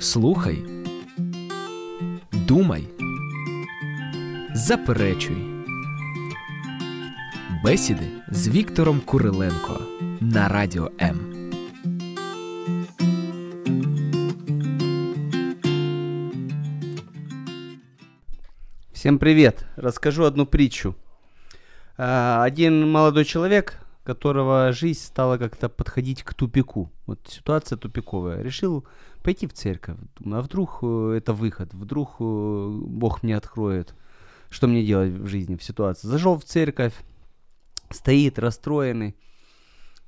Слухай, 0.00 0.64
думай, 2.32 2.88
заперечуй. 4.54 5.36
Бесіди 7.64 8.08
з 8.30 8.48
Віктором 8.48 9.00
Куриленко 9.00 9.80
на 10.20 10.48
радіо 10.48 10.90
М. 11.00 11.36
Всем 18.92 19.18
привет! 19.18 19.64
Расскажу 19.76 20.24
одну 20.24 20.46
притчу. 20.46 20.94
А, 21.96 22.42
Один 22.44 22.90
молодой 22.90 23.24
человек, 23.24 23.78
которого 24.04 24.72
жизнь 24.72 25.00
стала 25.00 25.38
как-то 25.38 25.68
подходить 25.68 26.22
к 26.22 26.34
тупику. 26.34 26.90
Вот 27.06 27.18
ситуация 27.28 27.78
тупиковая. 27.78 28.42
Решил 28.42 28.84
пойти 29.21 29.47
в 29.47 29.53
церковь. 29.53 29.97
А 30.25 30.41
вдруг 30.41 30.79
э, 30.81 31.15
это 31.17 31.33
выход? 31.33 31.73
Вдруг 31.73 32.15
э, 32.19 32.79
Бог 32.85 33.23
мне 33.23 33.35
откроет, 33.35 33.95
что 34.49 34.67
мне 34.67 34.85
делать 34.85 35.11
в 35.11 35.27
жизни, 35.27 35.55
в 35.55 35.63
ситуации. 35.63 36.07
Зашел 36.07 36.37
в 36.37 36.43
церковь, 36.43 36.93
стоит 37.89 38.39
расстроенный. 38.39 39.15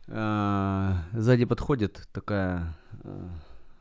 А, 0.08 1.04
Сзади 1.14 1.46
подходит 1.46 2.08
такая 2.12 2.76
а, 3.04 3.30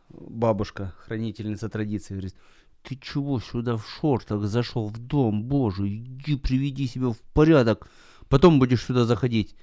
бабушка, 0.08 0.94
хранительница 0.98 1.68
традиции, 1.68 2.14
говорит, 2.14 2.36
ты 2.82 2.96
чего 2.96 3.40
сюда 3.40 3.76
в 3.76 3.86
шортах 3.86 4.42
зашел 4.44 4.88
в 4.88 4.98
дом 4.98 5.44
Божий? 5.44 5.98
Иди 5.98 6.36
приведи 6.36 6.86
себя 6.86 7.10
в 7.10 7.18
порядок, 7.32 7.88
потом 8.28 8.58
будешь 8.58 8.84
сюда 8.84 9.04
заходить. 9.04 9.54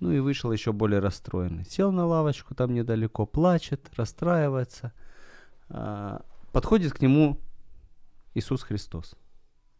Ну 0.00 0.12
и 0.12 0.18
вышел 0.18 0.50
еще 0.50 0.72
более 0.72 1.00
расстроенный. 1.00 1.64
Сел 1.64 1.92
на 1.92 2.06
лавочку 2.06 2.54
там 2.54 2.72
недалеко, 2.72 3.26
плачет, 3.26 3.90
расстраивается. 3.96 4.92
А, 5.68 6.24
Подходит 6.52 6.94
к 6.94 7.00
нему 7.00 7.38
Иисус 8.34 8.62
Христос. 8.62 9.14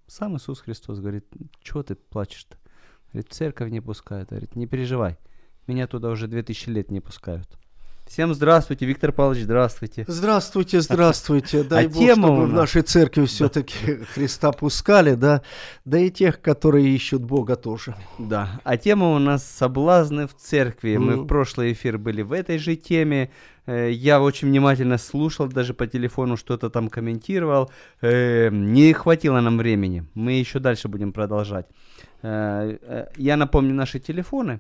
Сам 0.07 0.37
Иисус 0.37 0.61
Христос 0.61 1.01
говорит, 1.01 1.27
чего 1.63 1.83
ты 1.83 1.95
плачешь-то? 1.95 2.59
Говорит, 3.13 3.33
церковь 3.33 3.71
не 3.71 3.81
пускают. 3.81 4.29
Говорит, 4.29 4.55
не 4.57 4.67
переживай, 4.67 5.19
меня 5.67 5.87
туда 5.87 6.11
уже 6.11 6.29
2000 6.29 6.69
лет 6.69 6.91
не 6.91 7.01
пускают. 7.01 7.59
Всем 8.11 8.35
здравствуйте, 8.35 8.87
Виктор 8.87 9.13
Павлович, 9.13 9.45
здравствуйте. 9.45 10.05
Здравствуйте, 10.09 10.81
здравствуйте. 10.81 11.63
Дай 11.63 11.87
А 11.87 11.89
Бог, 11.89 11.97
тема 11.97 12.27
чтобы 12.27 12.47
в 12.47 12.53
нашей 12.53 12.83
церкви 12.83 13.25
все-таки 13.27 13.99
Христа 14.15 14.51
пускали, 14.51 15.15
да, 15.15 15.43
да 15.85 15.97
и 15.97 16.11
тех, 16.11 16.41
которые 16.41 16.89
ищут 16.89 17.23
Бога 17.23 17.55
тоже. 17.55 17.95
Да, 18.19 18.61
а 18.65 18.77
тема 18.77 19.13
у 19.15 19.21
нас 19.21 19.45
«Соблазны 19.45 20.27
в 20.27 20.35
церкви». 20.35 20.97
Мы 20.97 21.13
Мгм. 21.15 21.25
в 21.25 21.27
прошлый 21.29 21.73
эфир 21.73 21.99
были 21.99 22.23
в 22.23 22.33
этой 22.33 22.59
же 22.59 22.75
теме. 22.75 23.31
Э, 23.67 23.93
Я 23.93 24.21
очень 24.21 24.49
внимательно 24.49 24.99
слушал, 24.99 25.47
даже 25.47 25.73
по 25.73 25.87
телефону 25.87 26.37
что-то 26.37 26.69
там 26.69 26.89
комментировал. 26.89 27.71
Э, 28.03 28.51
Не 28.51 28.93
хватило 28.93 29.41
нам 29.41 29.57
времени. 29.57 30.05
Мы 30.15 30.33
еще 30.33 30.59
дальше 30.59 30.89
будем 30.89 31.13
продолжать. 31.13 31.67
Э, 32.23 33.07
Я 33.17 33.37
напомню 33.37 33.73
наши 33.73 34.01
телефоны. 34.01 34.59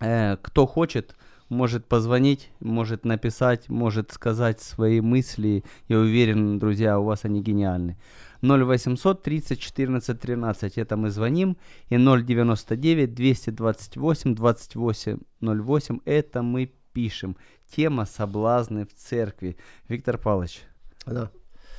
Кто 0.00 0.66
хочет, 0.66 1.14
может 1.48 1.86
позвонить, 1.86 2.50
может 2.60 3.04
написать, 3.04 3.68
может 3.68 4.12
сказать 4.12 4.60
свои 4.60 5.00
мысли. 5.00 5.64
Я 5.88 5.98
уверен, 5.98 6.58
друзья, 6.58 6.98
у 6.98 7.04
вас 7.04 7.24
они 7.24 7.42
гениальны. 7.42 7.96
0800 8.42 9.22
30 9.22 9.58
14 9.60 10.20
13. 10.20 10.78
Это 10.78 10.96
мы 10.96 11.10
звоним. 11.10 11.56
И 11.88 11.96
099 11.96 13.14
228 13.14 14.34
28 14.34 15.18
08. 15.40 15.98
Это 16.04 16.42
мы 16.42 16.72
пишем. 16.92 17.36
Тема 17.74 18.04
«Соблазны 18.04 18.86
в 18.86 18.94
церкви». 18.94 19.56
Виктор 19.88 20.18
Павлович, 20.18 20.60
Да, 21.06 21.30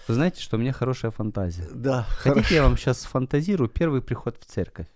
вы 0.08 0.14
знаете, 0.14 0.42
что 0.42 0.58
у 0.58 0.60
меня 0.60 0.74
хорошая 0.74 1.12
фантазия. 1.12 1.68
да 1.74 2.04
Хотите, 2.10 2.34
хорошо. 2.34 2.56
я 2.56 2.64
вам 2.64 2.78
сейчас 2.78 3.04
фантазирую 3.06 3.70
первый 3.70 4.02
приход 4.02 4.38
в 4.40 4.46
церковь? 4.46 4.88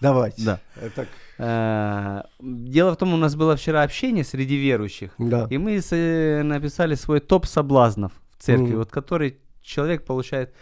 Давайте. 0.00 0.42
Да. 0.42 0.60
Э, 0.76 0.90
Так, 0.94 1.08
Э, 1.38 2.22
Дело 2.40 2.92
в 2.92 2.96
том, 2.96 3.12
у 3.12 3.16
нас 3.18 3.34
было 3.36 3.56
вчера 3.56 3.82
общение 3.82 4.24
среди 4.24 4.56
верующих. 4.56 5.10
да. 5.18 5.46
И 5.50 5.58
мы 5.58 5.80
э, 5.90 6.42
написали 6.42 6.94
свой 6.94 7.20
топ 7.20 7.46
соблазнов 7.46 8.12
в 8.38 8.42
церкви, 8.42 8.68
Мгм. 8.68 8.78
вот 8.78 8.90
который 8.90 9.36
человек 9.62 10.04
получает 10.04 10.54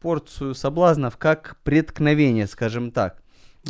порцию 0.00 0.54
соблазнов 0.54 1.16
как 1.18 1.56
преткновение, 1.62 2.46
скажем 2.46 2.90
так. 2.90 3.20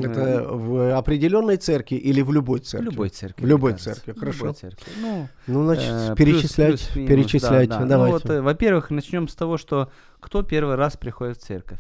Это 0.00 0.44
в 0.50 0.97
определенной 0.98 1.56
церкви 1.56 1.94
или 1.96 2.20
в 2.22 2.32
любой 2.32 2.58
в 2.60 2.64
церкви? 2.64 2.84
любой 2.91 3.08
церкви. 3.10 3.44
В 3.44 3.46
любой 3.48 3.72
кажется. 3.72 3.94
церкви, 3.94 4.12
В 4.12 4.19
хорошо. 4.19 4.38
любой 4.38 4.54
церкви. 4.54 4.92
Ну, 5.00 5.28
Ну, 5.46 5.64
значит, 5.64 5.91
э, 5.91 6.14
перечислять, 6.16 6.69
плюс- 6.70 6.86
плюс-минус, 6.88 7.08
перечислять, 7.10 7.69
да, 7.69 7.75
да. 7.78 7.81
Ну, 7.82 7.88
давайте. 7.88 8.12
вот, 8.12 8.31
э, 8.31 8.41
во-первых, 8.42 8.91
начнем 8.91 9.28
с 9.28 9.34
того, 9.36 9.56
что 9.56 9.91
кто 10.20 10.42
первый 10.42 10.75
раз 10.75 10.96
приходит 10.96 11.38
в 11.38 11.42
церковь? 11.42 11.78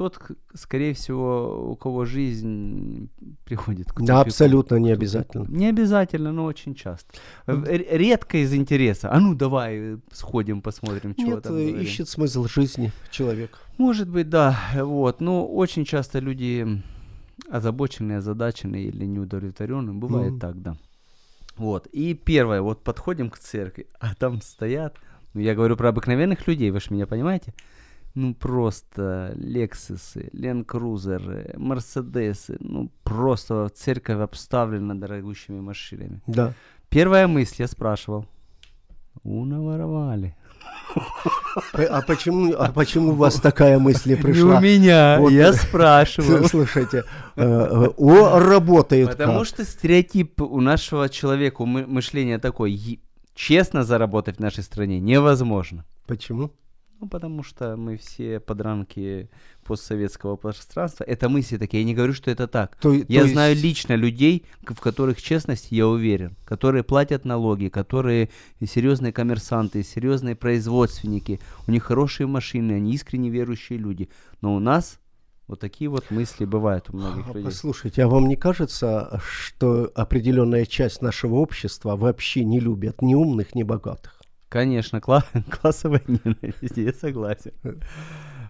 Тот, 0.00 0.18
скорее 0.54 0.94
всего, 0.94 1.72
у 1.72 1.76
кого 1.76 2.06
жизнь 2.06 3.10
приходит 3.44 3.92
к 3.92 4.00
Да, 4.00 4.22
абсолютно 4.22 4.76
не 4.76 4.92
обязательно. 4.92 5.44
Не 5.46 5.66
обязательно, 5.68 6.32
но 6.32 6.44
очень 6.46 6.74
часто. 6.74 7.12
Р- 7.46 7.84
Редко 7.90 8.38
из 8.38 8.54
интереса. 8.54 9.12
А 9.12 9.20
ну 9.20 9.34
давай 9.34 9.76
э, 9.76 9.98
сходим, 10.10 10.62
посмотрим, 10.62 11.14
чего 11.14 11.32
Нет, 11.32 11.42
там. 11.42 11.54
э, 11.54 11.66
говорим». 11.66 11.80
ищет 11.82 12.08
смысл 12.08 12.46
жизни 12.46 12.92
человек. 13.10 13.58
Может 13.76 14.08
быть, 14.08 14.30
да. 14.30 14.58
Вот. 14.74 15.20
Но 15.20 15.46
очень 15.46 15.84
часто 15.84 16.18
люди 16.18 16.82
озабоченные, 17.50 18.18
озадаченные 18.20 18.86
или 18.86 19.04
неудовлетворенные. 19.04 19.92
Бывает 19.92 20.30
Мгм. 20.32 20.40
так, 20.40 20.62
да. 20.62 20.76
Вот. 21.58 21.88
И 21.88 22.14
первое, 22.14 22.62
вот 22.62 22.82
подходим 22.82 23.28
к 23.28 23.38
церкви, 23.38 23.86
а 24.00 24.14
там 24.14 24.40
стоят, 24.40 24.96
ну 25.34 25.42
я 25.42 25.54
говорю 25.54 25.76
про 25.76 25.90
обыкновенных 25.90 26.46
людей, 26.48 26.70
вы 26.70 26.80
же 26.80 26.86
меня 26.88 27.06
понимаете? 27.06 27.52
Ну 28.14 28.34
просто 28.34 29.32
Лексусы, 29.36 30.30
Ленд-Крузеры, 30.32 31.54
Мерседесы, 31.56 32.56
ну 32.60 32.90
просто 33.04 33.68
церковь 33.74 34.18
обставлена 34.20 34.94
дорогущими 34.94 35.60
машинами. 35.60 36.20
Да. 36.26 36.52
Первая 36.88 37.28
мысль, 37.28 37.56
я 37.62 37.68
спрашивал, 37.68 38.26
у 39.22 39.44
наворовали. 39.44 40.34
П- 41.72 41.84
А 41.86 42.02
почему, 42.02 42.52
а 42.58 42.72
почему 42.72 43.10
у 43.10 43.14
вас 43.14 43.34
такая 43.40 43.78
мысль 43.78 44.10
Не 44.10 44.16
пришла? 44.16 44.58
у 44.58 44.60
меня, 44.60 45.18
Вот. 45.20 45.30
я 45.30 45.52
спрашивал. 45.52 46.48
Слушайте, 46.48 47.04
э, 47.36 47.42
э, 47.44 47.88
о, 47.96 48.38
работает 48.40 49.10
Потому 49.10 49.38
как. 49.38 49.46
что 49.46 49.64
стереотип 49.64 50.42
у 50.42 50.60
нашего 50.60 51.08
человека, 51.08 51.62
у 51.62 51.66
мы- 51.66 51.86
мышления 51.86 52.38
такой, 52.40 53.00
честно 53.34 53.84
заработать 53.84 54.36
в 54.38 54.40
нашей 54.40 54.64
стране 54.64 54.98
невозможно. 54.98 55.84
Почему? 56.06 56.50
Ну, 57.00 57.08
потому 57.08 57.42
что 57.42 57.76
мы 57.78 57.96
все 57.96 58.40
подранки 58.40 59.30
постсоветского 59.64 60.36
пространства. 60.36 61.04
Это 61.04 61.30
мысли 61.30 61.56
такие, 61.56 61.80
я 61.82 61.86
не 61.86 61.94
говорю, 61.94 62.12
что 62.12 62.30
это 62.30 62.46
так. 62.46 62.76
То- 62.76 62.92
Я 63.08 63.22
то 63.22 63.28
знаю 63.28 63.52
есть- 63.52 63.62
лично 63.64 63.94
людей, 63.94 64.44
в 64.62 64.78
которых 64.80 65.22
честность, 65.22 65.68
я 65.72 65.86
уверен, 65.88 66.36
которые 66.44 66.82
платят 66.82 67.24
налоги, 67.24 67.68
которые 67.68 68.28
серьезные 68.62 69.12
коммерсанты, 69.14 69.82
серьезные 69.82 70.34
производственники, 70.36 71.40
у 71.66 71.70
них 71.72 71.84
хорошие 71.84 72.26
машины, 72.26 72.72
они 72.72 72.92
искренне 72.92 73.30
верующие 73.30 73.78
люди. 73.78 74.10
Но 74.42 74.54
у 74.54 74.58
нас 74.58 74.98
вот 75.46 75.58
такие 75.58 75.88
вот 75.88 76.10
мысли 76.10 76.44
бывают 76.44 76.90
у 76.90 76.96
многих 76.96 77.24
А, 77.24 77.28
людей. 77.28 77.44
Послушайте, 77.44 78.04
а 78.04 78.08
вам 78.08 78.28
не 78.28 78.36
кажется, 78.36 79.20
что 79.26 79.90
определенная 79.94 80.66
часть 80.66 81.00
нашего 81.00 81.36
общества 81.36 81.96
вообще 81.96 82.44
не 82.44 82.60
любят 82.60 83.00
ни 83.00 83.14
умных, 83.14 83.54
ни 83.54 83.62
богатых? 83.62 84.19
Конечно, 84.50 84.98
кла- 84.98 85.24
классовая 85.50 86.02
ненависть, 86.06 86.76
я 86.76 86.92
согласен. 86.92 87.52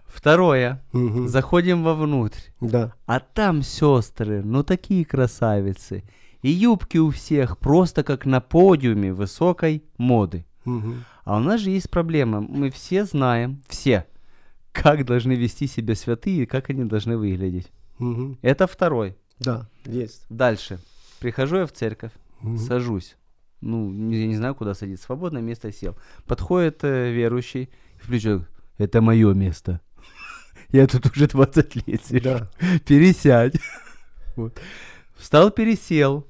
Второе. 0.05 0.83
Мгм. 0.91 1.27
Заходим 1.29 1.83
вовнутрь. 1.83 2.39
Да. 2.59 2.93
А 3.05 3.19
там 3.21 3.61
сестры, 3.61 4.41
ну 4.43 4.63
такие 4.63 5.05
красавицы. 5.05 6.03
И 6.41 6.49
юбки 6.49 6.97
у 6.97 7.11
всех 7.11 7.57
просто 7.59 8.03
как 8.03 8.25
на 8.25 8.41
подиуме 8.41 9.13
высокой 9.13 9.83
моды. 9.97 10.43
Мгм. 10.65 11.05
А 11.23 11.37
у 11.37 11.39
нас 11.39 11.61
же 11.61 11.69
есть 11.69 11.89
проблема. 11.89 12.41
Мы 12.41 12.71
все 12.71 13.05
знаем, 13.05 13.61
все, 13.69 14.05
как 14.71 15.05
должны 15.05 15.33
вести 15.33 15.67
себя 15.67 15.95
святые 15.95 16.43
и 16.43 16.45
как 16.47 16.69
они 16.71 16.83
должны 16.83 17.15
выглядеть. 17.15 17.71
Мгм. 17.99 18.37
Это 18.41 18.65
второй. 18.67 19.15
Да, 19.39 19.67
есть. 19.85 20.25
Дальше. 20.29 20.79
Прихожу 21.19 21.57
я 21.57 21.65
в 21.67 21.71
церковь, 21.71 22.11
Мгм. 22.41 22.57
сажусь. 22.57 23.15
Ну, 23.61 23.91
я 24.11 24.27
не 24.27 24.35
знаю, 24.35 24.55
куда 24.55 24.73
садиться. 24.73 25.05
Свободное 25.05 25.41
место 25.41 25.71
сел. 25.71 25.95
Подходит 26.25 26.83
э, 26.83 27.11
верующий, 27.11 27.69
включает, 28.01 28.43
это 28.77 29.01
мое 29.01 29.33
место. 29.33 29.81
Я 30.71 30.87
тут 30.87 31.05
уже 31.05 31.27
20 31.27 31.87
лет 31.87 32.03
сижу. 32.03 32.23
Да. 32.23 32.49
Пересядь. 32.87 33.55
Вот. 34.37 34.59
Встал, 35.15 35.51
пересел. 35.51 36.25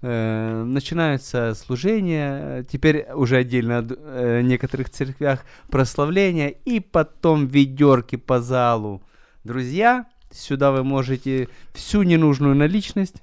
Э, 0.00 0.62
начинается 0.64 1.54
служение, 1.54 2.60
э, 2.60 2.64
теперь 2.70 3.06
уже 3.12 3.36
отдельно 3.36 3.78
от 3.78 3.86
э, 3.90 4.42
некоторых 4.42 4.90
церквях 4.90 5.44
прославление, 5.70 6.52
и 6.64 6.78
потом 6.78 7.48
ведерки 7.48 8.14
по 8.14 8.40
залу. 8.40 9.02
Друзья, 9.42 10.06
сюда 10.30 10.70
вы 10.70 10.84
можете 10.84 11.48
всю 11.74 12.04
ненужную 12.04 12.54
наличность 12.54 13.16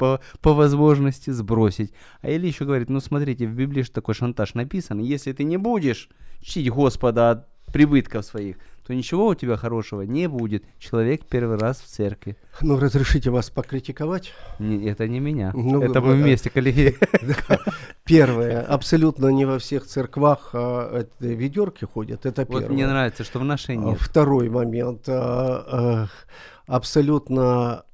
по, 0.00 0.20
по 0.40 0.54
возможности 0.54 1.28
сбросить. 1.28 1.92
А 2.22 2.30
или 2.30 2.46
еще 2.46 2.64
говорит, 2.64 2.88
ну 2.88 3.00
смотрите, 3.00 3.46
в 3.46 3.52
Библии 3.52 3.82
же 3.82 3.90
такой 3.90 4.14
шантаж 4.14 4.54
написан, 4.54 4.98
если 4.98 5.32
ты 5.32 5.44
не 5.44 5.58
будешь 5.58 6.08
чтить 6.40 6.70
Господа 6.70 7.30
от 7.30 7.46
прибытков 7.66 8.24
своих, 8.24 8.56
то 8.86 8.94
ничего 8.94 9.26
у 9.26 9.34
тебя 9.34 9.56
хорошего 9.56 10.00
не 10.02 10.26
будет. 10.26 10.64
Человек 10.78 11.26
первый 11.26 11.58
раз 11.58 11.80
в 11.80 11.86
церкви. 11.86 12.36
Ну, 12.62 12.78
разрешите 12.80 13.30
вас 13.30 13.50
покритиковать. 13.50 14.32
Не, 14.58 14.86
это 14.88 15.06
не 15.06 15.20
меня. 15.20 15.52
Ну, 15.54 15.82
это 15.82 16.00
мы 16.00 16.14
вместе, 16.14 16.48
коллеги. 16.48 16.96
Первое. 18.04 18.62
Абсолютно 18.62 19.28
не 19.28 19.44
во 19.44 19.58
всех 19.58 19.84
церквах 19.84 20.50
а, 20.54 21.06
ведерки 21.20 21.84
ходят. 21.84 22.24
Это 22.24 22.46
первое. 22.46 22.62
Вот 22.62 22.70
мне 22.70 22.86
нравится, 22.86 23.22
что 23.22 23.38
в 23.38 23.44
нашей 23.44 23.76
А, 23.76 23.78
нет. 23.78 23.98
Второй 24.00 24.48
момент. 24.48 25.08
а, 25.08 25.64
а, 25.68 26.08
Абсолютно 26.66 27.42
а, 27.42 27.84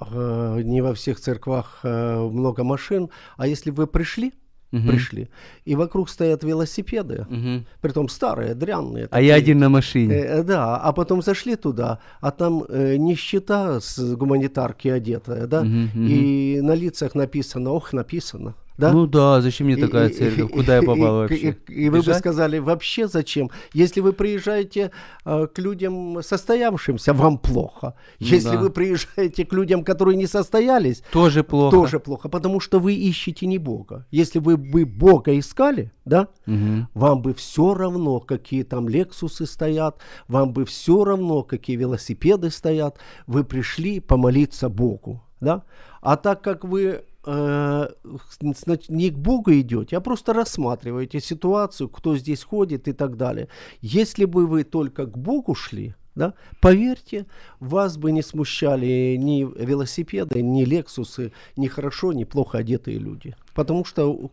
не 0.00 0.80
во 0.80 0.92
всех 0.94 1.20
церквах 1.20 1.80
а, 1.82 2.28
много 2.28 2.64
машин. 2.64 3.10
А 3.36 3.46
если 3.46 3.70
вы 3.70 3.86
пришли, 3.86 4.32
Мгм. 4.72 4.88
пришли, 4.88 5.28
и 5.64 5.76
вокруг 5.76 6.08
стоят 6.08 6.42
велосипеды, 6.42 7.26
Мгм. 7.30 7.64
притом 7.80 8.08
старые, 8.08 8.54
дрянные. 8.54 9.06
А 9.10 9.20
я 9.20 9.34
такие, 9.34 9.34
один 9.34 9.58
на 9.60 9.68
машине. 9.68 10.14
Э, 10.14 10.42
да, 10.42 10.76
а 10.76 10.92
потом 10.92 11.22
зашли 11.22 11.54
туда, 11.54 12.00
а 12.20 12.32
там 12.32 12.64
э, 12.68 12.96
нищета 12.96 13.80
с 13.80 14.16
гуманитарки 14.16 14.88
одетая, 14.88 15.46
да, 15.46 15.62
мгм. 15.62 16.06
и 16.08 16.60
на 16.60 16.74
лицах 16.74 17.14
написано, 17.14 17.70
ох, 17.70 17.92
написано, 17.92 18.54
да. 18.76 18.92
Ну 18.92 19.06
да, 19.06 19.40
зачем 19.40 19.66
мне 19.68 19.76
такая 19.76 20.08
и- 20.08 20.12
церковь? 20.12 20.50
и- 20.50 20.52
Куда 20.52 20.76
я 20.76 20.82
попал 20.86 20.96
и- 20.96 21.28
вообще? 21.28 21.56
И, 21.68 21.72
и 21.84 21.88
вы 21.90 22.02
бы 22.02 22.14
сказали, 22.14 22.58
вообще 22.58 23.06
зачем? 23.08 23.50
Если 23.72 24.00
вы 24.00 24.12
приезжаете 24.12 24.90
э, 25.24 25.46
к 25.46 25.58
людям 25.60 26.22
состоявшимся, 26.22 27.12
вам 27.12 27.38
плохо. 27.38 27.94
Ну 28.20 28.26
Если 28.26 28.50
да. 28.56 28.58
вы 28.58 28.70
приезжаете 28.70 29.44
к 29.44 29.52
людям, 29.52 29.84
которые 29.84 30.16
не 30.16 30.26
состоялись, 30.26 31.02
Тоже 31.12 31.42
плохо. 31.44 31.76
тоже 31.76 31.98
плохо, 32.00 32.28
потому 32.28 32.60
что 32.60 32.80
вы 32.80 32.94
ищете 32.94 33.46
не 33.46 33.58
Бога. 33.58 34.06
Если 34.10 34.38
вы 34.40 34.56
бы 34.56 34.84
Бога 34.84 35.38
искали, 35.38 35.90
да, 36.04 36.28
Мгм. 36.46 36.88
вам 36.94 37.22
бы 37.22 37.32
все 37.34 37.74
равно, 37.74 38.20
какие 38.20 38.62
там 38.64 38.88
лексусы 38.88 39.46
стоят, 39.46 39.98
вам 40.28 40.52
бы 40.52 40.64
все 40.64 41.04
равно, 41.04 41.42
какие 41.42 41.76
велосипеды 41.76 42.50
стоят, 42.50 42.98
вы 43.26 43.44
пришли 43.44 44.00
помолиться 44.00 44.68
Богу, 44.68 45.22
да? 45.40 45.62
А 46.02 46.16
так 46.16 46.42
как 46.42 46.64
вы 46.64 47.04
не 47.26 49.10
к 49.10 49.18
Богу 49.18 49.52
идете, 49.52 49.96
а 49.96 50.00
просто 50.00 50.32
рассматриваете 50.32 51.20
ситуацию, 51.20 51.88
кто 51.88 52.16
здесь 52.16 52.42
ходит 52.42 52.88
и 52.88 52.92
так 52.92 53.16
далее. 53.16 53.48
Если 53.80 54.24
бы 54.24 54.46
вы 54.46 54.64
только 54.64 55.06
к 55.06 55.16
Богу 55.16 55.54
шли, 55.54 55.94
да, 56.14 56.34
поверьте, 56.60 57.26
вас 57.60 57.96
бы 57.96 58.12
не 58.12 58.22
смущали 58.22 59.16
ни 59.16 59.42
велосипеды, 59.42 60.42
ни 60.42 60.64
лексусы, 60.64 61.32
ни 61.56 61.66
хорошо, 61.66 62.12
ни 62.12 62.24
плохо 62.24 62.58
одетые 62.58 62.98
люди. 62.98 63.34
Потому 63.54 63.84
что 63.84 64.30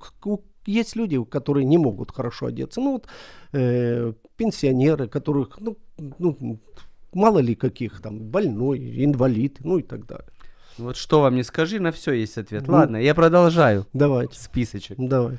есть 0.66 0.96
люди, 0.96 1.24
которые 1.24 1.66
не 1.66 1.78
могут 1.78 2.12
хорошо 2.12 2.48
одеться. 2.48 2.82
Ну 2.82 2.94
вот 2.94 3.08
э, 3.54 4.14
пенсионеры, 4.38 5.08
которых, 5.08 5.60
ну, 5.60 5.78
ну, 5.98 6.60
мало 7.14 7.40
ли 7.40 7.56
каких 7.56 8.02
там, 8.02 8.20
больной, 8.20 9.04
инвалид, 9.04 9.58
ну 9.64 9.80
и 9.80 9.82
так 9.82 10.06
далее. 10.06 10.30
Вот 10.78 10.98
что 10.98 11.22
вам 11.22 11.36
не 11.36 11.44
скажи, 11.44 11.80
на 11.80 11.92
все 11.92 12.14
есть 12.14 12.38
ответ. 12.38 12.68
Ну. 12.68 12.74
Ладно, 12.74 12.98
я 12.98 13.14
продолжаю. 13.16 13.86
Давайте, 13.94 14.40
Списочек. 14.40 14.98
давай. 14.98 15.38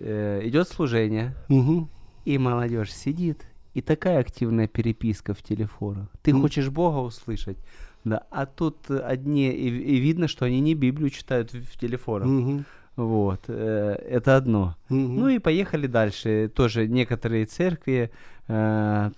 Э, 0.00 0.40
идет 0.44 0.68
служение, 0.68 1.34
Мгм. 1.48 1.88
и 2.24 2.38
молодежь 2.38 2.92
сидит, 2.92 3.44
и 3.74 3.82
такая 3.82 4.18
активная 4.18 4.66
переписка 4.66 5.32
в 5.34 5.42
телефонах. 5.42 6.08
Ты 6.22 6.32
Мгм. 6.32 6.42
хочешь 6.42 6.68
Бога 6.70 6.98
услышать, 6.98 7.56
да, 8.04 8.22
а 8.30 8.46
тут 8.46 8.90
одни, 8.90 9.48
и, 9.50 9.68
и 9.68 9.96
видно, 10.00 10.26
что 10.28 10.44
они 10.44 10.60
не 10.60 10.74
Библию 10.74 11.10
читают 11.10 11.52
в, 11.52 11.60
в 11.62 11.78
телефонах. 11.78 12.26
Мгм. 12.28 12.64
Вот, 12.96 13.42
э, 13.48 13.92
это 14.10 14.36
одно. 14.36 14.74
Мгм. 14.88 15.16
Ну 15.16 15.28
и 15.28 15.38
поехали 15.38 15.86
дальше. 15.86 16.50
Тоже 16.54 16.88
некоторые 16.88 17.44
церкви 17.44 18.10
э, 18.48 19.10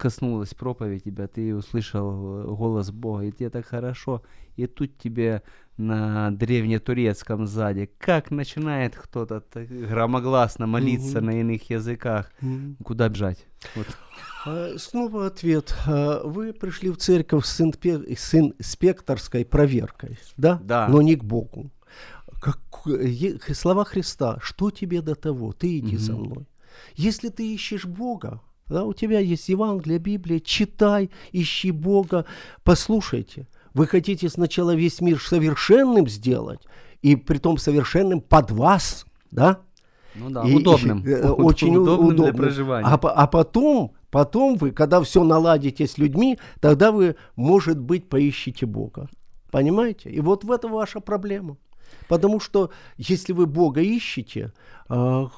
коснулась 0.00 0.54
проповедь 0.54 1.04
тебя, 1.04 1.26
ты 1.28 1.54
услышал 1.54 2.10
э, 2.40 2.54
голос 2.54 2.90
Бога, 2.90 3.24
и 3.24 3.32
тебе 3.32 3.50
так 3.50 3.66
хорошо. 3.66 4.22
И 4.56 4.66
тут 4.66 4.96
тебе 4.98 5.42
на 5.76 6.30
древнетурецком 6.30 7.46
сзади, 7.46 7.90
как 7.98 8.30
начинает 8.30 8.96
кто-то 8.96 9.42
громогласно 9.90 10.66
молиться 10.66 11.18
Мгм. 11.18 11.26
на 11.26 11.40
иных 11.40 11.70
языках. 11.70 12.32
Мгм. 12.40 12.76
Куда 12.84 13.08
бежать? 13.08 13.46
Вот. 13.76 13.86
А, 14.46 14.74
Снова 14.78 15.26
ответ. 15.26 15.74
А, 15.86 16.22
Вы 16.24 16.52
пришли 16.52 16.90
в 16.90 16.96
церковь 16.96 17.44
с, 17.46 17.60
инпе- 17.60 18.16
с 18.16 18.34
инспекторской 18.34 19.44
проверкой, 19.44 20.18
да? 20.36 20.58
Да. 20.64 20.88
Но 20.88 21.02
не 21.02 21.14
к 21.16 21.24
Богу. 21.24 21.70
Как, 22.40 22.58
слова 23.54 23.84
Христа, 23.84 24.38
что 24.42 24.70
тебе 24.70 25.02
до 25.02 25.14
того, 25.14 25.52
ты 25.52 25.78
иди 25.78 25.96
за 25.98 26.12
Мгм. 26.12 26.22
мной. 26.24 26.46
Если 26.96 27.28
ты 27.28 27.54
ищешь 27.54 27.84
Бога, 27.84 28.40
да, 28.70 28.84
у 28.84 28.92
тебя 28.94 29.18
есть 29.18 29.48
Евангелие, 29.48 29.98
Библия, 29.98 30.40
читай, 30.40 31.10
ищи 31.32 31.70
Бога, 31.72 32.24
послушайте. 32.64 33.46
Вы 33.74 33.86
хотите 33.86 34.28
сначала 34.28 34.74
весь 34.74 35.00
мир 35.00 35.20
совершенным 35.20 36.08
сделать, 36.08 36.60
и 37.02 37.16
притом 37.16 37.58
совершенным 37.58 38.20
под 38.20 38.50
вас, 38.50 39.04
да? 39.30 39.60
Ну 40.14 40.30
да, 40.30 40.44
И- 40.44 40.54
удобным. 40.54 41.04
э, 41.06 41.28
Очень 41.30 41.76
у- 41.76 41.82
удобным 41.82 42.08
для 42.08 42.24
удобным. 42.24 42.36
проживания. 42.36 42.86
А, 42.88 42.94
а 42.94 43.26
потом, 43.26 43.92
потом 44.10 44.56
вы, 44.56 44.70
когда 44.72 45.00
все 45.02 45.22
наладите 45.24 45.86
с 45.86 45.98
людьми, 45.98 46.38
тогда 46.60 46.90
вы, 46.92 47.14
может 47.36 47.78
быть, 47.78 48.08
поищите 48.08 48.66
Бога. 48.66 49.08
Понимаете? 49.50 50.10
И 50.10 50.20
вот 50.20 50.44
в 50.44 50.50
этом 50.52 50.72
ваша 50.72 51.00
проблема. 51.00 51.56
Потому 52.08 52.40
что 52.40 52.70
если 52.98 53.32
вы 53.32 53.46
Бога 53.46 53.80
ищете, 53.80 54.52
а, 54.88 55.28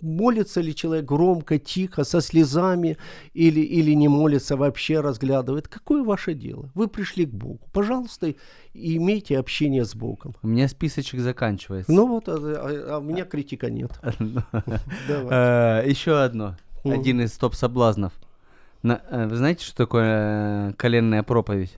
молится 0.00 0.60
ли 0.60 0.74
человек 0.74 1.04
громко, 1.06 1.58
тихо, 1.58 2.04
со 2.04 2.20
слезами, 2.20 2.96
или, 3.34 3.60
или 3.60 3.92
не 3.94 4.08
молится 4.08 4.56
вообще, 4.56 5.00
разглядывает, 5.00 5.68
какое 5.68 6.02
ваше 6.02 6.34
дело? 6.34 6.70
Вы 6.74 6.88
пришли 6.88 7.26
к 7.26 7.30
Богу. 7.30 7.60
Пожалуйста, 7.72 8.34
имейте 8.74 9.38
общение 9.38 9.84
с 9.84 9.94
Богом. 9.94 10.34
У 10.42 10.48
меня 10.48 10.68
списочек 10.68 11.20
заканчивается. 11.20 11.92
Ну 11.92 12.06
вот, 12.06 12.28
а, 12.28 12.34
а- 12.36 12.94
а 12.94 12.98
у 12.98 13.02
меня 13.02 13.24
критика 13.24 13.70
нет. 13.70 13.92
Давай. 15.08 15.82
Э, 15.84 15.88
Еще 15.88 16.18
одно. 16.20 16.56
Один 16.84 17.20
из 17.20 17.32
топ-соблазнов. 17.32 18.12
Э, 18.82 19.26
Вы 19.28 19.36
знаете, 19.36 19.64
что 19.64 19.76
такое 19.76 20.70
э, 20.70 20.72
коленная 20.76 21.22
проповедь? 21.22 21.76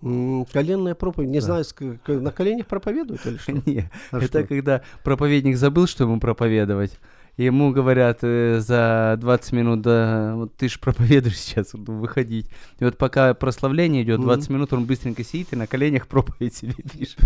Коленная 0.00 0.94
проповедь. 0.94 1.28
Не 1.30 1.40
знаю, 1.40 1.64
ск- 1.64 1.98
к- 2.04 2.08
на 2.20 2.30
коленях 2.30 2.66
проповедуют 2.66 3.24
или 3.26 3.36
что? 3.36 3.52
Не, 3.66 3.90
А 4.12 4.18
это 4.18 4.26
что? 4.40 4.44
когда 4.44 4.82
проповедник 5.02 5.56
забыл, 5.56 5.86
что 5.86 6.04
ему 6.04 6.20
проповедовать. 6.20 6.98
Ему 7.36 7.72
говорят 7.72 8.18
э, 8.22 8.58
за 8.60 9.16
20 9.20 9.52
минут, 9.52 9.80
да, 9.82 10.34
вот 10.34 10.56
ты 10.56 10.68
же 10.68 10.78
проповедуешь 10.80 11.38
сейчас, 11.38 11.68
выходить. 11.72 12.46
И 12.80 12.84
вот 12.84 12.98
пока 12.98 13.32
прославление 13.34 14.02
идет, 14.02 14.20
20 14.20 14.50
минут 14.50 14.72
он 14.72 14.86
быстренько 14.86 15.22
сидит 15.24 15.52
и 15.52 15.56
на 15.56 15.66
коленях 15.68 16.06
проповедь 16.08 16.54
себе 16.54 16.74
пишет. 16.74 17.18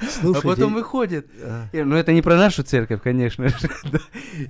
А 0.00 0.06
Слушайте, 0.06 0.48
потом 0.48 0.74
выходит. 0.74 1.26
а, 1.42 1.66
И, 1.72 1.82
ну, 1.82 1.96
это 1.96 2.12
не 2.12 2.22
про 2.22 2.36
нашу 2.36 2.62
церковь, 2.62 3.00
конечно 3.02 3.48
же. 3.48 3.56
да. 3.92 3.98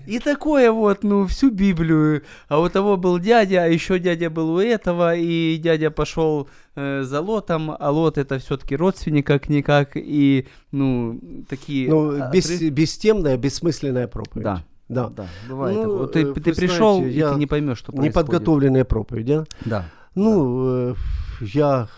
И 0.07 0.19
такое 0.19 0.71
вот, 0.73 1.05
ну, 1.05 1.27
всю 1.27 1.51
Библию. 1.51 2.23
А 2.49 2.61
у 2.61 2.69
того 2.69 2.97
был 2.97 3.19
дядя, 3.19 3.65
а 3.65 3.67
еще 3.67 3.99
дядя 3.99 4.31
был 4.31 4.55
у 4.55 4.61
этого, 4.61 5.15
и 5.17 5.57
дядя 5.57 5.91
пошел 5.91 6.49
э, 6.77 7.03
за 7.03 7.21
Лотом, 7.21 7.71
а 7.79 7.91
Лот 7.91 8.19
это 8.19 8.39
все-таки 8.39 8.77
родственник 8.77 9.27
как-никак, 9.27 9.91
и, 9.95 10.47
ну, 10.73 11.21
такие... 11.49 11.89
Ну, 11.89 12.13
отрыв- 12.19 12.33
бес, 12.33 12.61
бессемная, 12.61 13.37
бессмысленная 13.37 14.07
проповедь. 14.09 14.45
Да. 14.45 14.65
Да. 14.89 15.09
Да, 15.11 15.27
бывает 15.49 15.77
Ну, 15.77 16.07
такое. 16.07 16.07
Ты, 16.09 16.31
э, 16.31 16.35
ты 16.43 16.55
пришел, 16.55 16.97
знаете, 16.99 17.19
и 17.19 17.23
ты 17.23 17.35
не 17.39 17.47
поймешь, 17.47 17.79
что 17.79 17.93
происходит. 17.93 18.15
Неподготовленная 18.17 18.85
проповедь, 18.85 19.27
да? 19.27 19.45
Да. 19.67 19.85
Ну, 20.15 20.93
э, 20.93 20.95
я 21.41 21.89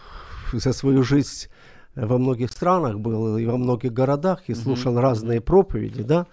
за 0.52 0.72
свою 0.72 1.04
жизнь 1.04 1.46
во 2.06 2.18
многих 2.18 2.50
странах 2.50 2.98
был 2.98 3.36
и 3.36 3.46
во 3.46 3.56
многих 3.56 3.92
городах 3.92 4.42
и 4.48 4.54
слушал 4.54 4.98
разные 4.98 5.40
проповеди, 5.40 6.02
да. 6.02 6.26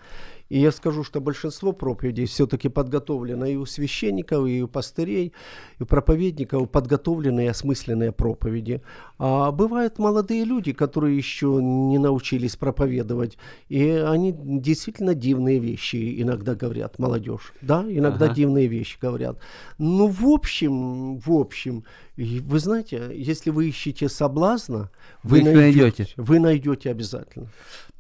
И 0.50 0.60
я 0.60 0.72
скажу, 0.72 1.04
что 1.04 1.20
большинство 1.22 1.74
проповедей 1.74 2.26
все-таки 2.26 2.70
подготовлено 2.70 3.46
и 3.46 3.56
у 3.56 3.66
священников, 3.66 4.48
и 4.48 4.62
у 4.62 4.68
пастырей, 4.68 5.34
и 5.80 5.84
у 5.84 5.86
проповедников 5.86 6.70
подготовленные 6.70 7.50
осмысленные 7.50 8.12
проповеди. 8.12 8.82
А 9.18 9.52
бывают 9.52 10.00
молодые 10.00 10.46
люди, 10.46 10.74
которые 10.74 11.18
еще 11.18 11.60
не 11.62 11.98
научились 11.98 12.56
проповедовать, 12.56 13.38
и 13.70 13.90
они 13.90 14.34
действительно 14.38 15.14
дивные 15.14 15.60
вещи 15.60 16.22
иногда 16.22 16.56
говорят, 16.56 17.00
молодежь, 17.00 17.54
да, 17.62 17.86
иногда 17.88 18.26
Ага. 18.26 18.36
дивные 18.36 18.68
вещи 18.68 18.98
говорят. 19.02 19.38
Ну, 19.78 20.08
в 20.08 20.26
общем, 20.28 21.18
в 21.18 21.32
общем, 21.32 21.84
вы 22.16 22.60
знаете, 22.60 23.12
если 23.14 23.50
вы 23.50 23.70
ищете 23.70 24.10
соблазна, 24.10 24.90
Вы 25.24 25.40
их 25.40 25.46
найдете. 25.46 26.08
Вы 26.18 26.40
найдете 26.40 26.90
обязательно. 26.90 27.48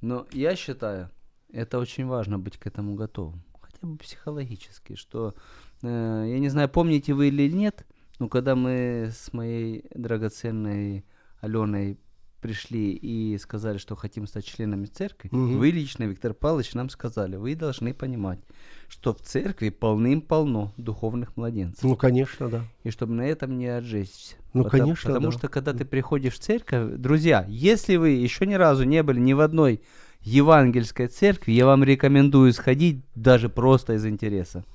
Но 0.01 0.25
я 0.31 0.55
считаю, 0.55 1.09
это 1.51 1.79
очень 1.79 2.05
важно 2.05 2.39
быть 2.39 2.57
к 2.57 2.67
этому 2.67 2.95
готовым. 2.95 3.43
Хотя 3.61 3.85
бы 3.87 3.97
психологически, 3.97 4.95
что, 4.95 5.35
э, 5.81 6.25
я 6.29 6.39
не 6.39 6.49
знаю, 6.49 6.69
помните 6.69 7.13
вы 7.13 7.27
или 7.27 7.49
нет, 7.51 7.85
но 8.19 8.27
когда 8.29 8.55
мы 8.55 9.11
с 9.13 9.31
моей 9.33 9.85
драгоценной 9.93 11.05
Аленой 11.41 11.99
пришли 12.41 12.91
и 12.91 13.37
сказали, 13.39 13.77
что 13.77 13.95
хотим 13.95 14.27
стать 14.27 14.45
членами 14.45 14.85
церкви, 14.85 15.29
Мгм. 15.31 15.57
вы 15.57 15.71
лично, 15.71 16.03
Виктор 16.03 16.33
Павлович, 16.33 16.73
нам 16.75 16.89
сказали, 16.89 17.35
вы 17.35 17.55
должны 17.55 17.93
понимать, 17.93 18.39
что 18.87 19.13
в 19.13 19.21
церкви 19.21 19.69
полным-полно 19.69 20.71
духовных 20.77 21.35
младенцев. 21.35 21.83
Ну, 21.83 21.95
конечно, 21.95 22.47
да. 22.49 22.63
И 22.83 22.91
чтобы 22.91 23.13
на 23.13 23.23
этом 23.25 23.57
не 23.57 23.65
отжечься. 23.67 24.35
Ну, 24.53 24.63
Потому- 24.63 24.83
конечно, 24.83 25.07
Потому 25.09 25.31
да. 25.31 25.37
что, 25.37 25.47
когда 25.49 25.73
ты 25.73 25.83
приходишь 25.83 26.35
в 26.35 26.39
церковь, 26.39 26.95
друзья, 26.97 27.43
если 27.49 27.95
вы 27.95 28.09
еще 28.09 28.45
ни 28.45 28.53
разу 28.53 28.83
не 28.83 29.01
были 29.03 29.19
ни 29.19 29.33
в 29.33 29.39
одной 29.41 29.81
евангельской 30.21 31.07
церкви, 31.07 31.51
я 31.53 31.65
вам 31.65 31.83
рекомендую 31.83 32.53
сходить 32.53 33.03
даже 33.15 33.50
просто 33.50 33.93
из 33.93 34.05
интереса. 34.05 34.65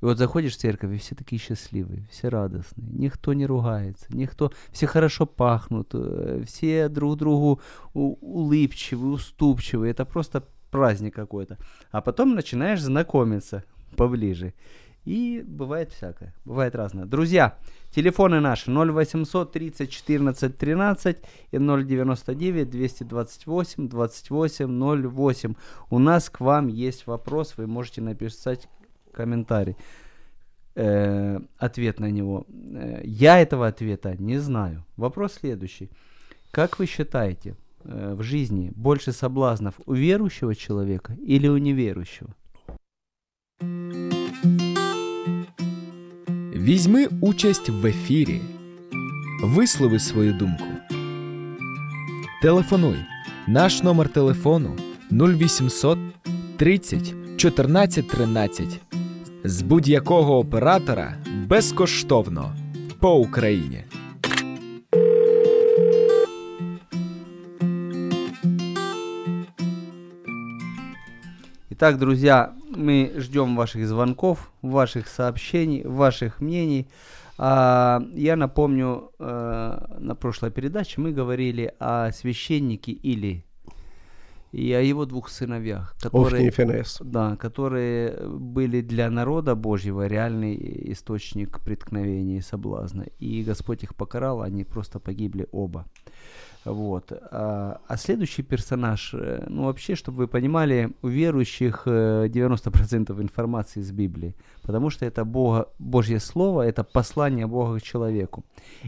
И 0.00 0.04
вот 0.04 0.18
заходишь 0.18 0.54
в 0.54 0.58
церковь, 0.58 0.92
и 0.94 0.98
все 0.98 1.14
такие 1.14 1.40
счастливые, 1.40 2.06
все 2.10 2.28
радостные, 2.28 2.86
никто 2.92 3.32
не 3.32 3.46
ругается, 3.46 4.06
никто, 4.10 4.52
все 4.70 4.86
хорошо 4.86 5.24
пахнут, 5.24 5.90
э, 5.94 6.42
все 6.46 6.88
друг 6.88 7.16
другу 7.16 7.60
улыбчивые, 7.94 9.12
уступчивые, 9.14 9.92
это 9.92 10.04
просто 10.04 10.44
праздник 10.70 11.14
какой-то. 11.14 11.56
А 11.90 12.00
потом 12.00 12.34
начинаешь 12.34 12.82
знакомиться 12.82 13.64
поближе. 13.96 14.52
И 15.04 15.44
бывает 15.46 15.92
всякое, 15.92 16.32
бывает 16.44 16.74
разное. 16.74 17.04
Друзья, 17.04 17.58
телефоны 17.90 18.40
наши 18.40 18.70
0800 18.70 19.52
30 19.52 19.90
14 19.90 20.56
13 20.56 21.16
и 21.50 21.58
099 21.58 22.70
228 22.70 23.88
28 23.88 25.10
08. 25.10 25.54
У 25.90 25.98
нас 25.98 26.30
к 26.30 26.40
вам 26.40 26.68
есть 26.68 27.06
вопрос, 27.06 27.54
вы 27.58 27.66
можете 27.66 28.00
написать 28.00 28.68
комментарий, 29.12 29.76
э, 30.74 31.38
ответ 31.58 32.00
на 32.00 32.10
него. 32.10 32.46
Э, 32.48 33.02
я 33.04 33.40
этого 33.40 33.66
ответа 33.66 34.16
не 34.18 34.38
знаю. 34.38 34.84
Вопрос 34.96 35.34
следующий. 35.34 35.90
Как 36.50 36.78
вы 36.78 36.86
считаете, 36.86 37.56
э, 37.84 38.14
в 38.14 38.22
жизни 38.22 38.72
больше 38.74 39.12
соблазнов 39.12 39.74
у 39.84 39.92
верующего 39.92 40.54
человека 40.54 41.14
или 41.20 41.46
у 41.46 41.58
неверующего? 41.58 42.34
Візьми 46.64 47.06
участь 47.20 47.68
в 47.68 47.86
ефірі. 47.86 48.40
Вислови 49.42 49.98
свою 49.98 50.32
думку. 50.32 50.64
Телефонуй. 52.42 52.96
Наш 53.46 53.82
номер 53.82 54.08
телефону 54.08 54.76
0800 55.10 55.98
30 56.56 57.14
14 57.36 58.08
13. 58.08 58.80
З 59.44 59.62
будь-якого 59.62 60.38
оператора 60.38 61.16
безкоштовно 61.46 62.56
по 63.00 63.14
Україні. 63.14 63.84
Итак, 71.70 71.98
друзья, 71.98 72.52
мы 72.76 73.12
ждем 73.16 73.56
ваших 73.56 73.86
звонков, 73.86 74.50
ваших 74.62 75.08
сообщений, 75.08 75.82
ваших 75.84 76.40
мнений. 76.40 76.88
А, 77.36 78.02
я 78.14 78.36
напомню, 78.36 79.10
э, 79.18 79.86
на 79.98 80.14
прошлой 80.14 80.50
передаче 80.50 81.00
мы 81.00 81.12
говорили 81.12 81.74
о 81.80 82.12
священнике 82.12 82.92
Или 82.92 83.44
и 84.54 84.72
о 84.72 84.80
его 84.80 85.04
двух 85.04 85.30
сыновьях, 85.30 85.96
которые, 86.00 86.52
да, 87.00 87.36
которые 87.36 88.28
были 88.28 88.82
для 88.82 89.10
народа 89.10 89.56
Божьего 89.56 90.06
реальный 90.06 90.92
источник 90.92 91.58
преткновения 91.60 92.38
и 92.38 92.40
соблазна. 92.40 93.06
И 93.18 93.42
Господь 93.42 93.82
их 93.82 93.96
покарал, 93.96 94.42
они 94.42 94.62
просто 94.62 95.00
погибли 95.00 95.48
оба. 95.50 95.86
Вот. 96.64 97.12
А, 97.12 97.80
а 97.86 97.96
следующий 97.96 98.42
персонаж, 98.42 99.14
э, 99.14 99.44
ну 99.48 99.64
вообще, 99.64 99.94
чтобы 99.94 100.18
вы 100.18 100.28
понимали, 100.28 100.92
у 101.02 101.08
верующих 101.08 101.82
э, 101.86 102.28
90% 102.28 103.20
информации 103.20 103.80
из 103.80 103.92
Библии, 103.92 104.34
потому 104.62 104.90
что 104.90 105.04
это 105.04 105.24
Бога, 105.24 105.68
Божье 105.78 106.20
Слово, 106.20 106.62
это 106.62 106.82
послание 106.82 107.46
Бога 107.46 107.78
к 107.78 107.82
человеку. 107.82 108.44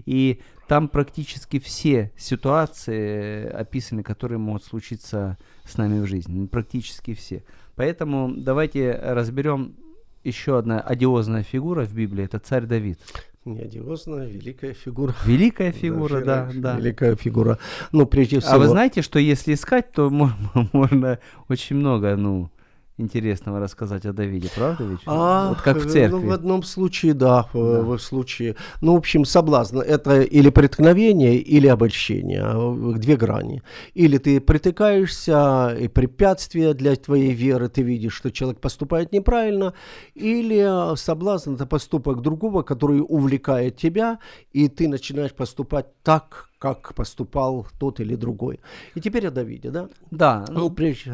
И 0.07 0.41
там 0.69 0.89
практически 0.89 1.59
все 1.59 2.13
ситуации 2.17 3.47
описаны, 3.47 4.03
которые 4.03 4.39
могут 4.39 4.65
случиться 4.65 5.37
с 5.65 5.77
нами 5.77 6.01
в 6.01 6.07
жизни, 6.07 6.41
ну, 6.41 6.49
практически 6.49 7.15
все. 7.15 7.45
Поэтому 7.75 8.33
давайте 8.35 8.93
разберем 8.93 9.77
еще 10.25 10.59
одна 10.59 10.81
одиозная 10.81 11.43
фигура 11.43 11.85
в 11.85 11.95
Библии, 11.95 12.25
это 12.25 12.39
царь 12.39 12.65
Давид. 12.65 12.99
Неодиозная, 13.47 14.27
великая 14.27 14.75
фигура. 14.75 15.15
Великая 15.25 15.73
фигура, 15.73 16.21
да, 16.25 16.49
фигура, 16.49 16.63
да. 16.63 16.77
Великая 16.79 17.15
фигура. 17.17 17.59
Ну, 17.93 18.05
прежде 18.05 18.41
всего... 18.41 18.55
А 18.55 18.59
вы 18.59 18.67
знаете, 18.67 19.03
что 19.03 19.19
если 19.19 19.55
искать, 19.55 19.93
то 19.93 20.11
мо- 20.11 20.37
можно 20.73 21.19
очень 21.49 21.77
много, 21.77 22.17
ну, 22.17 22.51
интересного 22.99 23.61
рассказать 23.61 24.07
о 24.07 24.13
Давиде, 24.13 24.49
правда 24.55 24.85
ведь? 24.85 25.01
А, 25.07 25.51
вот 25.51 25.61
как 25.61 25.77
в 25.77 25.91
церкви. 25.91 26.17
Ну, 26.19 26.27
в 26.29 26.33
одном 26.33 26.63
случае, 26.63 27.13
да, 27.15 27.43
в, 27.53 27.55
Да. 27.55 27.83
в 27.83 27.99
случае. 27.99 28.57
Ну, 28.81 28.95
в 28.95 28.97
общем, 28.97 29.25
соблазн 29.25 29.81
это 29.81 30.23
или 30.23 30.51
преткновение, 30.51 31.37
или 31.37 31.67
обольщение. 31.67 32.41
а, 32.43 32.59
в- 32.59 32.99
Две 32.99 33.17
грани. 33.17 33.63
Или 33.95 34.17
ты 34.19 34.41
притыкаешься, 34.41 35.77
и 35.79 35.89
препятствия 35.89 36.75
для 36.75 36.97
твоей 36.97 37.33
веры, 37.33 37.69
ты 37.69 37.83
видишь, 37.83 38.15
что 38.15 38.31
человек 38.31 38.61
поступает 38.61 39.13
неправильно, 39.13 39.75
или 40.15 40.59
а, 40.59 40.97
соблазн 40.97 41.55
это 41.55 41.67
поступок 41.67 42.23
другого, 42.23 42.63
который 42.63 43.03
увлекает 43.07 43.77
тебя, 43.77 44.19
и 44.53 44.69
ты 44.69 44.89
начинаешь 44.89 45.33
поступать 45.35 45.87
так, 46.03 46.49
как 46.59 46.95
поступал 46.95 47.67
тот 47.79 48.01
или 48.01 48.15
другой. 48.17 48.61
И 48.95 49.01
теперь 49.01 49.27
о 49.27 49.31
Давиде, 49.31 49.71
да? 49.71 49.89
Да, 50.11 50.47
Ну, 50.49 50.61
ну, 50.61 50.71
прежде, 50.71 51.13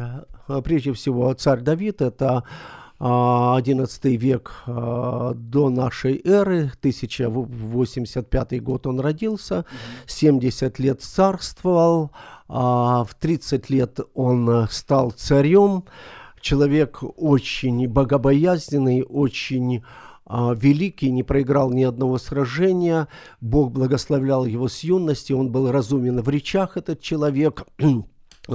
прежде 0.63 0.93
всего, 0.93 1.33
царь 1.33 1.61
Давид– 1.61 2.01
это 2.03 2.43
а, 3.05 3.57
11 3.57 4.05
век 4.21 4.63
а, 4.65 5.33
до 5.33 5.69
нашей 5.69 6.21
эры, 6.23 6.71
1085 6.79 8.63
год 8.63 8.87
он 8.87 9.01
родился, 9.01 9.65
70 10.05 10.79
лет 10.79 11.01
царствовал, 11.01 12.11
а, 12.47 13.03
в 13.03 13.13
30 13.15 13.69
лет 13.69 13.99
он 14.13 14.49
а, 14.49 14.67
стал 14.71 15.11
царем, 15.11 15.83
человек 16.39 16.99
очень 17.17 17.89
богобоязненный, 17.89 19.03
очень 19.03 19.83
а, 20.25 20.53
великий, 20.53 21.11
не 21.11 21.23
проиграл 21.23 21.71
ни 21.71 21.83
одного 21.83 22.17
сражения, 22.17 23.09
Бог 23.41 23.73
благословлял 23.73 24.45
его 24.45 24.69
с 24.69 24.79
юности, 24.79 25.33
он 25.33 25.51
был 25.51 25.71
разумен 25.71 26.21
в 26.21 26.29
речах, 26.29 26.77
этот 26.77 27.01
человек, 27.01 27.65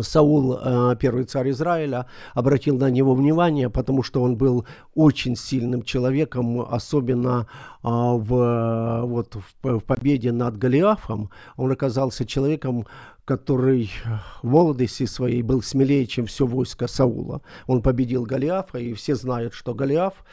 Саул, 0.03 0.59
э, 0.59 0.97
первый 1.01 1.25
царь 1.25 1.51
Израиля, 1.51 2.07
обратил 2.35 2.77
на 2.77 2.91
него 2.91 3.15
внимание, 3.15 3.71
потому 3.71 4.03
что 4.03 4.23
он 4.23 4.37
был 4.37 4.67
очень 4.95 5.35
сильным 5.35 5.83
человеком, 5.83 6.61
особенно 6.61 7.47
а, 7.83 8.15
в, 8.15 9.03
вот, 9.07 9.37
в, 9.63 9.81
победе 9.81 10.33
над 10.33 10.59
Голиафом. 10.59 11.31
Он 11.57 11.73
оказался 11.73 12.27
человеком, 12.27 12.87
который 13.25 13.91
в 14.43 14.49
молодости 14.49 15.07
своей 15.07 15.43
был 15.43 15.63
смелее, 15.63 16.07
чем 16.07 16.27
все 16.27 16.47
войско 16.47 16.87
Саула. 16.87 17.41
Он 17.67 17.83
победил 17.83 18.25
Голиафа, 18.25 18.79
и 18.79 18.93
все 18.93 19.15
знают, 19.15 19.55
что 19.55 19.75
Голиаф 19.75 20.25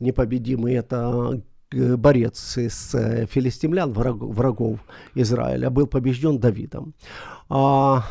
непобедимый 0.00 0.74
это 0.74 1.40
э, 1.70 1.96
борец 1.96 2.58
из 2.58 2.94
э, 2.94 3.26
филистимлян, 3.26 3.92
враг- 3.92 4.22
врагов 4.22 4.80
Израиля, 5.14 5.70
был 5.70 5.86
побежден 5.86 6.38
Давидом. 6.38 6.94
А, 7.48 8.04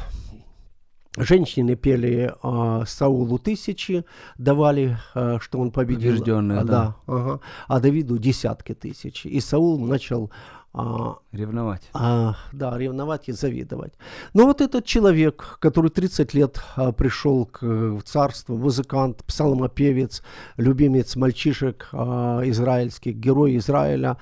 Женщины 1.18 1.76
пели 1.76 2.34
а, 2.42 2.86
Саулу 2.86 3.38
тысячи, 3.38 4.06
давали, 4.38 4.98
а, 5.14 5.40
что 5.40 5.60
он 5.60 5.72
победил. 5.72 6.14
Побежденных, 6.14 6.62
а, 6.62 6.64
да. 6.64 6.96
ага. 7.06 7.40
а 7.68 7.80
Давиду 7.82 8.18
десятки 8.18 8.74
тысяч. 8.74 9.26
И 9.26 9.42
Саул 9.42 9.78
начал 9.86 10.32
а, 10.74 11.18
ревновать. 11.34 11.90
а, 11.94 12.36
да, 12.54 12.78
ревновать 12.78 13.28
и 13.28 13.34
завидовать. 13.34 13.94
Но 14.34 14.46
вот 14.46 14.62
этот 14.62 14.86
человек, 14.86 15.58
который 15.60 15.92
30 15.92 16.34
лет 16.34 16.64
а, 16.78 16.94
пришел 16.94 17.46
к, 17.46 17.62
в 17.62 18.02
царство, 18.04 18.56
музыкант, 18.56 19.22
псалмопевец, 19.26 20.24
любимец 20.56 21.18
мальчишек 21.18 21.90
а, 21.92 22.42
израильских, 22.46 23.16
герой 23.18 23.58
Израиля, 23.58 24.16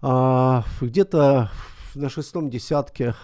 а, 0.00 0.64
где-то 0.80 1.50
на 1.94 2.08
шестом 2.08 2.48
десятке 2.48 3.14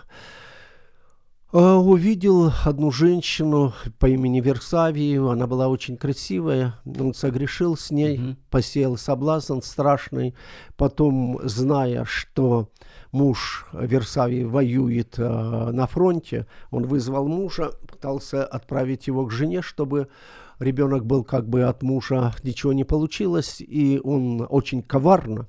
увидел 1.52 2.52
одну 2.64 2.90
женщину 2.90 3.72
по 3.98 4.06
имени 4.06 4.40
Версавию, 4.40 5.30
она 5.30 5.46
была 5.46 5.68
очень 5.68 5.96
красивая, 5.96 6.74
он 6.84 7.14
согрешил 7.14 7.76
с 7.76 7.90
ней, 7.90 8.18
Мгм. 8.18 8.36
посеял 8.50 8.96
соблазн 8.96 9.60
страшный, 9.62 10.34
потом, 10.76 11.40
зная, 11.44 12.04
что 12.04 12.68
муж 13.12 13.66
Версавии 13.72 14.44
воюет 14.44 15.14
а, 15.18 15.70
на 15.72 15.86
фронте, 15.86 16.46
он 16.70 16.84
вызвал 16.84 17.26
мужа, 17.28 17.72
пытался 17.86 18.44
отправить 18.44 19.06
его 19.06 19.24
к 19.24 19.32
жене, 19.32 19.62
чтобы 19.62 20.08
ребенок 20.58 21.06
был 21.06 21.24
как 21.24 21.48
бы 21.48 21.62
от 21.62 21.82
мужа, 21.82 22.34
ничего 22.42 22.74
не 22.74 22.84
получилось, 22.84 23.60
и 23.60 24.00
он 24.04 24.46
очень 24.48 24.82
коварно 24.82 25.46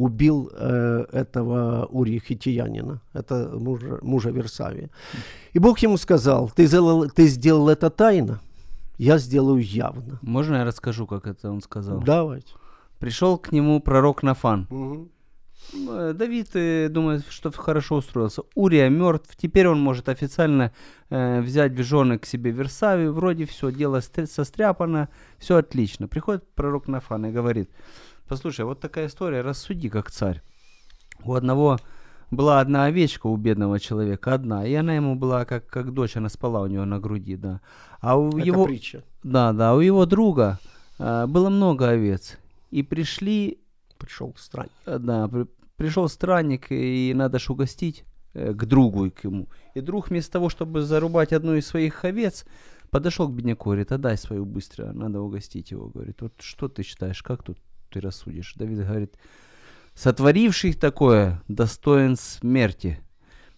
убил 0.00 0.50
э, 0.54 1.04
этого 1.12 1.84
Урия 1.90 2.20
Хитиянина, 2.20 3.02
это 3.12 3.50
мужа, 3.52 3.98
мужа 4.00 4.30
Версавия. 4.30 4.88
И 5.52 5.58
Бог 5.58 5.78
ему 5.80 5.98
сказал, 5.98 6.50
ты 6.56 6.64
сделал, 6.64 7.10
ты 7.10 7.26
сделал 7.28 7.68
это 7.68 7.90
тайно, 7.90 8.40
я 8.96 9.18
сделаю 9.18 9.60
явно. 9.60 10.18
Можно 10.22 10.56
я 10.56 10.64
расскажу, 10.64 11.06
как 11.06 11.26
это 11.26 11.50
он 11.50 11.60
сказал? 11.60 12.00
Давайте. 12.00 12.54
Пришел 12.98 13.36
к 13.36 13.52
нему 13.52 13.80
пророк 13.80 14.22
Нафан. 14.22 14.66
Э, 15.88 16.14
Давид 16.14 16.48
э, 16.54 16.88
думает, 16.88 17.24
что 17.28 17.52
хорошо 17.52 17.96
устроился. 17.96 18.42
Урия 18.54 18.88
мертв, 18.88 19.36
теперь 19.36 19.68
он 19.68 19.80
может 19.80 20.08
официально 20.08 20.72
э, 21.10 21.42
взять 21.42 21.72
в 21.72 21.82
жены 21.82 22.18
к 22.18 22.24
себе 22.24 22.50
Версавию. 22.50 23.12
Вроде 23.12 23.44
все, 23.44 23.70
дело 23.70 24.00
стр- 24.00 24.26
состряпано, 24.26 25.10
все 25.38 25.56
отлично. 25.56 26.08
Приходит 26.08 26.44
пророк 26.54 26.88
Нафан 26.88 27.26
и 27.26 27.32
говорит, 27.32 27.70
послушай, 28.30 28.64
вот 28.64 28.80
такая 28.80 29.08
история, 29.08 29.42
рассуди 29.42 29.88
как 29.88 30.10
царь. 30.10 30.40
У 31.24 31.34
одного 31.34 31.78
была 32.30 32.60
одна 32.60 32.84
овечка 32.84 33.26
у 33.26 33.36
бедного 33.36 33.80
человека, 33.80 34.34
одна, 34.34 34.64
и 34.64 34.72
она 34.72 34.94
ему 34.94 35.16
была 35.16 35.44
как, 35.44 35.66
как 35.66 35.92
дочь, 35.92 36.16
она 36.16 36.28
спала 36.28 36.60
у 36.62 36.68
него 36.68 36.84
на 36.84 37.00
груди, 37.00 37.36
да. 37.36 37.60
А 38.00 38.16
у 38.16 38.28
Это 38.28 38.46
его... 38.46 38.64
притча. 38.66 39.02
Да, 39.24 39.52
да, 39.52 39.74
у 39.74 39.80
его 39.80 40.06
друга 40.06 40.60
э, 41.00 41.26
было 41.26 41.50
много 41.50 41.88
овец. 41.88 42.38
И 42.70 42.84
пришли 42.84 43.58
Пришел 43.98 44.32
странник. 44.38 44.72
Э, 44.86 44.98
Да, 44.98 45.26
при- 45.26 45.48
пришел 45.76 46.08
странник, 46.08 46.70
и 46.70 47.12
надо 47.16 47.38
ж 47.40 47.50
угостить 47.50 48.04
э, 48.34 48.52
к 48.52 48.64
другу 48.64 49.06
и 49.06 49.10
к 49.10 49.24
ему. 49.24 49.48
И 49.74 49.80
друг 49.80 50.08
вместо 50.08 50.30
того, 50.32 50.48
чтобы 50.48 50.82
зарубать 50.82 51.32
одну 51.32 51.56
из 51.56 51.66
своих 51.66 52.04
овец, 52.04 52.46
подошел 52.90 53.28
к 53.28 53.32
бедняку, 53.32 53.70
говорит, 53.70 53.90
отдай 53.92 54.16
свою 54.16 54.44
быстро, 54.44 54.92
надо 54.92 55.20
угостить 55.20 55.72
его. 55.72 55.88
Говорит, 55.88 56.22
вот 56.22 56.32
что 56.38 56.68
ты 56.68 56.84
считаешь, 56.84 57.22
как 57.22 57.42
тут 57.42 57.58
ты 57.90 58.00
рассудишь? 58.00 58.54
Давид 58.54 58.78
говорит, 58.78 59.16
сотворивший 59.94 60.72
такое 60.72 61.42
достоин 61.48 62.16
смерти. 62.16 63.00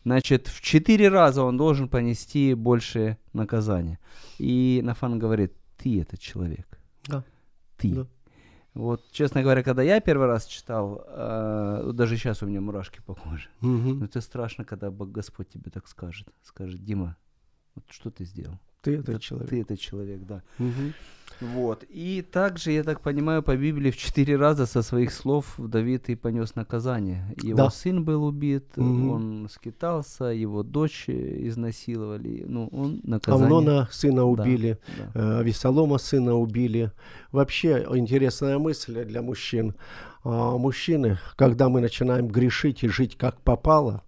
Значит, 0.05 0.49
в 0.49 0.61
четыре 0.61 1.09
раза 1.09 1.43
он 1.43 1.57
должен 1.57 1.89
понести 1.89 2.55
большее 2.55 3.19
наказание. 3.33 3.99
И 4.39 4.81
Нафан 4.83 5.19
говорит, 5.19 5.55
ты 5.77 6.01
этот 6.01 6.19
человек. 6.19 6.67
Да. 7.07 7.25
Ты. 7.77 7.95
Да. 7.95 8.07
Вот, 8.75 9.05
честно 9.13 9.43
говоря, 9.43 9.63
когда 9.63 9.83
я 9.83 10.01
первый 10.01 10.27
раз 10.27 10.47
читал, 10.47 11.05
э, 11.07 11.91
даже 11.93 12.17
сейчас 12.17 12.43
у 12.43 12.47
меня 12.47 12.61
мурашки 12.61 13.01
по 13.05 13.15
коже. 13.15 13.49
Мгм. 13.61 13.99
Но 13.99 14.05
это 14.07 14.21
страшно, 14.23 14.65
когда 14.65 14.91
Господь 14.91 15.51
тебе 15.51 15.71
так 15.71 15.87
скажет. 15.87 16.27
Скажет, 16.43 16.83
Дима, 16.83 17.17
вот 17.75 17.85
что 17.91 18.11
ты 18.11 18.25
сделал? 18.25 18.59
Ты 18.83 18.97
Это 18.99 19.19
человек. 19.21 19.49
Ты 19.51 19.61
этот 19.63 19.79
человек, 19.81 20.21
да. 20.27 20.43
Мгм. 20.59 20.93
Вот. 21.41 21.85
И 21.89 22.23
также, 22.23 22.71
я 22.73 22.85
так 22.85 23.01
понимаю, 23.01 23.43
по 23.43 23.57
Библии 23.57 23.91
в 23.91 23.97
четыре 23.97 24.37
раза 24.37 24.65
со 24.67 24.83
своих 24.83 25.13
слов 25.13 25.55
Давид 25.59 26.09
и 26.09 26.15
понес 26.15 26.55
наказание. 26.55 27.35
Его 27.43 27.57
Да. 27.57 27.71
сын 27.71 28.05
был 28.05 28.25
убит, 28.25 28.77
Мгм. 28.77 29.11
он 29.11 29.49
скитался, 29.51 30.27
его 30.27 30.63
дочь 30.63 31.09
изнасиловали. 31.09 32.45
Ну, 32.47 32.69
он 32.73 33.01
наказание... 33.03 33.45
Амнона 33.47 33.89
сына 33.91 34.17
Да, 34.21 34.25
убили, 34.25 34.79
да. 35.15 35.41
э, 35.41 35.45
Весолома 35.45 35.99
сына 35.99 36.35
убили. 36.35 36.93
Вообще 37.33 37.87
интересная 37.95 38.59
мысль 38.59 39.05
для 39.05 39.23
мужчин. 39.23 39.75
А, 40.25 40.57
Мужчины, 40.59 41.19
когда 41.37 41.69
мы 41.69 41.81
начинаем 41.81 42.29
грешить 42.29 42.85
и 42.85 42.89
жить 42.89 43.17
как 43.17 43.41
попало, 43.41 44.03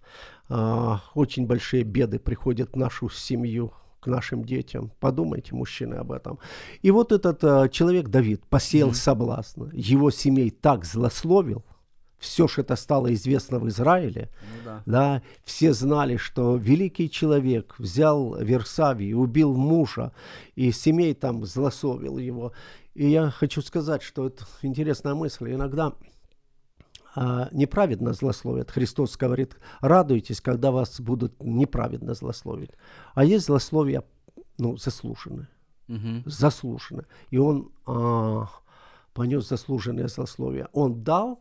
а, 0.48 1.00
очень 1.14 1.46
большие 1.46 1.82
беды 1.82 2.18
приходят 2.20 2.72
в 2.74 2.76
нашу 2.76 3.08
семью, 3.10 3.72
к 4.04 4.06
нашим 4.06 4.44
детям. 4.44 4.90
Подумайте, 5.00 5.54
мужчины, 5.54 5.94
об 5.94 6.12
этом. 6.12 6.38
И 6.82 6.90
вот 6.90 7.10
этот 7.10 7.42
а, 7.42 7.68
человек 7.68 8.08
Давид 8.08 8.44
посеял 8.50 8.92
соблазн. 8.92 9.70
Его 9.72 10.10
семей 10.10 10.50
так 10.50 10.84
злословил, 10.84 11.64
все, 12.18 12.46
что 12.46 12.60
это 12.62 12.76
стало 12.76 13.12
известно 13.14 13.58
в 13.58 13.68
Израиле, 13.68 14.30
Ну 14.42 14.64
да. 14.64 14.82
да, 14.86 15.22
все 15.44 15.72
знали, 15.72 16.16
что 16.16 16.56
великий 16.56 17.10
человек 17.10 17.74
взял 17.78 18.36
Версавию, 18.36 19.18
убил 19.18 19.54
мужа, 19.54 20.12
и 20.54 20.70
семей 20.72 21.14
там 21.14 21.44
злословил 21.46 22.18
его. 22.18 22.52
И 22.94 23.08
я 23.08 23.30
хочу 23.30 23.62
сказать, 23.62 24.02
что 24.02 24.26
это 24.26 24.44
интересная 24.62 25.14
мысль. 25.14 25.52
Иногда 25.52 25.92
неправедно 27.52 28.12
злословят. 28.12 28.70
Христос 28.70 29.16
говорит, 29.16 29.56
радуйтесь, 29.80 30.40
когда 30.40 30.70
вас 30.70 31.00
будут 31.00 31.40
неправедно 31.42 32.14
злословить. 32.14 32.70
А 33.14 33.24
есть 33.24 33.46
злословие, 33.46 34.02
ну, 34.58 34.76
заслуженное 34.76 35.48
Мгм. 35.86 36.22
заслуженно. 36.26 37.04
И 37.30 37.38
он 37.38 37.70
а, 37.86 38.48
понес 39.12 39.48
заслуженное 39.48 40.08
злословие. 40.08 40.68
Он 40.72 41.02
дал 41.04 41.40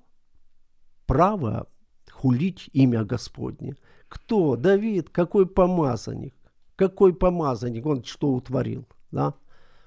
право 1.05 1.67
хулить 2.11 2.69
имя 2.73 3.03
Господне. 3.03 3.75
Кто? 4.09 4.55
Давид, 4.55 5.09
какой 5.09 5.45
помазанник? 5.47 6.35
Какой 6.75 7.13
помазанник? 7.13 7.85
Он 7.85 8.03
что 8.03 8.29
утворил? 8.33 8.85
Да? 9.11 9.33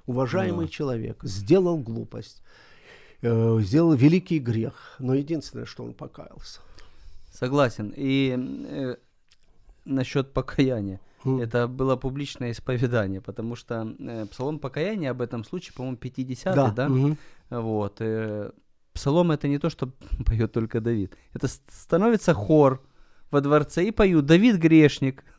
Уважаемый 0.07 0.66
Да. 0.66 0.72
человек 0.72 1.22
сделал 1.25 1.79
глупость, 1.79 2.42
э, 3.26 3.60
сделал 3.62 3.94
великий 3.94 4.38
грех, 4.38 4.96
но 4.98 5.14
единственное, 5.14 5.66
что 5.66 5.84
он 5.84 5.92
покаялся. 5.94 6.60
Согласен. 7.32 7.92
И 7.96 8.34
э, 8.38 8.96
насчет 9.84 10.32
покаяния. 10.32 11.00
М. 11.24 11.40
Это 11.40 11.66
было 11.68 11.96
публичное 11.96 12.50
исповедание, 12.52 13.20
потому 13.20 13.56
что 13.56 13.94
э, 13.98 14.26
псалом 14.30 14.58
покаяния 14.58 15.10
об 15.10 15.20
этом 15.20 15.44
случае, 15.44 15.74
по-моему, 15.74 15.96
50 15.96 16.54
Да, 16.54 16.70
да? 16.70 16.88
мгм. 16.88 17.16
Вот. 17.50 17.96
э, 18.00 18.50
псалом 18.92 19.30
это 19.30 19.48
не 19.48 19.58
то, 19.58 19.70
что 19.70 19.90
поет 20.26 20.52
только 20.52 20.80
Давид. 20.80 21.12
Это 21.34 21.48
становится 21.68 22.32
хор 22.34 22.80
во 23.30 23.40
дворце 23.40 23.84
и 23.84 23.90
поют 23.90 24.24
«Давид 24.26 24.56
грешник», 24.56 25.24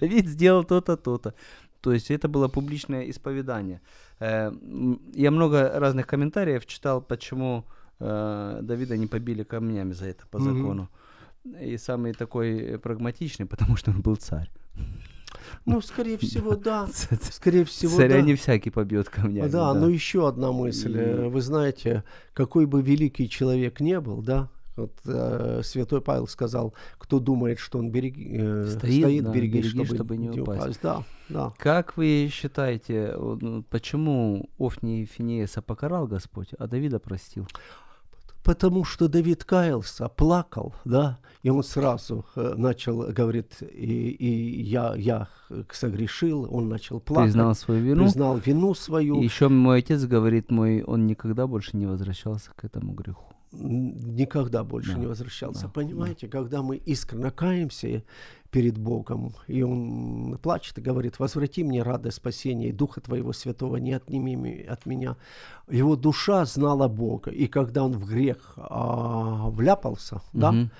«Давид 0.00 0.26
сделал 0.26 0.64
то-то, 0.64 0.96
то-то». 0.96 1.34
То 1.86 1.92
есть 1.92 2.10
это 2.10 2.26
было 2.26 2.48
публичное 2.48 3.08
исповедание. 3.10 3.80
Э, 4.18 4.52
Я 5.14 5.30
много 5.30 5.70
разных 5.78 6.08
комментариев 6.08 6.66
читал, 6.66 7.00
почему 7.00 7.64
э, 8.00 8.58
Давида 8.62 8.96
не 8.96 9.06
побили 9.06 9.44
камнями 9.44 9.92
за 9.92 10.06
это 10.06 10.26
по 10.26 10.40
закону. 10.40 10.88
И 11.62 11.78
самый 11.78 12.12
такой 12.12 12.58
э, 12.58 12.78
прагматичный, 12.78 13.46
потому 13.46 13.76
что 13.76 13.92
он 13.92 14.00
был 14.00 14.16
царь. 14.16 14.50
Ну, 15.64 15.80
скорее 15.80 16.16
всего, 16.18 16.56
да. 16.56 16.88
Скорее 17.30 17.64
всего, 17.64 17.96
Царя 17.96 18.16
да. 18.16 18.22
не 18.22 18.34
всякий 18.34 18.70
побьет 18.70 19.08
камнями. 19.08 19.48
Да, 19.48 19.72
но 19.72 19.88
еще 19.88 20.26
одна 20.26 20.50
мысль. 20.50 21.28
Вы 21.28 21.40
знаете, 21.40 22.02
какой 22.32 22.66
бы 22.66 22.82
великий 22.82 23.28
человек 23.28 23.80
не 23.80 24.00
был, 24.00 24.22
да, 24.22 24.48
вот 24.76 24.92
э, 25.06 25.62
святой 25.64 26.00
Павел 26.00 26.26
сказал, 26.26 26.74
кто 26.98 27.18
думает, 27.18 27.58
что 27.58 27.78
он 27.78 27.90
берег, 27.90 28.14
э, 28.18 28.66
Стоит, 28.68 29.02
стоит, 29.02 29.24
да, 29.24 29.32
берегись, 29.32 29.72
береги, 29.72 29.84
чтобы, 29.84 29.94
чтобы 29.94 30.16
не 30.16 30.30
упасть. 30.30 30.80
Да, 30.82 31.02
да. 31.28 31.52
Как 31.58 31.96
вы 31.96 32.28
считаете, 32.32 33.14
ну, 33.16 33.62
почему 33.70 34.48
Офни 34.58 35.02
и 35.02 35.06
Финееса 35.06 35.62
покарал 35.62 36.06
Господь, 36.06 36.48
а 36.58 36.66
Давида 36.66 36.98
простил? 36.98 37.46
Потому 38.42 38.84
что 38.84 39.08
Давид 39.08 39.42
каялся, 39.44 40.08
плакал, 40.08 40.72
да, 40.84 41.18
и 41.42 41.50
он 41.50 41.64
сразу 41.64 42.24
э, 42.36 42.54
начал, 42.56 43.12
говорит, 43.12 43.56
и, 43.60 44.10
и 44.10 44.62
я, 44.62 44.94
я 44.94 45.26
согрешил, 45.72 46.46
он 46.48 46.68
начал 46.68 47.00
плакать, 47.00 47.32
Признал 47.32 47.56
свою 47.56 47.82
вину. 47.82 48.04
признал 48.04 48.36
вину 48.36 48.74
свою. 48.74 49.20
И 49.20 49.24
еще 49.24 49.48
мой 49.48 49.78
отец 49.80 50.04
говорит, 50.04 50.52
мой, 50.52 50.82
он 50.82 51.06
никогда 51.08 51.48
больше 51.48 51.76
не 51.76 51.86
возвращался 51.86 52.52
к 52.54 52.64
этому 52.64 52.92
греху. 52.92 53.35
Никогда 53.52 54.64
больше 54.64 54.92
Да, 54.92 54.98
не 54.98 55.06
возвращался. 55.06 55.62
да, 55.62 55.68
Понимаете, 55.68 56.28
когда 56.28 56.62
мы 56.62 56.76
искренне 56.76 57.30
каемся 57.30 58.02
перед 58.50 58.78
Богом, 58.78 59.34
и 59.48 59.62
Он 59.62 60.38
плачет 60.42 60.78
и 60.78 60.80
говорит, 60.80 61.18
возврати 61.18 61.64
мне 61.64 61.82
радость 61.82 62.16
спасения, 62.18 62.68
и 62.68 62.72
Духа 62.72 63.00
Твоего 63.00 63.32
Святого 63.32 63.76
не 63.76 63.92
отними 63.92 64.34
ми- 64.36 64.62
от 64.62 64.86
меня. 64.86 65.16
Его 65.68 65.96
душа 65.96 66.44
знала 66.44 66.88
Бога, 66.88 67.30
и 67.30 67.46
когда 67.48 67.84
он 67.84 67.92
в 67.92 68.06
грех 68.06 68.54
а, 68.56 69.48
вляпался, 69.50 70.20
да, 70.32 70.52
Мгм. 70.52 70.70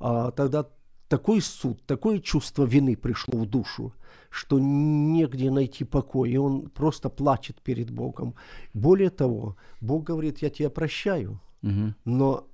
а, 0.00 0.30
тогда 0.30 0.66
такой 1.08 1.40
суд, 1.40 1.84
такое 1.86 2.18
чувство 2.20 2.64
вины 2.64 2.96
пришло 2.96 3.38
в 3.40 3.46
душу, 3.46 3.92
что 4.30 4.58
негде 4.58 5.50
найти 5.50 5.84
покой, 5.84 6.30
и 6.30 6.36
он 6.36 6.68
просто 6.68 7.08
плачет 7.08 7.60
перед 7.62 7.90
Богом. 7.90 8.34
Более 8.74 9.10
того, 9.10 9.56
Бог 9.80 10.04
говорит, 10.04 10.42
я 10.42 10.50
тебя 10.50 10.68
прощаю, 10.70 11.40
Но 12.04 12.46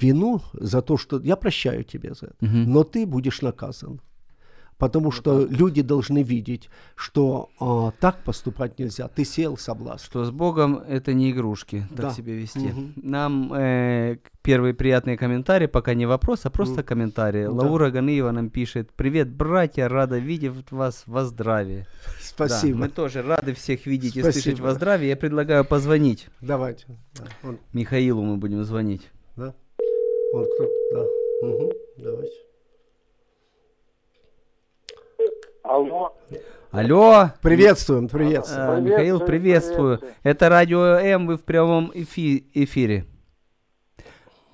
вину 0.00 0.40
за 0.52 0.80
то, 0.82 0.96
что 0.96 1.20
я 1.20 1.36
прощаю 1.36 1.84
тебе 1.84 2.14
за 2.14 2.26
это, 2.26 2.36
Мгм. 2.40 2.72
но 2.72 2.82
ты 2.84 3.06
будешь 3.06 3.42
наказан. 3.42 4.00
Потому 4.82 5.12
что 5.12 5.46
люди 5.46 5.80
должны 5.80 6.24
видеть, 6.24 6.68
что 6.96 7.50
а, 7.60 7.92
так 8.00 8.16
поступать 8.24 8.80
нельзя. 8.80 9.06
Ты 9.06 9.24
сел 9.24 9.56
соблазн. 9.56 10.04
Что 10.04 10.24
с 10.24 10.32
Богом 10.32 10.76
это 10.88 11.14
не 11.14 11.30
игрушки, 11.30 11.86
так 11.90 12.06
Да. 12.06 12.10
себя 12.10 12.34
вести. 12.34 12.58
Мгм. 12.66 12.92
Нам 12.96 13.52
э, 13.54 14.16
первый 14.42 14.74
приятный 14.74 15.16
комментарий, 15.16 15.68
пока 15.68 15.94
не 15.94 16.04
вопрос, 16.04 16.46
а 16.46 16.50
просто 16.50 16.78
Мгм. 16.80 16.82
комментарий. 16.84 17.44
Да. 17.44 17.52
Лаура 17.52 17.90
Ганыева 17.92 18.32
нам 18.32 18.50
пишет, 18.50 18.90
привет, 18.96 19.28
братья, 19.30 19.88
рада 19.88 20.18
видеть 20.18 20.72
вас 20.72 21.04
во 21.06 21.24
здравии. 21.24 21.86
Спасибо. 22.20 22.72
Да, 22.80 22.84
мы 22.86 22.88
тоже 22.88 23.22
рады 23.22 23.54
всех 23.54 23.86
видеть 23.86 24.16
и 24.16 24.22
слышать 24.22 24.42
Спасибо. 24.42 24.64
во 24.64 24.74
здравии. 24.74 25.06
Я 25.06 25.16
предлагаю 25.16 25.64
позвонить. 25.64 26.26
Давайте. 26.40 26.86
Да, 27.14 27.24
он- 27.48 27.58
Михаилу 27.72 28.22
мы 28.22 28.36
будем 28.36 28.64
звонить. 28.64 29.08
да. 29.36 29.54
Вот 30.34 30.48
кто-то, 30.56 30.72
да. 30.92 31.46
Угу, 31.48 31.72
давайте. 31.98 32.34
Алло. 35.62 36.12
Алло. 36.70 37.30
Приветствуем, 37.42 38.08
приветствуем. 38.08 38.70
Э, 38.70 38.80
Михаил, 38.80 39.20
Приветствую, 39.20 39.98
приветствую. 39.98 40.00
Это 40.22 40.48
радио 40.48 40.80
М, 40.98 41.26
вы 41.26 41.36
в 41.36 41.44
прямом 41.44 41.90
эфи- 41.94 42.44
эфире. 42.54 43.04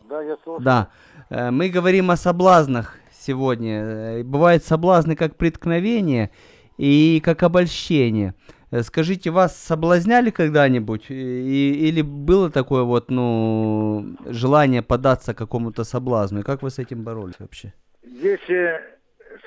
Да, 0.09 0.21
я 0.23 0.37
слушаю. 0.42 0.64
Да. 0.64 0.88
Э, 1.31 1.51
Мы 1.51 1.68
говорим 1.68 2.11
о 2.11 2.16
соблазнах 2.16 2.97
сегодня. 3.12 3.81
Э, 3.83 4.23
Бывают 4.25 4.64
соблазны 4.64 5.14
как 5.16 5.37
преткновение 5.37 6.31
и 6.77 7.21
как 7.25 7.42
обольщение. 7.42 8.35
Э, 8.71 8.83
Скажите, 8.83 9.31
вас 9.31 9.57
соблазняли 9.57 10.31
когда-нибудь? 10.31 11.07
И- 11.11 11.88
или 11.88 12.03
было 12.03 12.51
такое 12.51 12.83
вот, 12.83 13.11
ну, 13.11 14.16
желание 14.27 14.83
податься 14.83 15.35
какому-то 15.35 15.85
соблазну? 15.85 16.40
И 16.40 16.42
как 16.42 16.62
вы 16.62 16.71
с 16.71 16.79
этим 16.79 17.03
боролись 17.05 17.37
вообще? 17.38 17.73
Э, 18.03 18.81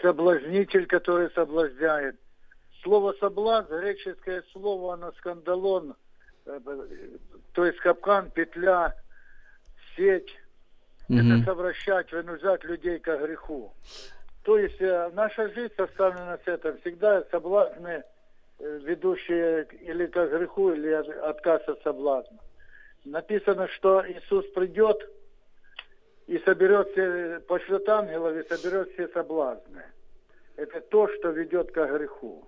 соблазнитель, 0.01 0.86
который 0.88 1.30
соблазняет. 1.32 2.15
Слово 2.84 3.13
соблазн, 3.19 3.73
греческое 3.75 4.43
слово, 4.51 4.93
оно 4.95 5.12
скандалон, 5.13 5.95
э, 6.45 6.60
то 7.54 7.65
есть 7.65 7.77
капкан, 7.80 8.32
петля, 8.32 8.95
сеть. 9.95 10.30
Это 11.10 11.23
Мгм. 11.23 11.43
совращать, 11.45 12.12
вынуждать 12.12 12.63
людей 12.63 12.97
к 12.99 13.17
греху. 13.17 13.73
То 14.43 14.58
есть 14.58 14.82
э, 14.82 15.12
наша 15.13 15.49
жизнь 15.49 15.73
составлена 15.75 16.38
с 16.43 16.47
этого. 16.47 16.77
Всегда 16.77 17.23
соблазны, 17.32 18.04
э, 18.60 18.80
ведущие 18.84 19.67
или 19.82 20.06
к 20.08 20.13
греху, 20.15 20.71
или 20.71 20.89
от- 20.91 21.10
отказ 21.10 21.67
от 21.67 21.82
соблазна. 21.84 22.38
Написано, 23.04 23.67
что 23.67 24.04
Иисус 24.08 24.45
придет 24.54 24.97
и 26.32 26.39
соберет 26.46 26.88
все, 26.91 27.41
пошлет 27.46 27.89
ангелов 27.89 28.34
и 28.38 28.48
соберет 28.48 28.89
все 28.94 29.10
соблазны. 29.10 29.84
Это 30.56 30.80
то, 30.80 31.10
что 31.10 31.30
ведет 31.32 31.72
к 31.74 31.86
греху. 31.86 32.48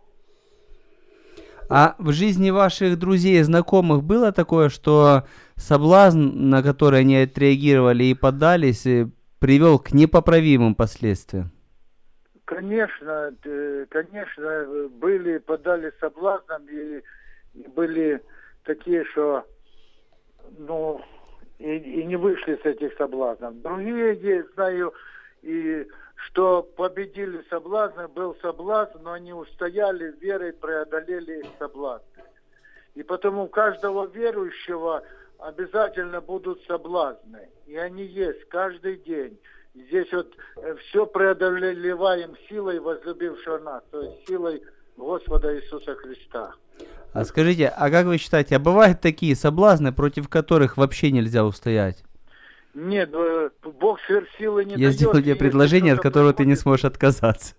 А 1.70 1.96
в 1.98 2.14
жизни 2.14 2.50
ваших 2.50 2.98
друзей 2.98 3.40
и 3.40 3.44
знакомых 3.44 4.04
было 4.04 4.32
такое, 4.32 4.70
что 4.70 5.24
соблазн, 5.58 6.50
на 6.50 6.64
который 6.64 7.02
они 7.02 7.18
отреагировали 7.18 8.06
и 8.06 8.14
поддались, 8.14 8.86
э, 8.86 9.10
привел 9.40 9.80
к 9.80 9.92
непоправимым 9.92 10.76
последствиям? 10.76 11.52
Конечно, 12.46 13.34
э, 13.44 13.86
конечно, 13.90 14.88
были, 14.92 15.40
подали 15.40 15.92
соблазнам 16.00 16.66
и 16.70 17.04
были 17.76 18.22
такие, 18.64 19.04
что, 19.12 19.44
ну, 20.58 21.02
и, 21.60 21.78
и 21.78 22.06
не 22.06 22.16
вышли 22.16 22.60
с 22.62 22.66
этих 22.66 22.96
соблазнов. 22.98 23.62
Другие, 23.62 24.14
я 24.14 24.44
знаю, 24.54 24.94
и 25.42 25.88
что 26.28 26.64
победили 26.64 27.44
соблазны, 27.50 28.08
был 28.08 28.36
соблазн, 28.42 29.00
но 29.02 29.14
они 29.14 29.34
устояли, 29.34 30.16
верой 30.20 30.54
преодолели 30.54 31.44
соблазны. 31.60 32.24
И 32.96 33.04
потому 33.04 33.44
у 33.44 33.48
каждого 33.48 34.08
верующего 34.08 35.04
обязательно 35.40 36.22
будут 36.22 36.62
соблазны. 36.66 37.50
И 37.66 37.76
они 37.76 38.04
есть 38.04 38.46
каждый 38.46 38.98
день. 38.98 39.38
Здесь 39.74 40.12
вот 40.14 40.32
все 40.80 41.06
преодолеваем 41.08 42.38
силой 42.48 42.80
возлюбившего 42.80 43.58
нас, 43.58 43.84
то 43.90 44.02
есть 44.02 44.28
силой 44.28 44.62
Господа 44.98 45.56
Иисуса 45.56 45.96
Христа. 45.96 46.54
А 47.14 47.26
скажите, 47.26 47.68
а 47.68 47.90
как 47.92 48.06
вы 48.06 48.18
считаете, 48.18 48.56
а 48.56 48.60
бывают 48.60 49.02
такие 49.02 49.36
соблазны, 49.36 49.92
против 49.92 50.30
которых 50.30 50.78
вообще 50.78 51.12
нельзя 51.12 51.46
устоять? 51.46 52.04
Нет, 52.74 53.12
э, 53.14 53.50
Бог 53.62 54.00
сверхсилы 54.08 54.66
не 54.66 54.72
Я 54.72 54.78
дает. 54.78 54.94
сделал 54.94 55.14
тебе 55.16 55.36
предложение, 55.36 55.94
от 55.94 56.00
которого 56.02 56.34
ты 56.34 56.44
не 56.46 56.56
сможешь 56.56 56.86
отказаться. 56.86 57.56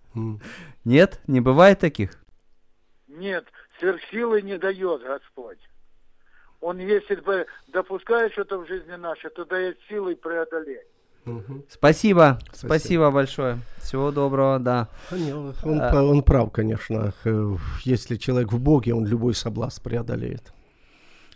Нет? 0.84 1.20
Не 1.28 1.40
бывает 1.40 1.78
таких? 1.78 2.18
Нет, 3.06 3.44
сверхсилы 3.78 4.42
не 4.42 4.58
дает 4.58 5.02
Господь. 5.02 5.58
Он, 6.60 6.78
если 6.78 7.14
бы 7.16 7.46
допускает 7.68 8.32
что-то 8.32 8.58
в 8.58 8.66
жизни 8.66 8.94
нашей, 8.96 9.30
то 9.30 9.44
дает 9.44 9.78
силой 9.88 10.16
преодолеть. 10.16 10.86
Мгм. 11.24 11.64
Спасибо, 11.68 12.38
Спасибо. 12.52 12.68
спасибо 12.68 13.10
большое. 13.10 13.58
Всего 13.78 14.10
доброго, 14.10 14.58
да. 14.58 14.88
Он, 15.64 15.80
А- 15.80 16.02
он 16.02 16.22
прав, 16.22 16.50
конечно. 16.52 17.12
Э, 17.24 17.56
Если 17.84 18.16
человек 18.16 18.52
в 18.52 18.58
Боге, 18.60 18.94
он 18.94 19.06
любой 19.06 19.34
соблазн 19.34 19.82
преодолеет. 19.82 20.52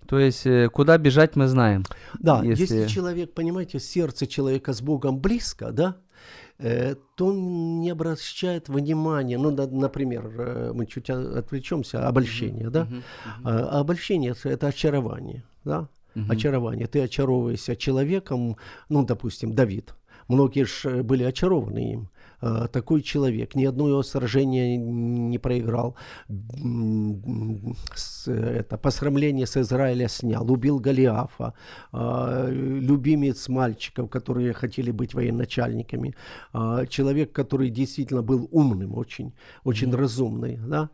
То 0.07 0.19
есть, 0.19 0.47
э, 0.47 0.69
куда 0.69 0.97
бежать 0.99 1.37
мы 1.37 1.49
знаем. 1.49 1.85
Да, 2.19 2.43
Если- 2.43 2.63
если, 2.63 2.87
человек, 2.87 3.35
понимаете, 3.35 3.79
сердце 3.81 4.27
человека 4.27 4.73
с 4.73 4.81
Богом 4.81 5.21
близко, 5.21 5.71
да, 5.73 5.97
то 6.59 7.27
он 7.27 7.81
не 7.81 7.91
обращает 7.91 8.69
внимания, 8.69 9.39
ну, 9.39 9.51
на- 9.53 9.67
например, 9.69 10.73
мы 10.75 10.87
чуть 10.87 11.09
отвлечемся, 11.11 12.09
обольщение, 12.09 12.69
да, 12.71 12.89
а 13.45 13.81
обольщение 13.81 14.35
это 14.45 14.67
очарование, 14.67 15.45
да, 15.65 15.89
очарование. 16.29 16.87
Ты 16.87 17.01
очаровываешься 17.03 17.77
человеком, 17.77 18.57
ну, 18.89 19.05
допустим, 19.05 19.55
Давид. 19.55 19.95
Многие 20.29 20.65
же 20.65 21.03
были 21.03 21.25
очарованы 21.25 21.93
им. 21.93 22.09
А, 22.41 22.69
Такой 22.69 23.03
человек 23.03 23.55
ни 23.55 23.65
одно 23.65 23.89
его 23.89 24.03
сражение 24.03 24.77
не 24.77 25.39
проиграл. 25.39 25.97
Это 28.27 28.79
посрамление 28.79 29.47
с 29.47 29.57
Израиля 29.57 30.09
снял, 30.09 30.51
убил 30.53 30.79
Голиафа, 30.79 31.55
а, 31.93 32.47
любимец 32.51 33.49
мальчиков, 33.49 34.11
которые 34.11 34.53
хотели 34.53 34.91
быть 34.91 35.15
военачальниками, 35.15 36.15
человек, 36.89 37.33
который 37.33 37.71
действительно 37.71 38.23
был 38.23 38.49
умным 38.53 38.97
очень, 38.97 39.33
очень 39.65 39.95
разумный, 39.95 40.59
да, 40.59 40.91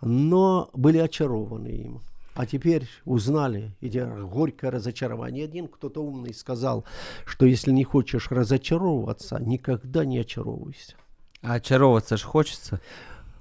но 0.00 0.70
были 0.72 0.98
очарованы 0.98 1.68
им. 1.68 2.00
А 2.40 2.46
теперь 2.46 2.88
узнали, 3.04 3.76
идя 3.82 4.06
горькое 4.06 4.72
разочарование. 4.72 5.44
Один 5.44 5.68
кто-то 5.68 6.02
умный 6.02 6.32
сказал, 6.32 6.86
что 7.26 7.44
если 7.44 7.70
не 7.70 7.84
хочешь 7.84 8.30
разочаровываться, 8.30 9.38
никогда 9.38 10.06
не 10.06 10.16
очаровывайся. 10.20 10.94
А 11.42 11.54
очаровываться 11.56 12.16
ж 12.16 12.22
хочется. 12.22 12.80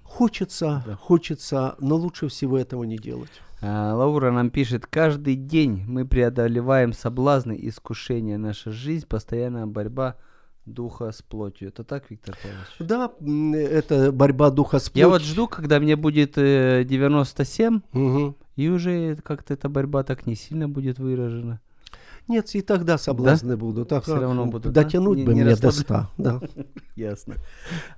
Хочется, 0.03 0.97
хочется, 0.99 1.75
но 1.79 1.95
лучше 1.95 2.27
всего 2.27 2.57
этого 2.57 2.83
не 2.83 2.97
делать. 2.97 3.29
А, 3.61 3.93
Лаура 3.95 4.31
нам 4.31 4.49
пишет, 4.49 4.85
каждый 4.85 5.35
день 5.35 5.85
мы 5.87 6.05
преодолеваем 6.05 6.91
соблазны, 6.91 7.57
искушения. 7.57 8.37
Наша 8.37 8.69
жизнь, 8.73 9.07
постоянная 9.07 9.65
борьба 9.65 10.17
духа 10.65 11.11
с 11.13 11.21
плотью. 11.21 11.69
Это 11.69 11.85
так, 11.85 12.09
Виктор 12.09 12.35
Павлович? 12.43 12.67
Да, 12.79 13.11
это 13.79 14.11
борьба 14.11 14.49
духа 14.49 14.79
с 14.79 14.91
Я 14.93 15.07
вот 15.07 15.19
плотью. 15.19 15.27
жду, 15.27 15.47
когда 15.47 15.79
мне 15.79 15.95
будет 15.95 16.37
э, 16.37 16.83
97, 16.83 17.79
Мгм. 17.93 18.35
И 18.59 18.67
уже 18.67 19.15
как-то 19.15 19.53
эта 19.53 19.69
борьба 19.69 20.03
так 20.03 20.25
не 20.25 20.35
сильно 20.35 20.67
будет 20.67 20.99
выражена. 20.99 21.61
Нет, 22.29 22.53
и 22.55 22.61
тогда 22.61 22.97
соблазны 22.97 23.57
будут. 23.57 23.91
А 23.91 23.99
Всё 24.01 24.13
как? 24.13 24.21
равно 24.21 24.45
будут, 24.45 24.71
да? 24.71 24.83
Дотянуть 24.83 25.17
Не- 25.17 25.23
бы 25.25 25.33
не 25.33 25.43
мне 25.43 25.55
до 25.55 25.67
расслабля- 25.69 25.81
100. 25.81 26.07
Да. 26.17 26.39
Ясно. 26.95 27.35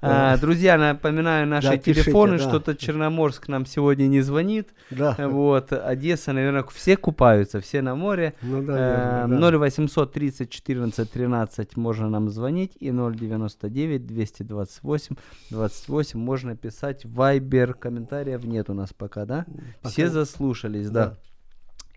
А, 0.02 0.38
друзья, 0.38 0.78
напоминаю 0.78 1.46
наши 1.48 1.68
Да, 1.68 1.78
пишите, 1.78 2.04
телефоны, 2.04 2.38
да. 2.38 2.44
что-то 2.48 2.76
Черноморск 2.76 3.48
нам 3.50 3.66
сегодня 3.66 4.08
не 4.08 4.22
звонит. 4.22 4.70
Да. 4.90 5.16
Вот, 5.28 5.74
Одесса, 5.74 6.34
наверное, 6.34 6.64
все 6.74 6.96
купаются, 6.98 7.60
все 7.60 7.82
на 7.82 7.96
море. 7.96 8.34
Ну, 8.42 8.62
Э, 8.62 9.26
наверное, 9.28 9.28
да. 9.28 9.58
0800 9.58 10.14
30 10.14 10.50
14 10.50 11.12
13 11.12 11.76
можно 11.78 12.10
нам 12.10 12.30
звонить 12.30 12.72
и 12.80 12.90
099 12.92 14.06
228 14.08 15.16
28 15.50 16.20
можно 16.20 16.56
писать 16.56 17.06
Вайбер. 17.06 17.74
Комментариев 17.74 18.44
нет 18.46 18.70
у 18.70 18.74
нас 18.74 18.94
пока, 18.94 19.26
да? 19.26 19.46
Все 19.84 20.04
Пока- 20.06 20.14
заслушались, 20.14 20.90
да. 20.90 21.06
Да. 21.06 21.18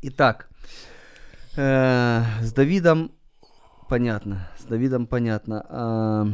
Итак, 0.03 0.49
с 1.57 2.53
Давидом 2.53 3.13
понятно, 3.89 4.49
с 4.59 4.65
Давидом 4.65 5.07
понятно. 5.07 5.65
А, 5.69 6.27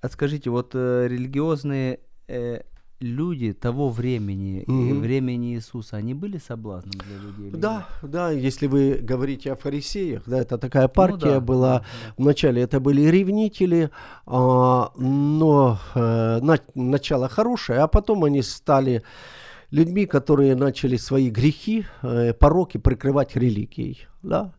а 0.00 0.08
скажите, 0.08 0.50
вот 0.50 0.70
э, 0.74 1.06
религиозные 1.08 2.00
э, 2.28 2.60
люди 3.00 3.52
того 3.52 3.90
времени, 3.90 4.62
и 4.62 4.70
Мгм. 4.72 5.00
времени 5.00 5.54
Иисуса, 5.54 5.96
они 5.98 6.14
были 6.14 6.38
соблазном 6.38 6.92
для 6.92 7.18
людей? 7.18 7.50
Да, 7.50 7.86
нет? 8.02 8.10
да, 8.10 8.30
если 8.30 8.66
вы 8.66 8.94
говорите 9.02 9.52
о 9.52 9.56
фарисеях, 9.56 10.22
да, 10.26 10.38
это 10.40 10.56
такая 10.58 10.88
партия 10.88 11.34
Ну 11.34 11.40
да, 11.40 11.40
была. 11.40 11.78
да, 11.80 11.84
Вначале 12.16 12.62
это 12.62 12.80
были 12.80 13.02
ревнители, 13.02 13.90
а, 14.26 14.90
но 14.96 15.78
э, 15.94 16.38
на- 16.40 16.60
начало 16.74 17.28
хорошее, 17.28 17.80
а 17.80 17.86
потом 17.88 18.24
они 18.24 18.42
стали 18.42 19.02
людьми, 19.70 20.06
которые 20.06 20.54
начали 20.54 20.96
свои 20.96 21.30
грехи, 21.30 21.84
э, 22.02 22.32
пороки 22.32 22.78
прикрывать 22.78 23.36
религией. 23.36 24.06
Да? 24.22 24.52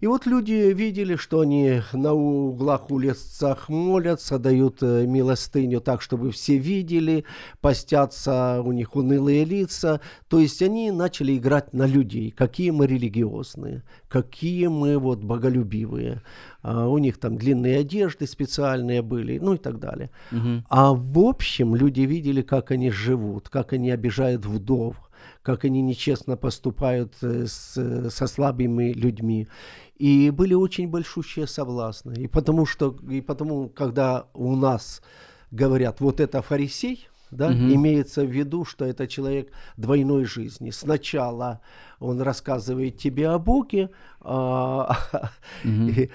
И 0.00 0.06
вот 0.06 0.26
люди 0.26 0.72
видели, 0.72 1.16
что 1.16 1.40
они 1.40 1.80
на 1.92 2.12
углах 2.12 2.90
улицах 2.90 3.68
молятся, 3.68 4.38
дают 4.38 4.82
э, 4.82 5.06
милостыню 5.06 5.80
так, 5.80 6.02
чтобы 6.02 6.30
все 6.30 6.58
видели, 6.58 7.24
постятся, 7.60 8.62
у 8.62 8.72
них 8.72 8.96
унылые 8.96 9.44
лица. 9.44 10.00
То 10.28 10.38
есть 10.38 10.62
они 10.62 10.90
начали 10.90 11.36
играть 11.36 11.72
на 11.72 11.86
людей, 11.86 12.30
какие 12.30 12.70
мы 12.70 12.86
религиозные, 12.86 13.82
какие 14.08 14.66
мы 14.66 14.98
вот 14.98 15.22
боголюбивые. 15.22 16.22
А 16.62 16.88
у 16.88 16.98
них 16.98 17.18
там 17.18 17.36
длинные 17.36 17.78
одежды 17.78 18.26
специальные 18.26 19.02
были, 19.02 19.38
ну 19.38 19.54
и 19.54 19.58
так 19.58 19.78
далее. 19.78 20.10
Мгм. 20.30 20.64
А 20.68 20.94
в 20.94 21.18
общем 21.18 21.76
люди 21.76 22.00
видели, 22.02 22.42
как 22.42 22.70
они 22.70 22.90
живут, 22.90 23.48
как 23.48 23.72
они 23.72 23.90
обижают 23.90 24.46
вдов, 24.46 24.96
как 25.42 25.64
они 25.64 25.82
нечестно 25.82 26.36
поступают 26.36 27.14
э, 27.22 27.46
с, 27.46 28.10
со 28.10 28.26
слабыми 28.26 28.92
людьми. 28.92 29.46
И 29.96 30.30
были 30.30 30.54
очень 30.54 30.88
большущие 30.88 31.46
соблазны. 31.46 32.14
И 32.24 32.26
потому 32.26 32.66
что, 32.66 32.96
и 33.10 33.20
потому, 33.20 33.68
когда 33.68 34.26
у 34.34 34.56
нас 34.56 35.02
говорят, 35.50 36.00
вот 36.00 36.20
это 36.20 36.42
фарисей, 36.42 37.08
да, 37.30 37.48
Мгм. 37.50 37.74
имеется 37.74 38.24
в 38.24 38.30
виду, 38.30 38.64
что 38.64 38.84
это 38.84 39.06
человек 39.08 39.50
двойной 39.76 40.24
жизни. 40.24 40.70
Сначала 40.70 41.60
он 41.98 42.20
рассказывает 42.22 42.96
тебе 42.98 43.28
о 43.28 43.38
Боге, 43.38 43.90
а, 44.20 44.96
Мгм. 45.64 45.88
и- 45.88 46.10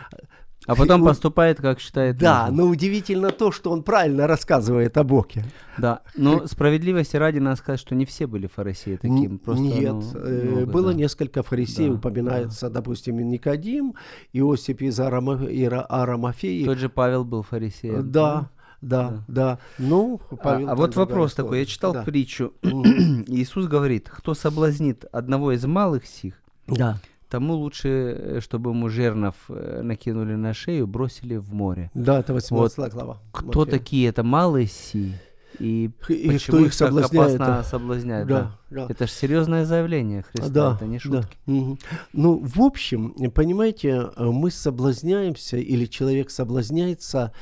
А 0.70 0.76
потом 0.76 1.04
поступает, 1.06 1.60
как 1.60 1.80
считает 1.80 2.18
да, 2.18 2.48
нужным. 2.48 2.58
но 2.66 2.72
удивительно 2.72 3.32
то, 3.32 3.52
что 3.52 3.72
он 3.72 3.84
правильно 3.84 4.28
рассказывает 4.28 4.98
о 4.98 5.04
Боге. 5.04 5.44
Да, 5.78 6.02
но 6.16 6.46
справедливости 6.48 7.16
ради 7.18 7.40
надо 7.40 7.56
сказать, 7.58 7.80
что 7.80 7.96
не 7.96 8.06
все 8.06 8.28
были 8.28 8.48
фарисеи 8.48 8.96
таким. 8.98 9.34
Н- 9.34 9.40
Просто, 9.40 9.64
Нет, 9.64 9.94
ну, 9.94 10.12
э, 10.16 10.44
много, 10.44 10.66
было 10.68 10.92
да. 10.92 10.98
несколько 11.00 11.42
фарисеев, 11.44 11.94
Да, 11.94 11.98
упоминается, 11.98 12.70
допустим, 12.70 13.20
и 13.20 13.24
Никодим, 13.24 13.96
Иосиф 14.34 14.82
из 14.82 15.00
Арама, 15.00 15.34
Ира- 15.36 15.86
Арамафеи. 15.90 16.66
Тот 16.66 16.78
же 16.78 16.90
Павел 16.90 17.24
был 17.26 17.44
фарисеем. 17.44 18.12
Да, 18.12 18.50
да, 18.82 19.24
да. 19.28 19.60
Ну, 19.78 20.22
А- 20.32 20.36
Павел 20.36 20.66
а, 20.68 20.70
там 20.70 20.78
вот 20.78 20.96
вопрос 20.96 21.34
такой, 21.34 21.60
я 21.60 21.66
читал 21.66 21.94
Да. 21.94 22.04
притчу. 22.04 22.54
Иисус 22.64 23.68
говорит, 23.68 24.10
кто 24.10 24.34
соблазнит 24.34 25.06
одного 25.12 25.52
из 25.54 25.66
малых 25.66 26.06
сих, 26.06 26.36
Да, 26.68 27.00
тому 27.30 27.54
лучше, 27.54 27.88
э, 27.90 28.40
чтобы 28.42 28.72
ему 28.72 28.90
жернов 28.90 29.36
э, 29.50 29.82
накинули 29.84 30.36
на 30.36 30.54
шею, 30.54 30.88
бросили 30.88 31.36
в 31.38 31.54
море. 31.54 31.92
да, 31.94 32.20
это 32.20 32.34
18 32.34 32.92
глава. 32.94 33.18
Кто 33.32 33.46
Матфея. 33.60 33.66
такие 33.66 34.10
это 34.10 34.24
малые 34.24 34.68
си? 34.68 35.14
И, 35.60 35.90
И 36.08 36.28
почему 36.30 36.58
кто 36.58 36.66
их 36.66 36.74
соблазняет, 36.74 37.36
опасно 37.36 37.46
да. 37.46 37.64
соблазнять? 37.64 38.28
Да. 38.28 38.56
Да, 38.70 38.86
да. 38.86 38.88
Это 38.90 39.08
же 39.08 39.12
серьезное 39.12 39.66
заявление 39.66 40.22
Христа, 40.24 40.50
Да, 40.50 40.76
это 40.76 40.86
не 40.86 40.98
да. 40.98 41.02
шутки. 41.02 41.38
Мгм. 41.48 41.80
Ну, 42.14 42.40
в 42.42 42.62
общем, 42.62 43.14
понимаете, 43.32 44.10
э, 44.16 44.24
мы 44.26 44.52
соблазняемся, 44.52 45.58
или 45.58 45.86
человек 45.86 46.30
соблазняется 46.30 47.34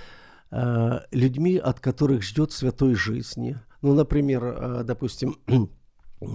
э, 0.51 0.99
людьми, 1.11 1.57
от 1.57 1.79
которых 1.79 2.23
ждет 2.23 2.51
святой 2.51 2.95
жизни. 2.95 3.59
Ну, 3.81 3.93
например, 3.93 4.43
э, 4.43 4.83
допустим, 4.83 5.37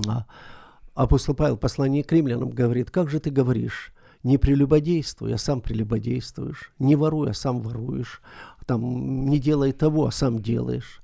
а, 0.07 0.27
апостол 0.95 1.35
Павел 1.35 1.57
послании 1.57 2.03
к 2.03 2.13
римлянам 2.13 2.51
говорит, 2.51 2.91
как 2.91 3.11
же 3.11 3.21
ты 3.21 3.31
говоришь, 3.31 3.93
не 4.23 4.39
прелюбодействуй, 4.39 5.35
а 5.35 5.39
сам 5.39 5.61
прелюбодействуешь, 5.61 6.73
не 6.79 6.97
воруй, 6.97 7.31
а 7.31 7.35
сам 7.35 7.61
воруешь, 7.61 8.23
там, 8.67 9.27
не 9.27 9.39
делай 9.39 9.73
того, 9.73 10.07
а 10.07 10.11
сам 10.11 10.41
делаешь. 10.41 11.02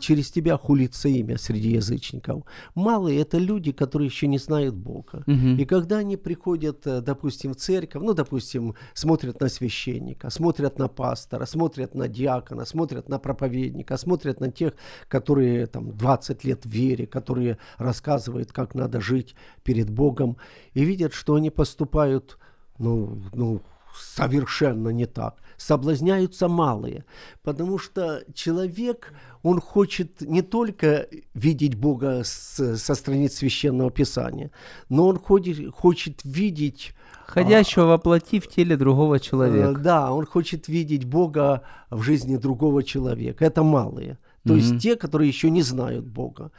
Через 0.00 0.30
тебя 0.30 0.56
хулится 0.56 1.08
имя 1.08 1.38
среди 1.38 1.70
язычников. 1.70 2.44
Малые– 2.74 3.20
это 3.22 3.38
люди, 3.38 3.72
которые 3.72 4.06
еще 4.06 4.26
не 4.26 4.38
знают 4.38 4.74
Бога. 4.74 5.22
Мгм. 5.26 5.56
И 5.56 5.64
когда 5.64 5.98
они 5.98 6.16
приходят, 6.16 6.86
э, 6.86 7.00
допустим, 7.00 7.52
в 7.52 7.56
церковь, 7.56 8.02
ну, 8.02 8.14
допустим, 8.14 8.74
смотрят 8.94 9.40
на 9.40 9.48
священника, 9.48 10.30
смотрят 10.30 10.78
на 10.78 10.88
пастора, 10.88 11.46
смотрят 11.46 11.94
на 11.94 12.08
диакона, 12.08 12.64
смотрят 12.64 13.08
на 13.08 13.18
проповедника, 13.18 13.96
смотрят 13.96 14.40
на 14.40 14.50
тех, 14.50 14.74
которые 15.08 15.66
там 15.66 15.96
20 15.96 16.44
лет 16.44 16.64
в 16.64 16.68
вере, 16.68 17.06
которые 17.06 17.58
рассказывают, 17.78 18.52
как 18.52 18.74
надо 18.74 19.00
жить 19.00 19.34
перед 19.62 19.90
Богом, 19.90 20.36
и 20.74 20.84
видят, 20.84 21.12
что 21.12 21.34
они 21.34 21.50
поступают, 21.50 22.38
ну, 22.78 23.22
ну, 23.32 23.62
совершенно 23.94 24.88
не 24.90 25.06
так. 25.06 25.34
Соблазняются 25.56 26.48
малые, 26.48 27.04
потому 27.42 27.78
что 27.78 28.22
человек, 28.34 29.12
он 29.42 29.60
хочет 29.60 30.20
не 30.20 30.42
только 30.42 31.06
видеть 31.34 31.74
Бога 31.76 32.22
с- 32.24 32.76
со 32.76 32.94
страниц 32.94 33.34
Священного 33.36 33.90
Писания, 33.90 34.50
но 34.88 35.06
он 35.06 35.18
ходит, 35.18 35.72
хочет 35.74 36.20
видеть 36.24 36.92
Ходящего 37.26 37.86
воплоти 37.86 38.38
в 38.40 38.48
теле 38.48 38.76
другого 38.76 39.14
Э, 39.14 39.18
человека. 39.20 39.80
Да, 39.80 40.12
он 40.12 40.26
хочет 40.26 40.68
видеть 40.68 41.04
Бога 41.04 41.62
в 41.90 42.02
жизни 42.02 42.36
другого 42.36 42.82
человека. 42.82 43.44
Это 43.44 43.62
малые. 43.62 44.18
То 44.46 44.52
Мгм. 44.52 44.56
есть 44.62 44.78
те, 44.82 44.96
которые 44.96 45.28
еще 45.28 45.50
не 45.50 45.62
знают 45.62 46.04
Бога. 46.04 46.50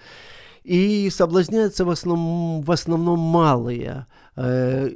И 0.66 1.12
соблазняются 1.12 1.86
в 1.86 1.92
основном, 1.92 2.64
в 2.64 2.72
основном 2.72 3.20
малые. 3.20 4.08
Э, 4.36 4.90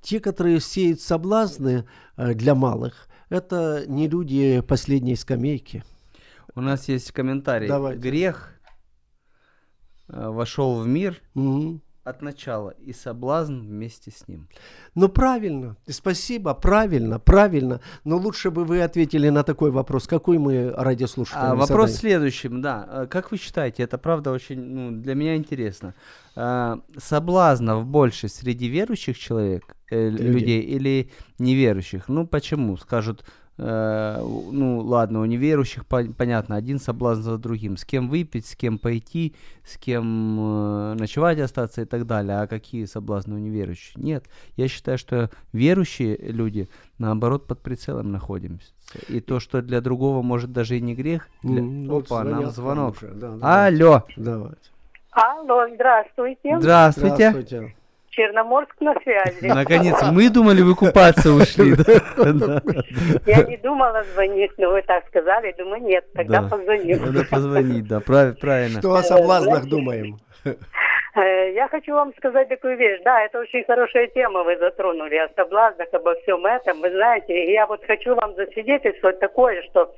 те, 0.00 0.20
которые 0.20 0.60
сеют 0.60 1.00
соблазны 1.00 1.84
э, 2.16 2.34
для 2.34 2.54
малых, 2.54 3.08
это 3.28 3.84
не 3.88 4.06
люди 4.06 4.60
последней 4.60 5.16
скамейки. 5.16 5.82
У 6.54 6.60
нас 6.60 6.86
есть 6.88 7.10
комментарий. 7.10 7.66
Давайте. 7.66 8.00
Грех 8.00 8.52
э, 10.08 10.28
вошел 10.28 10.80
в 10.80 10.86
мир 10.86 11.20
Мгм. 11.34 11.82
От 12.06 12.22
начала, 12.22 12.70
и 12.70 12.92
соблазн 12.92 13.58
вместе 13.60 14.10
с 14.10 14.28
ним. 14.28 14.48
Ну, 14.94 15.08
правильно. 15.08 15.76
Спасибо, 15.88 16.54
правильно, 16.54 17.18
правильно. 17.18 17.80
Но 18.04 18.16
лучше 18.16 18.50
бы 18.50 18.64
вы 18.64 18.80
ответили 18.82 19.28
на 19.30 19.42
такой 19.42 19.70
вопрос. 19.70 20.06
Какой 20.06 20.38
мы 20.38 20.70
радиослушателям 20.76 21.52
А, 21.52 21.54
вопрос 21.56 21.90
задаем? 21.90 21.98
следующем, 21.98 22.62
да. 22.62 22.86
Э, 22.88 23.06
Как 23.10 23.32
вы 23.32 23.38
считаете, 23.38 23.82
это 23.82 23.98
правда 23.98 24.30
очень, 24.30 24.60
ну, 24.60 24.90
для 25.02 25.14
меня 25.14 25.36
интересно. 25.36 25.94
А, 26.36 26.78
соблазнов 26.96 27.86
больше 27.86 28.28
среди 28.28 28.68
верующих 28.68 29.18
человек, 29.18 29.74
э, 29.90 30.08
Людей. 30.10 30.28
людей 30.32 30.60
или 30.60 31.10
неверующих? 31.38 32.08
Ну, 32.08 32.26
почему? 32.26 32.76
Скажут, 32.76 33.24
э, 33.58 34.18
ну, 34.52 34.80
ладно, 34.80 35.20
у 35.20 35.24
неверующих 35.24 35.84
пон- 35.84 36.12
понятно, 36.12 36.56
один 36.56 36.78
соблазн 36.78 37.22
за 37.22 37.38
другим. 37.38 37.76
С 37.76 37.84
кем 37.84 38.08
выпить, 38.08 38.46
с 38.46 38.54
кем 38.56 38.78
пойти, 38.78 39.34
с 39.64 39.76
кем 39.78 40.38
э, 40.40 40.94
ночевать 40.94 41.38
остаться 41.40 41.82
и 41.82 41.84
так 41.84 42.06
далее. 42.06 42.40
А 42.40 42.46
какие 42.46 42.84
соблазны 42.84 43.34
у 43.34 43.38
неверующих? 43.38 43.96
Нет. 43.96 44.24
Я 44.56 44.68
считаю, 44.68 44.98
что 44.98 45.30
верующие 45.52 46.16
люди, 46.16 46.68
наоборот, 46.98 47.46
под 47.46 47.60
прицелом 47.60 48.12
находимся. 48.12 48.72
И 49.08 49.20
то, 49.20 49.40
что 49.40 49.62
для 49.62 49.80
другого 49.80 50.22
может 50.22 50.52
даже 50.52 50.76
и 50.76 50.80
не 50.80 50.94
грех. 50.94 51.28
для- 51.42 51.60
М, 51.60 51.88
вот 51.88 52.06
Опа, 52.06 52.24
нам 52.24 52.46
звонок. 52.50 52.96
уже. 52.96 53.08
Да, 53.08 53.36
давайте. 53.36 53.84
Алло, 53.84 54.02
Давайте. 54.16 54.70
Алло, 55.10 55.66
здравствуйте. 55.74 56.58
здравствуйте. 56.60 57.30
Здравствуйте. 57.30 57.74
Черноморск 58.16 58.74
на 58.80 58.94
связи. 59.02 59.46
Наконец, 59.46 59.94
мы 60.10 60.30
думали, 60.30 60.62
вы 60.62 60.74
купаться 60.74 61.30
ушли. 61.32 61.72
Я 63.26 63.42
не 63.42 63.56
думала 63.58 64.02
звонить, 64.14 64.52
но 64.58 64.70
вы 64.70 64.82
так 64.82 65.06
сказали. 65.08 65.54
Думаю, 65.58 65.82
нет, 65.82 66.04
тогда 66.14 66.40
Да. 66.40 66.48
позвоню. 66.48 66.98
Надо 66.98 67.24
позвонить, 67.30 67.86
да, 67.86 68.00
прав- 68.00 68.38
правильно. 68.40 68.80
Что 68.80 68.94
о 68.94 69.02
соблазнах 69.02 69.66
думаем? 69.66 70.16
Э, 70.44 71.52
Я 71.54 71.68
хочу 71.68 71.92
вам 71.94 72.12
сказать 72.16 72.48
такую 72.48 72.76
вещь. 72.76 73.00
Да, 73.04 73.22
это 73.22 73.38
очень 73.40 73.64
хорошая 73.64 74.06
тема 74.08 74.44
вы 74.44 74.56
затронули 74.58 75.16
о 75.16 75.28
соблазнах, 75.36 75.88
обо 75.92 76.14
всем 76.22 76.44
этом. 76.46 76.80
Вы 76.80 76.90
знаете, 76.90 77.52
я 77.52 77.66
вот 77.66 77.84
хочу 77.86 78.14
вам 78.14 78.34
засвидетельствовать 78.36 79.18
такое, 79.20 79.62
что 79.70 79.94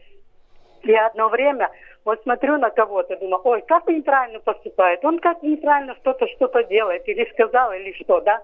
я 0.88 1.06
одно 1.06 1.28
время 1.28 1.70
вот 2.04 2.22
смотрю 2.22 2.58
на 2.58 2.70
кого-то, 2.70 3.16
думаю, 3.16 3.40
ой, 3.44 3.62
как 3.66 3.86
неправильно 3.88 4.40
поступает, 4.40 5.04
он 5.04 5.18
как 5.18 5.42
неправильно 5.42 5.94
что-то 5.96 6.26
что-то 6.28 6.64
делает, 6.64 7.06
или 7.08 7.30
сказал, 7.32 7.72
или 7.72 7.92
что, 8.02 8.20
да. 8.20 8.42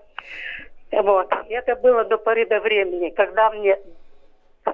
Вот. 0.92 1.33
И 1.48 1.54
это 1.54 1.74
было 1.76 2.04
до 2.04 2.18
поры 2.18 2.46
до 2.46 2.61
времени, 2.61 3.11
когда 3.11 3.50
мне 3.50 3.78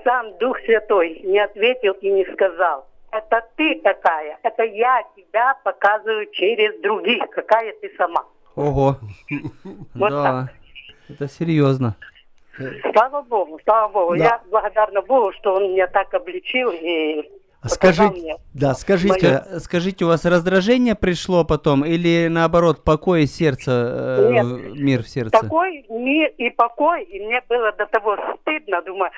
сам 0.04 0.36
Дух 0.38 0.58
Святой 0.60 1.20
не 1.24 1.38
ответил 1.38 1.92
и 1.94 2.10
не 2.10 2.24
сказал, 2.32 2.86
это 3.10 3.44
ты 3.56 3.80
такая, 3.82 4.38
это 4.42 4.62
я 4.64 5.02
тебя 5.16 5.54
показываю 5.64 6.26
через 6.32 6.80
других, 6.80 7.28
какая 7.30 7.72
ты 7.80 7.90
сама. 7.96 8.24
Ого. 8.56 8.96
Вот 9.94 10.10
Да, 10.10 10.48
это 11.08 11.28
серьезно. 11.28 11.96
Слава 12.92 13.22
Богу, 13.22 13.58
слава 13.64 13.92
Богу. 13.92 14.16
Да. 14.16 14.24
Я 14.24 14.40
благодарна 14.50 15.02
Богу, 15.02 15.32
что 15.32 15.54
Он 15.54 15.72
меня 15.72 15.86
так 15.86 16.12
обличил 16.12 16.70
и 16.70 17.30
А 17.62 18.10
мне. 18.10 18.36
да, 18.54 18.74
скажите, 18.74 19.26
Ска- 19.26 19.58
Скажите, 19.58 20.04
у 20.06 20.08
вас 20.08 20.24
раздражение 20.24 20.94
пришло 20.94 21.44
потом 21.44 21.84
или 21.84 22.28
наоборот 22.28 22.84
покой 22.84 23.24
и 23.24 23.26
сердце, 23.26 23.70
э, 23.70 24.32
Нет. 24.32 24.78
мир 24.78 25.02
в 25.02 25.08
сердце? 25.08 25.30
Такой 25.30 25.84
мир 25.90 26.32
и 26.38 26.48
покой, 26.50 27.04
и 27.04 27.20
мне 27.26 27.42
было 27.48 27.72
до 27.72 27.84
того 27.86 28.16
стыдно, 28.40 28.80
думаю, 28.80 29.10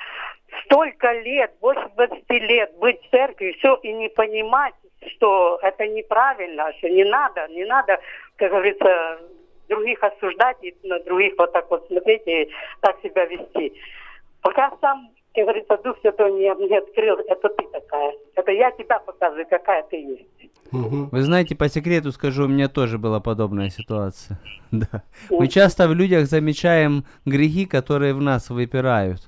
столько 0.65 1.13
лет, 1.21 1.53
больше 1.61 1.89
20 1.95 2.29
лет 2.29 2.71
быть 2.79 2.99
в 3.01 3.09
церкви, 3.11 3.55
все, 3.59 3.75
и 3.75 3.93
не 3.93 4.09
понимать, 4.09 4.73
что 5.15 5.59
это 5.61 5.87
неправильно, 5.87 6.71
что 6.79 6.89
не 6.89 7.05
надо, 7.05 7.47
не 7.49 7.65
надо, 7.65 7.97
как 8.35 8.51
говорится, 8.51 9.19
других 9.69 10.03
осуждать 10.03 10.57
и 10.61 10.75
на 10.83 10.99
других 10.99 11.33
вот 11.37 11.53
так 11.53 11.69
вот 11.69 11.87
смотреть 11.87 12.23
и 12.27 12.49
так 12.81 12.97
себя 13.01 13.25
вести. 13.25 13.73
Пока 14.41 14.71
сам, 14.81 15.09
как 15.33 15.43
говорится, 15.45 15.77
Дух 15.83 15.97
Святой 16.01 16.31
не, 16.33 16.67
не 16.67 16.77
открыл, 16.77 17.15
это 17.27 17.49
ты 17.49 17.63
такая. 17.71 18.13
Это 18.35 18.51
я 18.51 18.71
тебя 18.71 18.99
показываю, 18.99 19.45
какая 19.49 19.83
ты 19.83 19.95
есть. 19.97 20.51
Вы 20.71 21.21
знаете, 21.21 21.55
по 21.55 21.69
секрету 21.69 22.11
скажу, 22.11 22.45
у 22.45 22.47
меня 22.47 22.67
тоже 22.67 22.97
была 22.97 23.19
подобная 23.19 23.69
ситуация. 23.69 24.39
Да. 24.71 25.03
Мы 25.29 25.47
часто 25.49 25.87
в 25.87 25.93
людях 25.93 26.25
замечаем 26.25 27.05
грехи, 27.25 27.67
которые 27.67 28.15
в 28.15 28.21
нас 28.21 28.49
выпирают. 28.49 29.21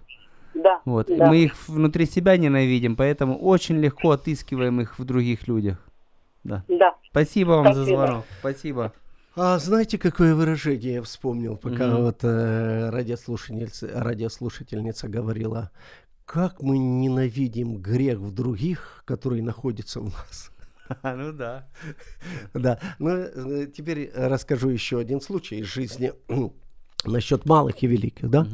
Да, 0.56 0.82
Вот. 0.86 1.06
да. 1.08 1.28
Мы 1.28 1.38
их 1.44 1.54
внутри 1.68 2.06
себя 2.08 2.36
ненавидим, 2.36 2.96
поэтому 2.96 3.38
очень 3.38 3.78
легко 3.78 4.10
отыскиваем 4.12 4.82
их 4.82 4.98
в 4.98 5.06
других 5.06 5.48
людях. 5.48 5.78
Да. 6.44 6.64
Да. 6.68 6.96
Спасибо 7.12 7.52
вам 7.52 7.74
за 7.76 7.84
Спасибо. 7.84 7.98
звонок. 7.98 8.24
Спасибо. 8.40 8.94
А 9.36 9.60
знаете, 9.60 9.98
какое 9.98 10.34
выражение 10.34 10.94
я 10.96 11.02
вспомнил, 11.02 11.58
пока 11.58 11.88
Мгм. 11.88 12.04
вот 12.04 12.20
э, 12.24 12.90
радиослушательница, 12.90 13.90
радиослушательница 13.94 15.10
говорила, 15.10 15.72
как 16.26 16.62
мы 16.62 16.78
ненавидим 16.78 17.78
грех 17.82 18.20
в 18.20 18.34
других, 18.34 19.04
который 19.06 19.42
находится 19.42 20.00
в 20.00 20.06
нас. 20.06 20.52
Ну 21.04 21.34
да. 21.34 21.68
Да, 22.54 22.80
ну 23.00 23.10
э, 23.10 23.68
теперь 23.76 24.12
расскажу 24.16 24.70
еще 24.70 25.00
один 25.00 25.20
случай 25.20 25.58
из 25.58 25.66
жизни 25.66 26.14
насчет 27.04 27.46
малых 27.46 27.84
и 27.84 27.88
великих, 27.88 28.30
да? 28.30 28.48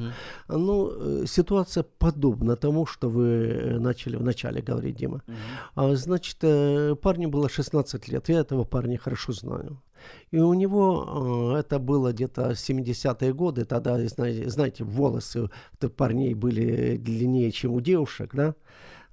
Ну, 0.48 0.92
э, 0.92 1.26
ситуация 1.28 1.84
подобна 1.84 2.56
тому, 2.56 2.86
что 2.86 3.10
вы 3.10 3.26
э, 3.26 3.80
начали 3.80 4.18
вначале 4.18 4.62
говорить, 4.62 4.96
Дима. 4.96 5.22
А, 5.76 5.96
значит, 5.96 6.38
э, 6.42 6.96
парню 6.96 7.30
было 7.30 7.50
16 7.50 8.08
лет, 8.10 8.30
я 8.30 8.40
этого 8.40 8.64
парня 8.66 8.98
хорошо 8.98 9.34
знаю. 9.34 9.82
И 10.32 10.40
у 10.40 10.54
него, 10.54 11.56
это 11.60 11.78
было 11.80 12.12
где-то 12.12 12.52
70-е 12.56 13.34
годы, 13.34 13.66
тогда, 13.66 14.08
знаете, 14.08 14.50
знаете, 14.50 14.84
волосы 14.84 15.50
у 15.84 15.90
парней 15.90 16.34
были 16.34 16.98
длиннее, 16.98 17.52
чем 17.52 17.74
у 17.74 17.82
девушек, 17.82 18.32
да? 18.34 18.56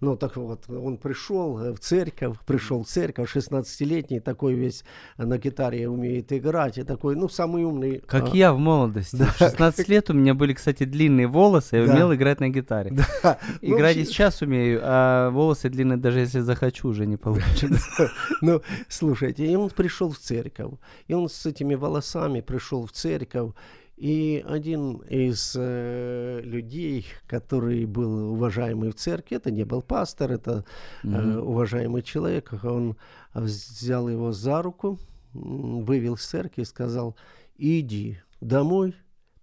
Ну, 0.00 0.16
так 0.16 0.36
вот, 0.36 0.68
он 0.70 0.96
пришел 0.96 1.58
э, 1.58 1.72
в 1.72 1.80
церковь, 1.80 2.36
пришел 2.46 2.84
в 2.84 2.86
церковь, 2.86 3.34
16-летний, 3.34 4.20
такой 4.20 4.54
весь 4.54 4.84
на 5.16 5.38
гитаре 5.38 5.88
умеет 5.88 6.32
играть, 6.32 6.78
и 6.78 6.84
такой, 6.84 7.16
ну, 7.16 7.28
самый 7.28 7.64
умный. 7.64 7.98
Как 8.06 8.32
а, 8.32 8.36
я 8.36 8.52
в 8.52 8.58
молодости. 8.58 9.16
В 9.16 9.36
16 9.36 9.88
лет 9.88 10.08
у 10.10 10.12
меня 10.14 10.34
были, 10.34 10.52
кстати, 10.52 10.84
длинные 10.84 11.26
волосы, 11.26 11.76
я 11.78 11.86
Да. 11.86 11.94
умел 11.94 12.14
играть 12.14 12.38
на 12.40 12.48
гитаре. 12.48 12.92
да. 12.92 13.38
Ну, 13.60 13.76
Играть 13.76 13.96
и 13.96 14.00
вообще- 14.00 14.04
сейчас 14.12 14.40
умею, 14.42 14.80
а 14.84 15.30
волосы 15.30 15.68
длинные, 15.68 15.96
даже 15.96 16.20
если 16.20 16.40
захочу, 16.40 16.88
уже 16.88 17.04
не 17.06 17.16
получится. 17.16 18.10
Ну, 18.40 18.62
слушайте, 18.88 19.46
и 19.46 19.56
он 19.56 19.68
пришел 19.70 20.12
в 20.12 20.18
церковь, 20.18 20.74
и 21.08 21.14
он 21.14 21.28
с 21.28 21.44
этими 21.44 21.74
волосами 21.74 22.40
пришел 22.40 22.86
в 22.86 22.92
церковь, 22.92 23.50
и 23.98 24.44
один 24.46 24.98
из 25.08 25.56
э, 25.58 26.40
людей, 26.44 27.06
который 27.26 27.84
был 27.84 28.32
уважаемый 28.32 28.90
в 28.90 28.94
церкви, 28.94 29.36
это 29.36 29.50
не 29.50 29.64
был 29.64 29.82
пастор, 29.82 30.30
это 30.30 30.64
э, 31.02 31.38
уважаемый 31.38 32.02
человек, 32.02 32.52
он 32.62 32.96
взял 33.34 34.08
его 34.08 34.30
за 34.30 34.62
руку, 34.62 35.00
вывел 35.32 36.16
с 36.16 36.26
церкви 36.26 36.62
и 36.62 36.64
сказал, 36.64 37.16
иди 37.56 38.20
домой, 38.40 38.94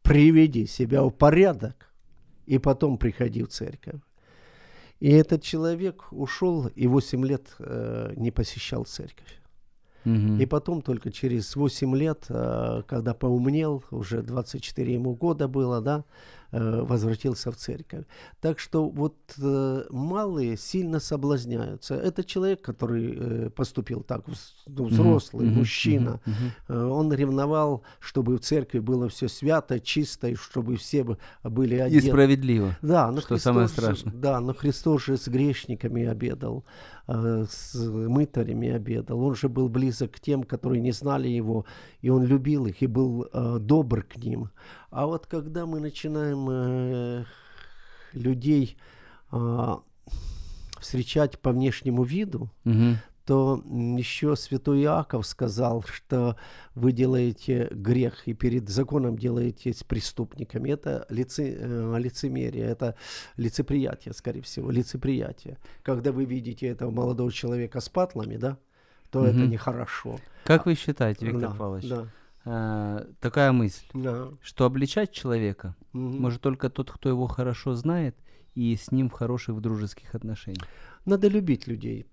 приведи 0.03 0.67
себя 0.67 1.03
в 1.03 1.11
порядок, 1.11 1.93
и 2.45 2.57
потом 2.57 2.97
приходи 2.97 3.43
в 3.43 3.49
церковь. 3.49 3.99
И 5.01 5.11
этот 5.11 5.43
человек 5.43 6.07
ушел 6.11 6.67
и 6.67 6.87
8 6.87 7.25
лет 7.25 7.53
э, 7.59 8.13
не 8.15 8.31
посещал 8.31 8.85
церковь. 8.85 9.41
Мгм. 10.05 10.39
И 10.39 10.45
потом 10.45 10.81
только 10.81 11.11
через 11.11 11.55
8 11.55 11.95
лет, 11.95 12.25
э, 12.29 12.83
когда 12.87 13.13
поумнел, 13.13 13.83
уже 13.91 14.21
24 14.21 14.93
ему 14.93 15.15
года 15.15 15.47
было, 15.47 15.81
да, 15.81 16.03
возвратился 16.59 17.51
в 17.51 17.55
церковь. 17.55 18.05
Так 18.41 18.59
что 18.59 18.87
вот 18.89 19.15
э, 19.41 19.83
малые 19.89 20.57
сильно 20.57 20.99
соблазняются. 20.99 21.95
Это 21.95 22.23
человек, 22.23 22.61
который 22.61 23.17
э, 23.17 23.49
поступил 23.49 24.01
так, 24.03 24.23
ну, 24.67 24.85
взрослый, 24.85 25.47
мгм, 25.47 25.57
мужчина. 25.59 26.19
мгм. 26.25 26.35
Э, 26.69 26.83
Он 26.85 27.13
ревновал, 27.13 27.83
чтобы 27.99 28.35
в 28.37 28.39
церкви 28.39 28.79
было 28.79 29.07
все 29.09 29.27
свято, 29.27 29.79
чисто, 29.79 30.27
и 30.29 30.35
чтобы 30.35 30.75
все 30.77 31.03
бы 31.03 31.17
были 31.43 31.75
И 31.75 31.79
одеты. 31.79 32.07
справедливо. 32.07 32.75
Да, 32.81 33.11
но 33.11 33.21
Что 33.21 33.37
самое 33.37 33.67
Христос 33.67 33.85
же- 33.85 33.95
страшное. 33.95 34.21
да, 34.21 34.39
но 34.39 34.53
Христос 34.53 35.03
же 35.05 35.17
с 35.17 35.27
грешниками 35.27 36.05
обедал, 36.05 36.63
э, 37.07 37.45
с 37.49 37.75
мытарями 37.75 38.69
обедал. 38.69 39.19
Он 39.19 39.35
же 39.35 39.49
был 39.49 39.69
близок 39.69 40.11
к 40.11 40.19
тем, 40.19 40.43
которые 40.43 40.81
не 40.81 40.91
знали 40.91 41.27
Его, 41.27 41.65
и 42.01 42.09
Он 42.09 42.23
любил 42.23 42.65
их 42.67 42.81
и 42.81 42.87
был 42.87 43.27
э, 43.33 43.57
добр 43.59 44.03
к 44.03 44.17
ним. 44.17 44.49
А 44.95 45.07
вот 45.07 45.27
когда 45.27 45.65
мы 45.65 45.81
начинаем 45.81 46.47
э, 46.49 47.25
людей 48.13 48.77
а, 49.29 49.81
встречать 50.79 51.37
по 51.37 51.51
внешнему 51.51 52.03
виду, 52.03 52.49
Мгм. 52.63 52.99
то 53.25 53.61
еще 53.97 54.37
святой 54.37 54.83
Иаков 54.83 55.27
сказал, 55.27 55.83
что 55.83 56.37
вы 56.75 56.93
делаете 56.93 57.67
грех 57.71 58.25
и 58.25 58.33
перед 58.33 58.69
законом 58.69 59.17
делаетесь 59.17 59.83
преступниками. 59.83 60.69
Это 60.69 61.05
лице, 61.09 61.57
э, 61.59 61.95
лицемерие, 61.97 62.63
это 62.63 62.95
лицеприятие, 63.35 64.13
скорее 64.13 64.43
всего, 64.43 64.71
лицеприятие. 64.71 65.57
Когда 65.83 66.13
вы 66.13 66.23
видите 66.23 66.67
этого 66.67 66.89
молодого 66.91 67.33
человека 67.33 67.81
с 67.81 67.89
патлами, 67.89 68.37
да, 68.37 68.57
то 69.11 69.25
это 69.25 69.39
Мгм. 69.39 69.49
нехорошо. 69.49 70.19
Как 70.45 70.65
вы 70.65 70.75
считаете, 70.75 71.25
Виктор 71.25 71.49
Да, 71.51 71.55
Павлович, 71.57 71.89
Да, 71.89 72.07
а, 72.45 73.07
такая 73.19 73.51
мысль, 73.51 73.85
да. 73.93 74.29
что 74.41 74.65
обличать 74.65 75.11
человека 75.11 75.75
Мгм. 75.93 76.21
может 76.21 76.41
только 76.41 76.69
тот, 76.69 76.91
кто 76.91 77.09
его 77.09 77.27
хорошо 77.27 77.73
знает 77.75 78.15
и 78.55 78.75
с 78.75 78.91
ним 78.91 79.09
в 79.09 79.13
хороших 79.13 79.55
в 79.55 79.61
дружеских 79.61 80.15
отношениях. 80.15 80.67
Надо 81.05 81.27
любить 81.27 81.67
людей. 81.67 82.05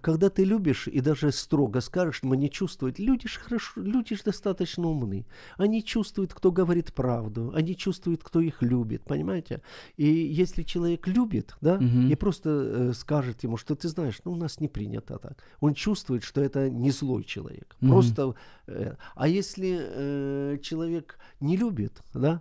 Когда 0.00 0.28
ты 0.30 0.44
любишь 0.44 0.88
и 0.88 1.00
даже 1.00 1.30
строго 1.32 1.80
скажешь, 1.80 2.22
но 2.22 2.34
не 2.34 2.48
чувствуют, 2.50 2.98
люди 2.98 3.28
ж 3.28 3.36
хорошо, 3.38 3.80
люди 3.82 4.16
ж 4.16 4.22
достаточно 4.24 4.88
умны. 4.88 5.26
Они 5.58 5.82
чувствуют, 5.84 6.32
кто 6.32 6.50
говорит 6.50 6.92
правду, 6.94 7.52
они 7.54 7.74
чувствуют, 7.76 8.22
кто 8.24 8.40
их 8.40 8.62
любит, 8.62 9.02
понимаете? 9.04 9.60
И 9.98 10.06
если 10.06 10.62
человек 10.62 11.06
любит, 11.06 11.54
да, 11.60 11.76
Мгм. 11.78 12.08
и 12.10 12.14
просто 12.14 12.48
э, 12.50 12.92
скажет 12.94 13.44
ему, 13.44 13.56
что 13.58 13.74
ты 13.74 13.88
знаешь, 13.88 14.20
ну 14.24 14.32
у 14.32 14.36
нас 14.36 14.60
не 14.60 14.68
принято 14.68 15.18
так. 15.18 15.44
Он 15.60 15.74
чувствует, 15.74 16.24
что 16.24 16.40
это 16.40 16.70
не 16.70 16.90
злой 16.90 17.24
человек. 17.24 17.76
Мгм. 17.80 17.90
Просто. 17.92 18.34
э, 18.66 18.94
а 19.14 19.28
если 19.28 19.78
э, 19.80 20.58
человек 20.62 21.18
не 21.40 21.56
любит, 21.56 22.02
да, 22.14 22.40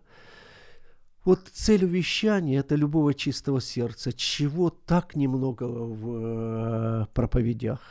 вот 1.28 1.50
цель 1.52 1.84
увещания– 1.84 2.60
это 2.60 2.76
любого 2.76 3.14
чистого 3.14 3.60
сердца, 3.60 4.14
чего 4.14 4.70
так 4.70 5.16
немного 5.18 5.66
в 5.66 7.04
э, 7.04 7.06
проповедях. 7.14 7.82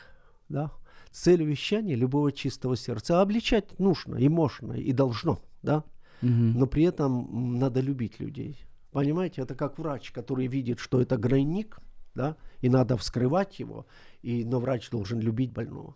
Да? 0.49 0.71
Цель 1.11 1.43
увещания– 1.43 1.95
любого 1.97 2.33
чистого 2.33 2.77
сердца. 2.77 3.19
А 3.19 3.23
обличать 3.23 3.79
нужно, 3.79 4.17
и 4.17 4.29
можно, 4.31 4.73
и 4.73 4.91
должно. 4.93 5.39
Да? 5.63 5.85
Мгм. 6.23 6.59
Но 6.59 6.67
при 6.67 6.85
этом 6.85 7.59
надо 7.59 7.81
любить 7.81 8.21
людей. 8.21 8.57
Понимаете, 8.91 9.43
это 9.43 9.55
как 9.55 9.79
врач, 9.79 10.13
который 10.13 10.47
видит, 10.47 10.79
что 10.79 11.03
это 11.03 11.19
гройник, 11.19 11.79
да, 12.15 12.37
и 12.63 12.71
надо 12.71 12.97
вскрывать 12.97 13.59
его, 13.59 13.85
и, 14.23 14.47
но 14.47 14.61
врач 14.61 14.89
должен 14.89 15.21
любить 15.21 15.53
больного. 15.53 15.95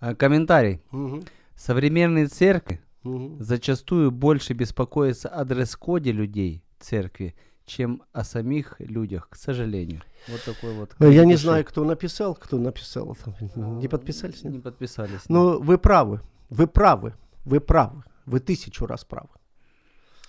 А, 0.00 0.16
Комментарий. 0.16 0.80
Мгм, 0.90 1.22
Современные 1.54 2.26
церкви 2.26 2.80
мгм. 3.04 3.42
зачастую 3.42 4.10
больше 4.10 4.52
беспокоятся 4.54 5.28
о 5.28 5.44
дресс-коде 5.44 6.12
людей 6.12 6.62
церкви, 6.80 7.34
чем 7.66 8.02
о 8.12 8.24
самих 8.24 8.76
людях, 8.78 9.28
к 9.30 9.36
сожалению. 9.36 10.02
Вот 10.28 10.42
такой 10.44 10.74
вот. 10.74 10.94
Э, 10.98 11.10
Я 11.12 11.24
не 11.24 11.32
души. 11.34 11.44
знаю, 11.44 11.64
кто 11.64 11.84
написал, 11.84 12.34
кто 12.34 12.58
написал. 12.58 13.16
Не 13.56 13.88
подписались? 13.88 14.42
нет? 14.44 14.54
Не 14.54 14.60
подписались. 14.60 15.12
нет. 15.12 15.28
Ну, 15.28 15.60
вы 15.62 15.78
правы, 15.78 16.20
вы 16.50 16.66
правы, 16.66 17.14
вы 17.44 17.60
правы, 17.60 18.02
вы 18.26 18.40
тысячу 18.40 18.86
раз 18.86 19.04
правы. 19.04 19.28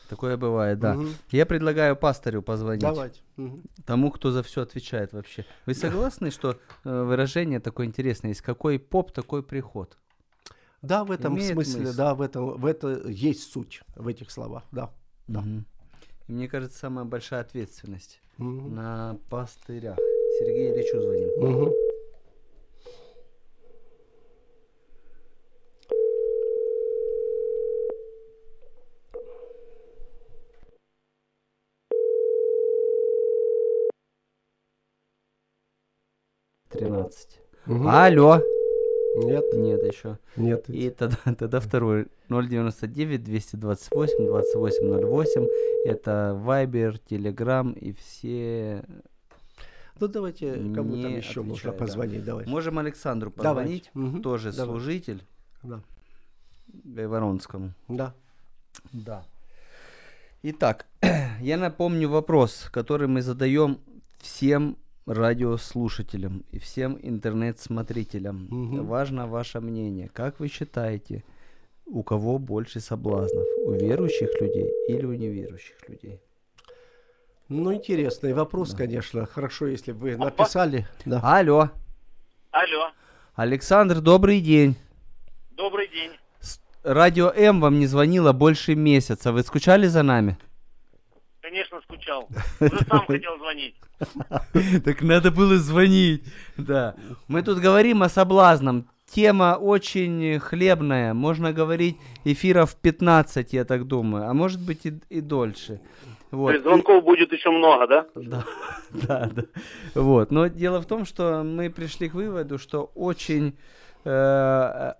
Такое 0.10 0.38
бывает, 0.38 0.80
да. 0.80 0.94
Мгм. 0.94 1.10
Я 1.32 1.46
предлагаю 1.48 1.96
пасторю 1.96 2.44
позвонить. 2.44 2.82
Давайте. 2.84 3.22
Мгм. 3.38 3.64
Тому, 3.86 4.12
кто 4.12 4.32
за 4.32 4.44
все 4.44 4.62
отвечает 4.62 5.14
вообще. 5.14 5.46
Вы 5.66 5.74
согласны, 5.74 6.30
что 6.30 6.58
э, 6.84 7.04
выражение 7.04 7.60
такое 7.60 7.88
интересное 7.88 8.30
есть? 8.30 8.42
Какой 8.42 8.78
поп, 8.78 9.12
такой 9.12 9.42
приход? 9.42 9.98
Да, 10.86 11.04
в 11.04 11.12
этом 11.12 11.34
Имеет 11.36 11.54
смысле, 11.54 11.82
мысль. 11.82 11.98
да, 11.98 12.14
в 12.14 12.22
этом, 12.22 12.58
в 12.60 12.66
это 12.66 13.08
есть 13.10 13.52
суть 13.52 13.82
в 13.96 14.08
этих 14.08 14.30
словах, 14.30 14.64
да. 14.72 14.92
Да. 15.28 15.44
И 16.28 16.32
мне 16.32 16.48
кажется, 16.48 16.78
самая 16.78 17.06
большая 17.06 17.42
ответственность 17.42 18.22
Мгм. 18.38 18.76
на 18.76 19.18
пастырях. 19.30 19.98
Сергей 20.40 20.72
Ильичу 20.74 21.02
звоним. 21.02 21.30
Мгм. 21.38 21.74
Тринадцать. 36.70 37.40
Мгм. 37.66 37.88
Алло. 37.88 38.42
Нет, 39.18 39.44
Нет 39.54 39.84
еще. 39.84 40.18
нет. 40.36 40.70
И 40.70 40.90
тогда, 40.90 41.18
тогда 41.38 41.60
второй 41.60 42.08
099 42.30 43.24
228 43.24 44.26
2808. 44.28 45.48
Это 45.86 46.40
Viber, 46.46 47.00
Telegram 47.10 47.78
и 47.78 47.94
все. 47.94 48.84
Ну 50.00 50.08
давайте 50.08 50.54
кому 50.74 51.02
там 51.02 51.16
еще 51.16 51.42
можно 51.42 51.54
отвечаю, 51.54 51.74
да. 51.74 51.86
позвонить. 51.86 52.24
Давай. 52.26 52.46
Можем 52.48 52.80
Александру 52.80 53.32
Давайте. 53.36 53.50
позвонить, 53.60 53.92
Мгм. 53.94 54.22
тоже 54.22 54.52
Давай. 54.52 54.66
служитель 54.76 55.24
Да. 55.64 55.82
Воронскому. 56.74 57.74
да. 57.88 58.14
Да. 58.92 59.24
Итак, 60.44 60.86
я 61.42 61.58
напомню 61.58 62.10
вопрос, 62.10 62.68
который 62.72 63.08
мы 63.08 63.22
задаем 63.22 63.80
всем 64.20 64.78
радиослушателям 65.06 66.44
и 66.52 66.60
всем 66.60 66.98
интернет-смотрителям. 67.02 68.48
Мгм. 68.50 68.86
Важно 68.86 69.28
ваше 69.28 69.60
мнение. 69.62 70.10
Как 70.14 70.40
вы 70.40 70.48
считаете, 70.48 71.24
у 71.86 72.04
кого 72.04 72.40
больше 72.40 72.80
соблазнов? 72.80 73.46
У 73.66 73.72
верующих 73.72 74.30
людей 74.42 74.70
или 74.88 75.06
у 75.06 75.14
неверующих 75.14 75.78
людей? 75.88 76.20
Ну, 77.48 77.74
интересный 77.74 78.34
вопрос, 78.34 78.74
конечно. 78.74 79.26
Хорошо, 79.28 79.68
если 79.68 79.92
бы 79.92 80.00
вы 80.00 80.18
написали. 80.18 80.88
Да. 81.06 81.22
Алло, 81.24 81.70
Алло, 82.52 82.92
Александр, 83.36 84.02
добрый 84.02 84.42
день. 84.42 84.76
добрый 85.52 85.88
день. 85.88 86.12
С- 86.40 86.60
Радио 86.84 87.30
М 87.30 87.62
вам 87.62 87.80
не 87.80 87.86
звонило 87.86 88.34
больше 88.34 88.74
месяца. 88.76 89.32
Вы 89.32 89.44
скучали 89.44 89.86
за 89.88 90.02
нами? 90.02 90.38
Скучал. 92.06 92.30
Уже 92.60 92.86
сам 92.88 93.06
хотел 93.08 93.38
звонить. 93.38 93.76
Так 94.84 95.02
надо 95.02 95.32
было 95.32 95.58
звонить. 95.58 96.24
Да. 96.58 96.96
Мы 97.28 97.42
тут 97.42 97.60
говорим 97.60 98.04
о 98.04 98.10
соблазном. 98.10 98.88
Тема 99.10 99.58
очень 99.60 100.40
хлебная. 100.40 101.14
Можно 101.14 101.54
говорить 101.54 101.98
эфиров 102.26 102.76
15, 102.76 103.54
я 103.54 103.64
так 103.66 103.88
думаю. 103.88 104.30
А 104.30 104.34
может 104.34 104.60
быть 104.66 104.86
и, 104.86 105.00
и 105.10 105.22
дольше. 105.22 105.80
То 106.32 106.38
Вот. 106.38 106.52
есть 106.52 106.64
звонков 106.64 107.04
будет 107.04 107.32
еще 107.32 107.52
много, 107.52 107.88
да? 107.88 108.06
Да, 108.16 108.44
да, 108.92 109.30
да. 109.34 109.44
Вот. 109.94 110.32
Но 110.32 110.48
дело 110.48 110.82
в 110.82 110.86
том, 110.86 111.06
что 111.06 111.44
мы 111.44 111.70
пришли 111.70 112.10
к 112.10 112.14
выводу, 112.14 112.58
что 112.58 112.92
очень 112.96 113.56
э, 114.04 114.94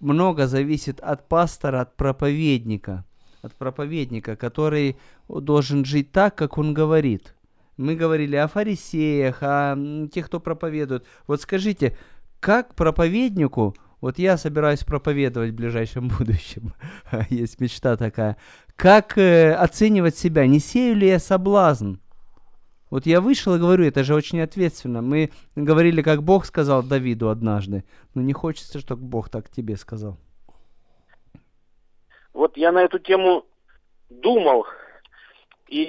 много 0.00 0.46
зависит 0.46 1.00
от 1.00 1.28
пастора, 1.28 1.82
от 1.82 1.96
проповедника. 1.96 3.04
От 3.42 3.54
проповедника, 3.54 4.36
который 4.36 4.96
должен 5.28 5.84
жить 5.84 6.12
так, 6.12 6.34
как 6.34 6.58
он 6.58 6.74
говорит. 6.74 7.34
Мы 7.76 7.94
говорили 7.94 8.36
о 8.36 8.48
фарисеях, 8.48 9.38
о 9.40 9.76
тех, 10.12 10.26
кто 10.26 10.40
проповедует. 10.40 11.06
Вот 11.26 11.40
скажите, 11.40 11.96
как 12.40 12.74
проповеднику, 12.74 13.74
вот 14.00 14.18
я 14.18 14.36
собираюсь 14.36 14.84
проповедовать 14.84 15.52
в 15.52 15.54
ближайшем 15.54 16.08
будущем, 16.18 16.74
есть 17.30 17.60
мечта 17.60 17.96
такая, 17.96 18.36
как 18.76 19.16
э, 19.18 19.52
оценивать 19.54 20.16
себя, 20.16 20.46
не 20.46 20.58
сею 20.58 20.96
ли 20.96 21.08
я 21.08 21.18
соблазн? 21.18 21.96
Вот 22.90 23.06
я 23.06 23.20
вышел 23.20 23.54
и 23.54 23.58
говорю, 23.58 23.84
это 23.84 24.02
же 24.02 24.14
очень 24.14 24.40
ответственно. 24.40 25.00
Мы 25.00 25.30
говорили, 25.54 26.02
как 26.02 26.24
Бог 26.24 26.44
сказал 26.44 26.82
Давиду 26.82 27.28
однажды, 27.28 27.84
но 28.14 28.22
не 28.22 28.32
хочется, 28.32 28.80
чтобы 28.80 29.04
Бог 29.04 29.28
так 29.28 29.48
тебе 29.48 29.76
сказал. 29.76 30.18
Вот 32.32 32.56
я 32.56 32.72
на 32.72 32.82
эту 32.82 32.98
тему 32.98 33.44
думал. 34.08 34.66
И, 35.68 35.82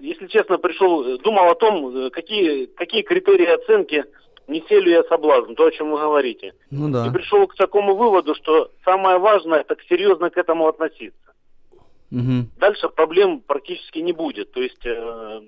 если 0.00 0.28
честно, 0.28 0.58
пришел, 0.58 1.18
думал 1.18 1.50
о 1.50 1.54
том, 1.54 2.10
какие, 2.10 2.66
какие 2.66 3.02
критерии 3.02 3.46
оценки 3.46 4.04
не 4.48 4.62
селю 4.68 4.90
я 4.90 5.02
соблазн, 5.04 5.54
то, 5.54 5.66
о 5.66 5.72
чем 5.72 5.90
вы 5.90 5.98
говорите. 5.98 6.54
Ну 6.70 6.88
И 6.88 6.92
да. 6.92 7.10
пришел 7.10 7.46
к 7.46 7.54
такому 7.56 7.96
выводу, 7.96 8.34
что 8.34 8.70
самое 8.84 9.18
важное, 9.18 9.60
это 9.60 9.76
серьезно 9.88 10.30
к 10.30 10.36
этому 10.36 10.68
относиться. 10.68 11.18
Мгм. 12.10 12.50
Дальше 12.58 12.88
проблем 12.88 13.40
практически 13.40 13.98
не 13.98 14.12
будет. 14.12 14.52
То 14.52 14.62
есть 14.62 14.86
э, 14.86 15.40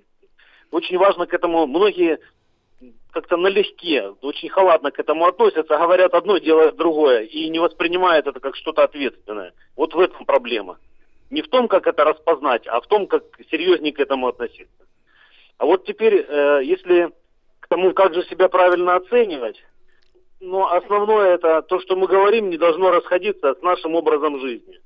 очень 0.71 0.99
важно 0.99 1.27
к 1.27 1.35
этому, 1.35 1.67
многие 1.67 2.19
как-то 3.13 3.37
налегке, 3.37 4.11
очень 4.23 4.49
халатно 4.49 4.91
к 4.91 4.99
этому 4.99 5.27
относятся, 5.27 5.79
говорят 5.79 6.15
одно, 6.15 6.39
делают 6.39 6.77
другое, 6.77 7.23
и 7.23 7.49
не 7.49 7.59
воспринимают 7.59 8.27
это 8.27 8.41
как 8.41 8.57
что-то 8.57 8.85
ответственное. 8.85 9.53
Вот 9.77 9.95
в 9.95 10.01
этом 10.01 10.25
проблема. 10.25 10.79
Не 11.31 11.43
в 11.43 11.49
том, 11.49 11.69
как 11.69 11.87
это 11.87 12.05
распознать, 12.05 12.67
а 12.67 12.81
в 12.81 12.87
том, 12.87 13.07
как 13.07 13.25
серьезнее 13.51 13.93
к 13.93 14.01
этому 14.01 14.29
относиться. 14.29 14.87
А 15.59 15.67
вот 15.67 15.85
теперь, 15.85 16.25
э, 16.27 16.61
если 16.65 17.11
к 17.61 17.69
тому, 17.69 17.93
как 17.93 18.15
же 18.15 18.25
себя 18.25 18.49
правильно 18.49 18.97
оценивать, 18.97 19.63
ну, 20.41 20.67
основное 20.67 21.35
это 21.35 21.63
то, 21.63 21.81
что 21.81 21.97
мы 21.97 22.07
говорим, 22.07 22.49
не 22.49 22.57
должно 22.57 22.91
расходиться 22.91 23.55
с 23.55 23.63
нашим 23.63 23.95
образом 23.95 24.41
жизни. 24.41 24.81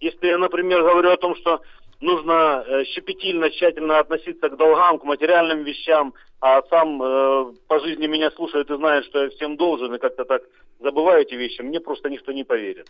Если 0.00 0.26
я, 0.26 0.38
например, 0.38 0.82
говорю 0.82 1.10
о 1.10 1.16
том, 1.16 1.34
что 1.36 1.62
нужно 2.00 2.64
э, 2.66 2.84
щепетильно, 2.84 3.50
тщательно 3.50 3.98
относиться 3.98 4.48
к 4.48 4.56
долгам, 4.56 4.98
к 4.98 5.04
материальным 5.04 5.62
вещам, 5.64 6.12
а 6.40 6.62
сам 6.70 7.02
э, 7.02 7.52
по 7.66 7.80
жизни 7.80 8.06
меня 8.06 8.30
слушает 8.30 8.70
и 8.70 8.76
знает, 8.76 9.04
что 9.06 9.24
я 9.24 9.30
всем 9.30 9.56
должен, 9.56 9.94
и 9.94 9.98
как-то 9.98 10.24
так 10.24 10.42
забываю 10.80 11.22
эти 11.22 11.34
вещи, 11.34 11.62
мне 11.62 11.80
просто 11.80 12.08
никто 12.10 12.32
не 12.32 12.44
поверит. 12.44 12.88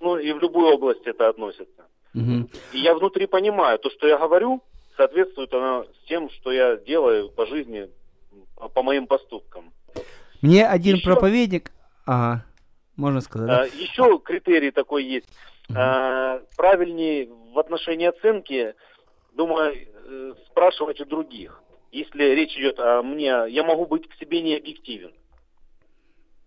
Ну, 0.00 0.16
и 0.18 0.32
в 0.32 0.38
любую 0.40 0.74
область 0.74 1.06
это 1.06 1.28
относится. 1.28 1.86
Мгм. 2.14 2.48
И 2.72 2.78
я 2.78 2.94
внутри 2.94 3.26
понимаю, 3.26 3.78
то, 3.78 3.90
что 3.90 4.06
я 4.06 4.18
говорю, 4.18 4.62
соответствует 4.96 5.52
оно 5.54 5.84
с 5.84 6.08
тем, 6.08 6.30
что 6.30 6.52
я 6.52 6.76
делаю 6.76 7.30
по 7.30 7.46
жизни, 7.46 7.88
по 8.74 8.82
моим 8.82 9.06
поступкам. 9.06 9.72
Мне 10.42 10.66
один 10.66 10.96
Ещё- 10.96 11.10
проповедник... 11.12 11.70
Ага, 12.06 12.44
можно 12.96 13.20
сказать, 13.20 13.48
да? 13.48 13.62
А, 13.62 13.66
Еще 13.66 14.18
критерий 14.18 14.70
такой 14.72 15.04
есть. 15.04 15.28
А, 15.74 16.40
Правильнее 16.56 17.28
в 17.52 17.58
отношении 17.58 18.06
оценки, 18.06 18.74
думаю, 19.32 19.74
э, 19.74 20.34
спрашивать 20.50 21.00
у 21.00 21.04
других. 21.06 21.62
Если 21.94 22.24
речь 22.34 22.56
идет 22.58 22.80
о 22.80 23.02
мне, 23.04 23.26
я 23.48 23.62
могу 23.62 23.86
быть 23.86 24.08
к 24.08 24.14
себе 24.18 24.42
не 24.42 24.56
объективен. 24.56 25.12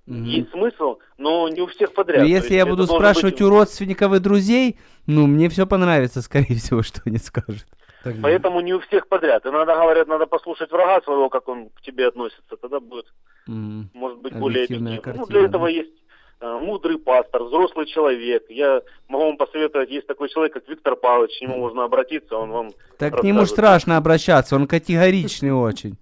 Мгм. 0.05 0.23
Есть 0.25 0.51
смысл, 0.51 0.97
но 1.17 1.47
не 1.47 1.61
у 1.61 1.67
всех 1.67 1.93
подряд. 1.93 2.19
Но 2.19 2.25
То 2.27 2.29
если 2.31 2.55
я 2.55 2.65
буду 2.65 2.85
спрашивать 2.85 3.35
быть- 3.35 3.41
у 3.43 3.49
родственников 3.49 4.13
и 4.13 4.19
друзей, 4.19 4.77
ну, 5.05 5.25
мне 5.25 5.47
все 5.47 5.65
понравится, 5.65 6.21
скорее 6.21 6.55
всего, 6.59 6.83
что 6.83 7.01
они 7.05 7.17
скажут. 7.17 7.65
Так, 8.03 8.15
Поэтому 8.21 8.59
не 8.59 8.73
у 8.73 8.79
всех 8.81 9.07
подряд. 9.07 9.45
Иногда 9.45 9.75
говорят, 9.75 10.07
надо 10.09 10.25
послушать 10.27 10.69
врага 10.69 11.01
своего, 11.01 11.29
как 11.29 11.47
он 11.47 11.69
к 11.69 11.81
тебе 11.81 12.07
относится. 12.07 12.57
Тогда 12.61 12.81
будет, 12.81 13.05
М. 13.47 13.89
может 13.93 14.19
быть, 14.19 14.33
более 14.33 14.65
объективно. 14.65 15.01
Ну, 15.15 15.25
для 15.27 15.45
этого 15.45 15.67
есть 15.67 15.93
мудрый 16.41 16.97
пастор, 16.97 17.43
взрослый 17.43 17.85
человек. 17.87 18.45
Я 18.49 18.81
могу 19.07 19.25
вам 19.25 19.37
посоветовать, 19.37 19.89
есть 19.89 20.07
такой 20.07 20.29
человек, 20.29 20.53
как 20.53 20.67
Виктор 20.67 20.95
Павлович, 20.95 21.37
к 21.37 21.41
нему 21.41 21.57
можно 21.57 21.83
обратиться, 21.83 22.35
он 22.37 22.51
вам 22.51 22.69
Так 22.97 23.19
к 23.19 23.23
нему 23.23 23.45
страшно 23.45 23.97
обращаться, 23.97 24.55
он 24.55 24.67
категоричный 24.67 25.51
очень. 25.51 25.97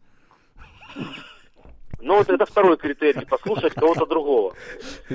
Ну, 2.06 2.18
вот 2.18 2.30
это 2.30 2.46
второй 2.46 2.78
критерий, 2.78 3.26
послушать 3.26 3.74
кого-то 3.74 4.06
другого. 4.06 4.54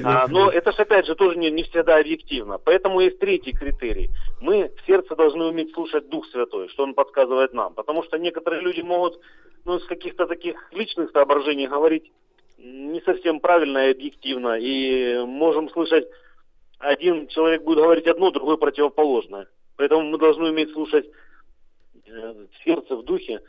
А, 0.03 0.27
но 0.27 0.51
это 0.51 0.73
же, 0.73 0.79
опять 0.79 1.07
же, 1.07 1.15
тоже 1.15 1.39
не, 1.39 1.49
не 1.49 1.63
всегда 1.63 1.99
объективно. 1.99 2.59
Поэтому 2.59 2.99
есть 2.99 3.21
третий 3.21 3.53
критерий. 3.53 4.11
Мы 4.41 4.73
в 4.77 4.87
сердце 4.87 5.15
должны 5.15 5.45
уметь 5.45 5.73
слушать 5.73 6.09
Дух 6.09 6.27
Святой, 6.33 6.69
что 6.69 6.83
Он 6.83 6.95
подсказывает 6.95 7.55
нам. 7.55 7.75
Потому 7.75 8.03
что 8.03 8.19
некоторые 8.19 8.61
люди 8.61 8.81
могут, 8.81 9.21
ну, 9.65 9.77
из 9.77 9.85
каких-то 9.85 10.27
таких 10.27 10.57
личных 10.73 11.13
соображений 11.13 11.69
говорить 11.69 12.11
не 12.61 13.01
совсем 13.03 13.41
правильно 13.41 13.89
и 13.89 13.93
объективно. 13.93 14.59
И 14.59 15.25
можем 15.25 15.69
слышать, 15.71 16.07
один 16.79 17.27
человек 17.29 17.63
будет 17.63 17.79
говорить 17.79 18.07
одно, 18.07 18.31
другой 18.31 18.59
противоположное. 18.59 19.47
Поэтому 19.77 20.03
мы 20.03 20.19
должны 20.19 20.51
уметь 20.51 20.73
слушать 20.73 21.07
э, 22.07 22.35
в 22.51 22.65
сердце, 22.65 22.97
в 22.97 23.05
духе, 23.05 23.41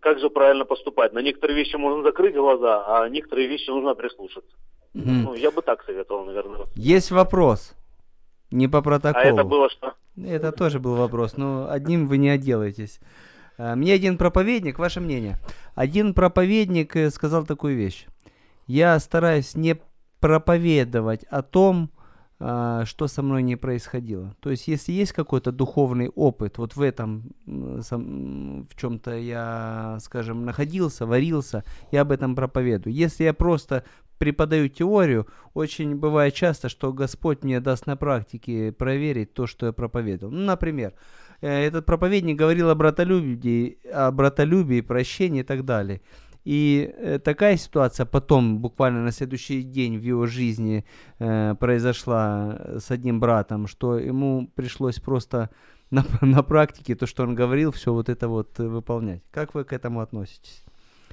как 0.00 0.18
же 0.20 0.30
правильно 0.30 0.64
поступать. 0.64 1.12
На 1.12 1.20
некоторые 1.20 1.56
вещи 1.56 1.76
можно 1.76 2.02
закрыть 2.02 2.34
глаза, 2.34 2.84
а 2.86 3.08
некоторые 3.08 3.48
вещи 3.48 3.68
нужно 3.70 3.94
прислушаться. 3.94 4.50
Мгм. 4.94 5.22
Ну, 5.22 5.34
я 5.34 5.50
бы 5.50 5.62
так 5.62 5.84
советовал, 5.84 6.24
наверное. 6.24 6.64
Есть 6.74 7.10
вопрос. 7.10 7.74
Не 8.50 8.66
по 8.68 8.82
протоколу. 8.82 9.24
А 9.24 9.28
это 9.28 9.44
было 9.44 9.70
что? 9.70 9.94
Это 10.16 10.52
тоже 10.52 10.80
был 10.80 10.96
вопрос, 10.96 11.36
но 11.36 11.68
одним 11.70 12.08
вы 12.08 12.18
не 12.18 12.30
отделаетесь. 12.30 13.00
А, 13.58 13.76
Мне 13.76 13.94
один 13.94 14.18
проповедник, 14.18 14.78
ваше 14.78 15.00
мнение. 15.00 15.38
Один 15.76 16.14
проповедник 16.14 16.96
э, 16.96 17.10
сказал 17.10 17.46
такую 17.46 17.76
вещь. 17.76 18.06
Я 18.70 19.00
стараюсь 19.00 19.56
не 19.56 19.80
проповедовать 20.20 21.24
о 21.24 21.42
том, 21.42 21.90
а, 22.38 22.84
что 22.84 23.08
со 23.08 23.20
мной 23.20 23.42
не 23.42 23.56
происходило. 23.56 24.36
То 24.38 24.50
есть, 24.50 24.68
если 24.68 24.92
есть 24.92 25.12
какой-то 25.12 25.50
духовный 25.50 26.08
опыт, 26.08 26.56
вот 26.56 26.76
в 26.76 26.80
этом, 26.80 27.32
в 27.46 28.76
чем-то 28.76 29.16
я, 29.16 29.98
скажем, 30.00 30.44
находился, 30.44 31.04
варился, 31.04 31.64
я 31.90 32.02
об 32.02 32.12
этом 32.12 32.36
проповедую. 32.36 32.94
Если 32.94 33.24
я 33.24 33.34
просто 33.34 33.82
преподаю 34.18 34.68
теорию, 34.68 35.26
очень 35.52 35.96
бывает 35.96 36.34
часто, 36.34 36.68
что 36.68 36.92
Господь 36.92 37.42
мне 37.42 37.58
даст 37.58 37.86
на 37.86 37.96
практике 37.96 38.70
проверить 38.70 39.34
то, 39.34 39.48
что 39.48 39.66
я 39.66 39.72
проповедовал. 39.72 40.32
Ну, 40.32 40.44
например, 40.44 40.94
э, 41.40 41.66
этот 41.66 41.86
проповедник 41.86 42.36
говорил 42.36 42.70
о 42.70 42.76
братолюбии, 42.76 43.78
о 43.92 44.12
братолюбии, 44.12 44.80
прощении 44.80 45.40
и 45.40 45.44
так 45.44 45.64
далее. 45.64 46.02
И 46.44 46.94
э, 46.96 47.18
такая 47.18 47.56
ситуация 47.56 48.06
потом, 48.06 48.60
буквально 48.60 49.02
на 49.02 49.12
следующий 49.12 49.62
день 49.62 49.98
в 49.98 50.02
его 50.02 50.26
жизни 50.26 50.86
э, 51.18 51.54
произошла 51.54 52.58
с 52.78 52.90
одним 52.90 53.20
братом, 53.20 53.66
что 53.66 53.98
ему 53.98 54.50
пришлось 54.54 55.00
просто 55.00 55.50
на, 55.90 56.04
на 56.20 56.42
практике 56.42 56.94
то, 56.94 57.06
что 57.06 57.24
он 57.24 57.34
говорил, 57.34 57.72
все 57.72 57.92
вот 57.92 58.08
это 58.08 58.28
вот 58.28 58.58
э, 58.58 58.66
выполнять. 58.66 59.22
Как 59.30 59.54
вы 59.54 59.64
к 59.64 59.72
этому 59.72 60.00
относитесь? 60.00 60.64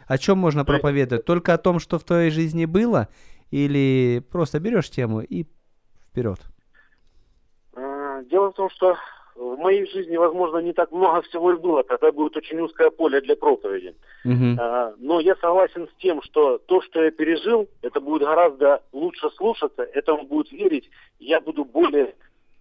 О 0.07 0.17
чем 0.17 0.37
можно 0.37 0.63
проповедовать? 0.63 1.25
Только 1.25 1.53
о 1.53 1.57
том, 1.57 1.79
что 1.79 1.99
в 1.99 2.05
твоей 2.05 2.31
жизни 2.31 2.65
было? 2.65 3.09
Или 3.51 4.23
просто 4.31 4.59
берешь 4.59 4.89
тему 4.89 5.19
и 5.19 5.45
вперед? 6.09 6.39
Дело 8.29 8.51
в 8.51 8.55
том, 8.55 8.69
что 8.69 8.95
в 9.37 9.57
моей 9.57 9.85
жизни, 9.85 10.17
возможно, 10.17 10.57
не 10.57 10.73
так 10.73 10.91
много 10.91 11.21
всего 11.21 11.51
и 11.51 11.57
было, 11.57 11.83
тогда 11.83 12.11
будет 12.11 12.35
очень 12.35 12.59
узкое 12.59 12.89
поле 12.89 13.21
для 13.21 13.35
проповеди. 13.35 13.95
Мгм. 14.23 14.57
А, 14.59 14.93
Но 14.97 15.19
я 15.19 15.35
согласен 15.35 15.87
с 15.87 16.01
тем, 16.01 16.21
что 16.23 16.57
то, 16.57 16.81
что 16.81 17.03
я 17.03 17.11
пережил, 17.11 17.67
это 17.83 17.99
будет 17.99 18.23
гораздо 18.23 18.81
лучше 18.91 19.29
слушаться, 19.31 19.83
этому 19.83 20.23
будет 20.23 20.51
верить, 20.51 20.89
я 21.19 21.39
буду 21.39 21.65
более 21.65 22.15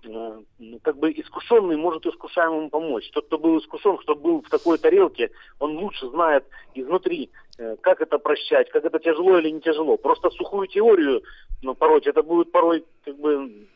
э, 0.04 0.40
ну, 0.58 0.78
как 0.82 0.98
бы 0.98 1.10
искушенный 1.12 1.76
может 1.76 2.04
искушаемому 2.04 2.68
помочь. 2.68 3.10
Тот, 3.12 3.26
кто 3.26 3.38
был 3.38 3.58
искушен, 3.58 3.96
кто 3.96 4.14
был 4.14 4.42
в 4.42 4.50
такой 4.50 4.76
тарелке, 4.76 5.30
он 5.58 5.78
лучше 5.78 6.08
знает 6.10 6.44
изнутри, 6.74 7.30
э, 7.58 7.76
как 7.80 8.02
это 8.02 8.18
прощать, 8.18 8.68
как 8.70 8.84
это 8.84 8.98
тяжело 8.98 9.38
или 9.38 9.48
не 9.48 9.60
тяжело. 9.60 9.96
Просто 9.96 10.28
сухую 10.30 10.68
теорию 10.68 11.22
ну, 11.62 11.74
пороть, 11.74 12.06
это 12.06 12.22
будет 12.22 12.52
порой 12.52 12.84
как 13.04 13.16
бы 13.16 13.66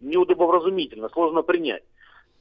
неудобовразумительно, 0.00 1.08
сложно 1.08 1.42
принять. 1.42 1.82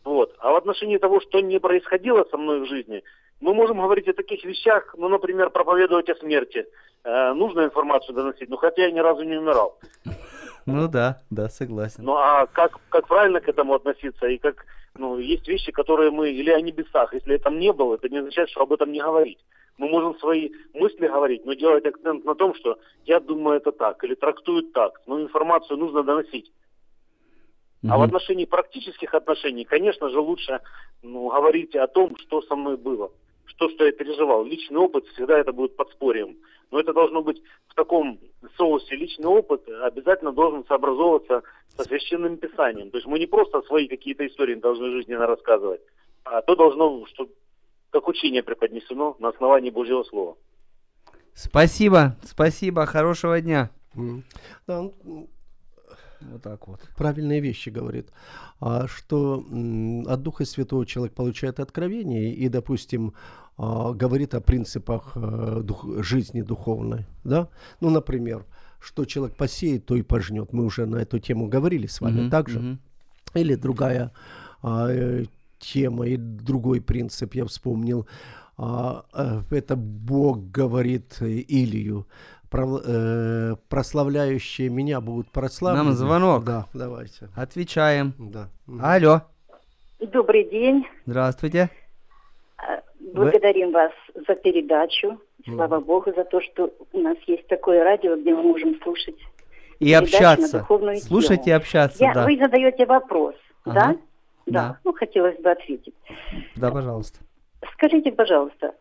Вот. 0.03 0.35
А 0.39 0.51
в 0.51 0.55
отношении 0.55 0.97
того, 0.97 1.19
что 1.19 1.39
не 1.41 1.59
происходило 1.59 2.25
со 2.29 2.37
мной 2.37 2.61
в 2.61 2.67
жизни, 2.67 3.03
мы 3.41 3.53
можем 3.53 3.81
говорить 3.81 4.07
о 4.07 4.13
таких 4.13 4.43
вещах, 4.43 4.95
ну, 4.97 5.07
например, 5.07 5.49
проповедовать 5.49 6.09
о 6.09 6.15
смерти. 6.15 6.65
Э, 7.03 7.33
нужно 7.33 7.61
информацию 7.61 8.15
доносить, 8.15 8.49
но 8.49 8.57
хотя 8.57 8.85
я 8.85 8.91
ни 8.91 8.99
разу 8.99 9.23
не 9.23 9.37
умирал. 9.37 9.77
Ну 10.65 10.87
да, 10.87 11.21
да, 11.29 11.49
согласен. 11.49 12.03
Ну 12.03 12.15
а 12.15 12.45
как, 12.45 12.79
как 12.89 13.07
правильно 13.07 13.39
к 13.39 13.47
этому 13.47 13.73
относиться? 13.73 14.27
И 14.27 14.37
как, 14.37 14.65
ну, 14.95 15.17
есть 15.17 15.47
вещи, 15.47 15.71
которые 15.71 16.11
мы, 16.11 16.31
или 16.31 16.51
о 16.51 16.61
небесах, 16.61 17.13
если 17.13 17.35
это 17.35 17.49
не 17.49 17.71
было, 17.73 17.95
это 17.95 18.09
не 18.09 18.17
означает, 18.17 18.49
что 18.49 18.61
об 18.61 18.73
этом 18.73 18.91
не 18.91 19.01
говорить. 19.01 19.39
Мы 19.77 19.87
можем 19.87 20.19
свои 20.19 20.51
мысли 20.73 21.07
говорить, 21.07 21.45
но 21.45 21.53
делать 21.53 21.85
акцент 21.85 22.25
на 22.25 22.35
том, 22.35 22.53
что 22.53 22.77
я 23.05 23.19
думаю 23.19 23.57
это 23.57 23.71
так, 23.71 24.03
или 24.03 24.13
трактуют 24.13 24.73
так, 24.73 25.01
но 25.07 25.21
информацию 25.21 25.77
нужно 25.77 26.03
доносить. 26.03 26.51
А 27.87 27.97
в 27.97 28.01
отношении 28.01 28.45
практических 28.45 29.13
отношений, 29.13 29.63
конечно 29.63 30.09
же, 30.09 30.19
лучше 30.19 30.59
ну, 31.01 31.29
говорить 31.29 31.75
о 31.75 31.87
том, 31.87 32.17
что 32.17 32.41
со 32.41 32.55
мной 32.55 32.75
было, 32.75 33.11
что, 33.45 33.69
что 33.69 33.85
я 33.85 33.91
переживал. 33.93 34.43
Личный 34.43 34.77
опыт 34.77 35.05
всегда 35.07 35.39
это 35.39 35.53
будет 35.53 35.77
подспорьем. 35.77 36.37
Но 36.71 36.79
это 36.79 36.93
должно 36.93 37.21
быть 37.21 37.41
в 37.67 37.75
таком 37.75 38.19
соусе. 38.57 38.95
Личный 38.95 39.27
опыт 39.27 39.67
обязательно 39.83 40.33
должен 40.33 40.65
сообразовываться 40.65 41.43
со 41.77 41.83
священным 41.83 42.37
писанием. 42.37 42.91
То 42.91 42.97
есть 42.97 43.07
мы 43.07 43.17
не 43.17 43.27
просто 43.27 43.61
свои 43.61 43.87
какие-то 43.87 44.27
истории 44.27 44.55
должны 44.55 44.91
жизненно 44.91 45.25
рассказывать, 45.25 45.81
а 46.25 46.41
то 46.41 46.55
должно, 46.55 47.05
что 47.07 47.29
как 47.91 48.07
учение 48.07 48.43
преподнесено 48.43 49.15
на 49.19 49.29
основании 49.29 49.69
Божьего 49.69 50.03
Слова. 50.03 50.35
Спасибо, 51.33 52.17
спасибо, 52.23 52.85
хорошего 52.85 53.39
дня. 53.39 53.69
М. 53.95 54.25
Вот 56.21 56.41
так 56.41 56.67
вот. 56.67 56.81
правильные 56.97 57.39
вещи 57.39 57.69
говорит, 57.69 58.09
а, 58.59 58.87
что 58.87 59.45
от 60.07 60.21
Духа 60.21 60.45
Святого 60.45 60.85
человек 60.85 61.13
получает 61.13 61.59
откровение 61.59 62.33
и, 62.33 62.49
допустим, 62.49 63.13
а, 63.57 63.91
говорит 63.93 64.33
о 64.35 64.41
принципах 64.41 65.13
э, 65.15 65.61
дух- 65.63 66.03
жизни 66.03 66.41
духовной, 66.41 67.05
да? 67.23 67.49
Ну, 67.81 67.89
например, 67.89 68.45
что 68.79 69.05
человек 69.05 69.35
посеет, 69.37 69.85
то 69.85 69.95
и 69.95 70.01
пожнет. 70.01 70.53
Мы 70.53 70.63
уже 70.65 70.85
на 70.85 70.97
эту 70.97 71.19
тему 71.19 71.47
говорили 71.47 71.87
с 71.87 72.01
вами, 72.01 72.21
Мгм, 72.21 72.29
также. 72.29 72.59
мгм. 72.59 72.79
Или 73.33 73.55
другая 73.55 74.11
а, 74.61 74.87
э, 74.89 75.25
тема 75.59 76.05
и 76.07 76.17
другой 76.17 76.81
принцип 76.81 77.33
я 77.35 77.45
вспомнил. 77.45 78.07
А, 78.57 79.05
э, 79.13 79.41
это 79.55 79.75
Бог 79.77 80.51
говорит 80.51 81.17
Илью. 81.21 82.07
«Пров- 82.49 82.81
э, 82.85 83.55
прославляющие 83.69 84.69
меня 84.69 85.01
будут 85.01 85.29
прославлены. 85.31 85.83
Нам 85.85 85.93
звонок. 85.93 86.43
Да, 86.43 86.65
давайте. 86.73 87.29
Отвечаем. 87.35 88.13
Да. 88.17 88.49
Алло, 88.81 89.21
Добрый 89.99 90.43
день. 90.49 90.85
здравствуйте. 91.05 91.69
Э, 92.57 92.81
Благодарим 93.13 93.71
вас 93.71 93.91
за 94.27 94.35
передачу. 94.35 95.19
Слава 95.45 95.79
Богу 95.79 96.11
за 96.15 96.25
то, 96.25 96.41
что 96.41 96.73
у 96.91 96.99
нас 96.99 97.17
есть 97.27 97.47
такое 97.47 97.83
радио, 97.83 98.15
где 98.15 98.33
мы 98.35 98.43
можем 98.43 98.79
слушать. 98.83 99.15
И 99.79 99.93
общаться. 99.93 100.65
Слушать 101.01 101.47
и 101.47 101.51
общаться, 101.51 102.03
Я, 102.03 102.13
да. 102.13 102.25
Вы 102.25 102.37
задаете 102.37 102.85
вопрос, 102.85 103.35
Ага. 103.63 103.73
да? 103.79 103.87
Да. 103.93 103.99
Да. 104.45 104.79
Ну, 104.83 104.93
хотелось 104.93 105.37
бы 105.39 105.49
ответить. 105.51 105.93
Да, 106.55 106.71
пожалуйста. 106.71 107.19
Скажите, 107.73 108.11
пожалуйста, 108.11 108.73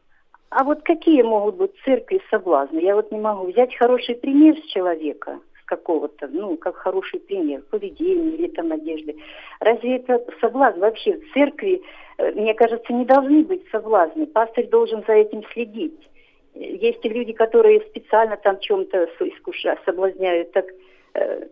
а 0.50 0.64
вот 0.64 0.82
какие 0.82 1.22
могут 1.22 1.56
быть 1.56 1.72
церкви 1.84 2.20
соблазны? 2.30 2.78
Я 2.80 2.94
вот 2.94 3.12
не 3.12 3.18
могу 3.18 3.46
взять 3.46 3.74
хороший 3.76 4.14
пример 4.14 4.56
с 4.56 4.64
человека, 4.66 5.40
с 5.60 5.64
какого-то, 5.66 6.28
ну, 6.28 6.56
как 6.56 6.76
хороший 6.76 7.20
пример, 7.20 7.62
поведения 7.70 8.34
или 8.34 8.48
там 8.48 8.72
одежды. 8.72 9.16
Разве 9.60 9.96
это 9.96 10.24
соблазн? 10.40 10.80
Вообще 10.80 11.18
в 11.18 11.32
церкви, 11.34 11.82
э, 12.16 12.32
мне 12.32 12.54
кажется, 12.54 12.92
не 12.94 13.04
должны 13.04 13.44
быть 13.44 13.68
соблазны. 13.70 14.26
Пастырь 14.26 14.68
должен 14.68 15.04
за 15.06 15.14
этим 15.14 15.44
следить. 15.52 16.08
Есть 16.54 17.04
и 17.04 17.08
люди, 17.10 17.34
которые 17.34 17.82
специально 17.82 18.36
там 18.38 18.58
чем-то 18.58 19.04
искушают, 19.20 19.80
соблазняют. 19.84 20.50
Так 20.52 20.64
э, 21.12 21.46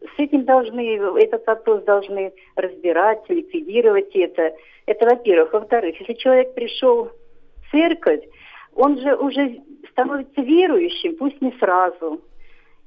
с 0.00 0.18
этим 0.18 0.44
должны, 0.44 0.98
этот 1.20 1.46
вопрос 1.46 1.84
должны 1.84 2.32
разбирать, 2.56 3.22
ликвидировать 3.28 4.14
это. 4.16 4.56
Это 4.86 5.06
во-первых. 5.06 5.52
Во-вторых, 5.52 6.00
если 6.00 6.14
человек 6.14 6.54
пришел 6.54 7.04
в 7.04 7.70
церковь, 7.70 8.24
он 8.80 8.98
же 8.98 9.14
уже 9.14 9.60
становится 9.90 10.40
верующим, 10.40 11.16
пусть 11.16 11.40
не 11.42 11.52
сразу. 11.58 12.22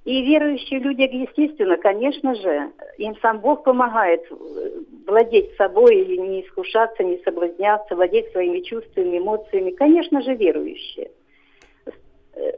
И 0.05 0.21
верующие 0.25 0.79
люди, 0.79 1.03
естественно, 1.03 1.77
конечно 1.77 2.35
же, 2.35 2.71
им 2.97 3.15
сам 3.21 3.39
Бог 3.39 3.63
помогает 3.63 4.21
э, 4.29 4.35
владеть 5.07 5.55
собой 5.55 5.95
и 6.01 6.17
не 6.17 6.41
искушаться, 6.41 7.03
не 7.03 7.19
соблазняться, 7.23 7.95
владеть 7.95 8.29
своими 8.31 8.59
чувствами, 8.61 9.19
эмоциями. 9.19 9.71
Конечно 9.71 10.21
же, 10.21 10.35
верующие. 10.35 11.11
Э, 12.35 12.51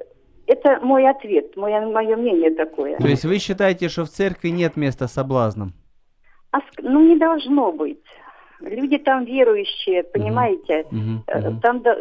Это 0.47 0.79
мой 0.81 1.07
ответ, 1.07 1.55
мое, 1.55 1.81
мое 1.81 2.15
мнение 2.15 2.51
такое. 2.51 2.97
То 2.97 3.07
есть 3.07 3.25
вы 3.25 3.37
считаете, 3.37 3.89
что 3.89 4.05
в 4.05 4.09
церкви 4.09 4.49
нет 4.49 4.75
места 4.75 5.07
соблазнам? 5.07 5.73
А 6.51 6.59
ну, 6.81 7.01
не 7.01 7.17
должно 7.17 7.71
быть. 7.71 8.01
Люди 8.61 8.97
там 8.97 9.25
верующие, 9.25 10.03
понимаете? 10.03 10.85
Э, 10.91 10.95
мгм. 10.95 11.59
Там 11.61 11.81
да, 11.81 11.95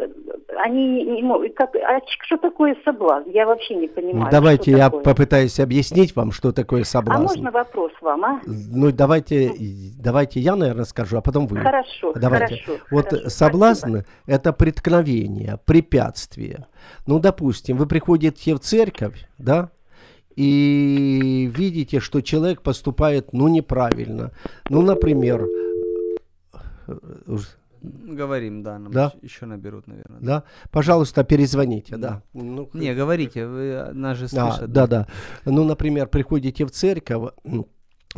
они 0.63 1.03
не, 1.03 1.21
могут. 1.21 1.53
Как, 1.55 1.75
а 1.75 1.99
что 2.25 2.37
такое 2.37 2.77
соблазн? 2.85 3.29
Я 3.29 3.45
вообще 3.45 3.75
не 3.75 3.87
понимаю. 3.87 4.31
Давайте 4.31 4.71
что 4.71 4.77
я 4.77 4.85
такое. 4.85 5.03
попытаюсь 5.03 5.59
объяснить 5.59 6.15
вам, 6.15 6.31
что 6.31 6.51
такое 6.53 6.81
А 6.81 6.85
соблазн. 6.85 7.23
можно 7.23 7.51
вопрос 7.51 7.91
вам, 8.01 8.25
а? 8.25 8.41
Ну, 8.45 8.91
давайте, 8.91 9.51
давайте 9.99 10.39
я, 10.39 10.55
наверное, 10.55 10.85
скажу, 10.85 11.17
а 11.17 11.21
потом 11.21 11.47
вы. 11.47 11.57
Хорошо, 11.57 12.13
Давайте. 12.13 12.57
хорошо. 12.63 12.83
Вот 12.89 13.09
хорошо, 13.09 13.29
соблазн 13.29 13.89
спасибо.– 13.89 14.05
это 14.27 14.53
преткновение, 14.53 15.59
препятствие. 15.65 16.67
Ну, 17.05 17.19
допустим, 17.19 17.77
вы 17.77 17.85
приходите 17.85 18.55
в 18.55 18.59
церковь, 18.59 19.27
да, 19.37 19.71
и 20.35 21.49
видите, 21.55 21.99
что 21.99 22.21
человек 22.21 22.61
поступает, 22.61 23.31
ну, 23.33 23.47
неправильно. 23.47 24.31
Ну, 24.69 24.81
например, 24.81 25.45
э, 26.87 26.97
уж- 27.27 27.57
Говорим, 27.81 28.63
да, 28.63 28.79
нам 28.79 28.91
Да? 28.91 29.13
еще 29.21 29.45
наберут, 29.45 29.85
наверное. 29.87 30.19
да, 30.19 30.43
пожалуйста, 30.71 31.23
перезвоните, 31.23 31.97
да. 31.97 32.23
Ну, 32.33 32.67
Не, 32.73 32.95
говорите, 32.95 33.45
вы, 33.45 33.89
нас 33.93 34.17
же 34.17 34.25
А, 34.25 34.27
слышат. 34.29 34.71
да, 34.71 34.87
да. 34.87 35.07
Ну, 35.45 35.63
например, 35.65 36.07
приходите 36.07 36.65
в 36.65 36.71
церковь 36.71 37.31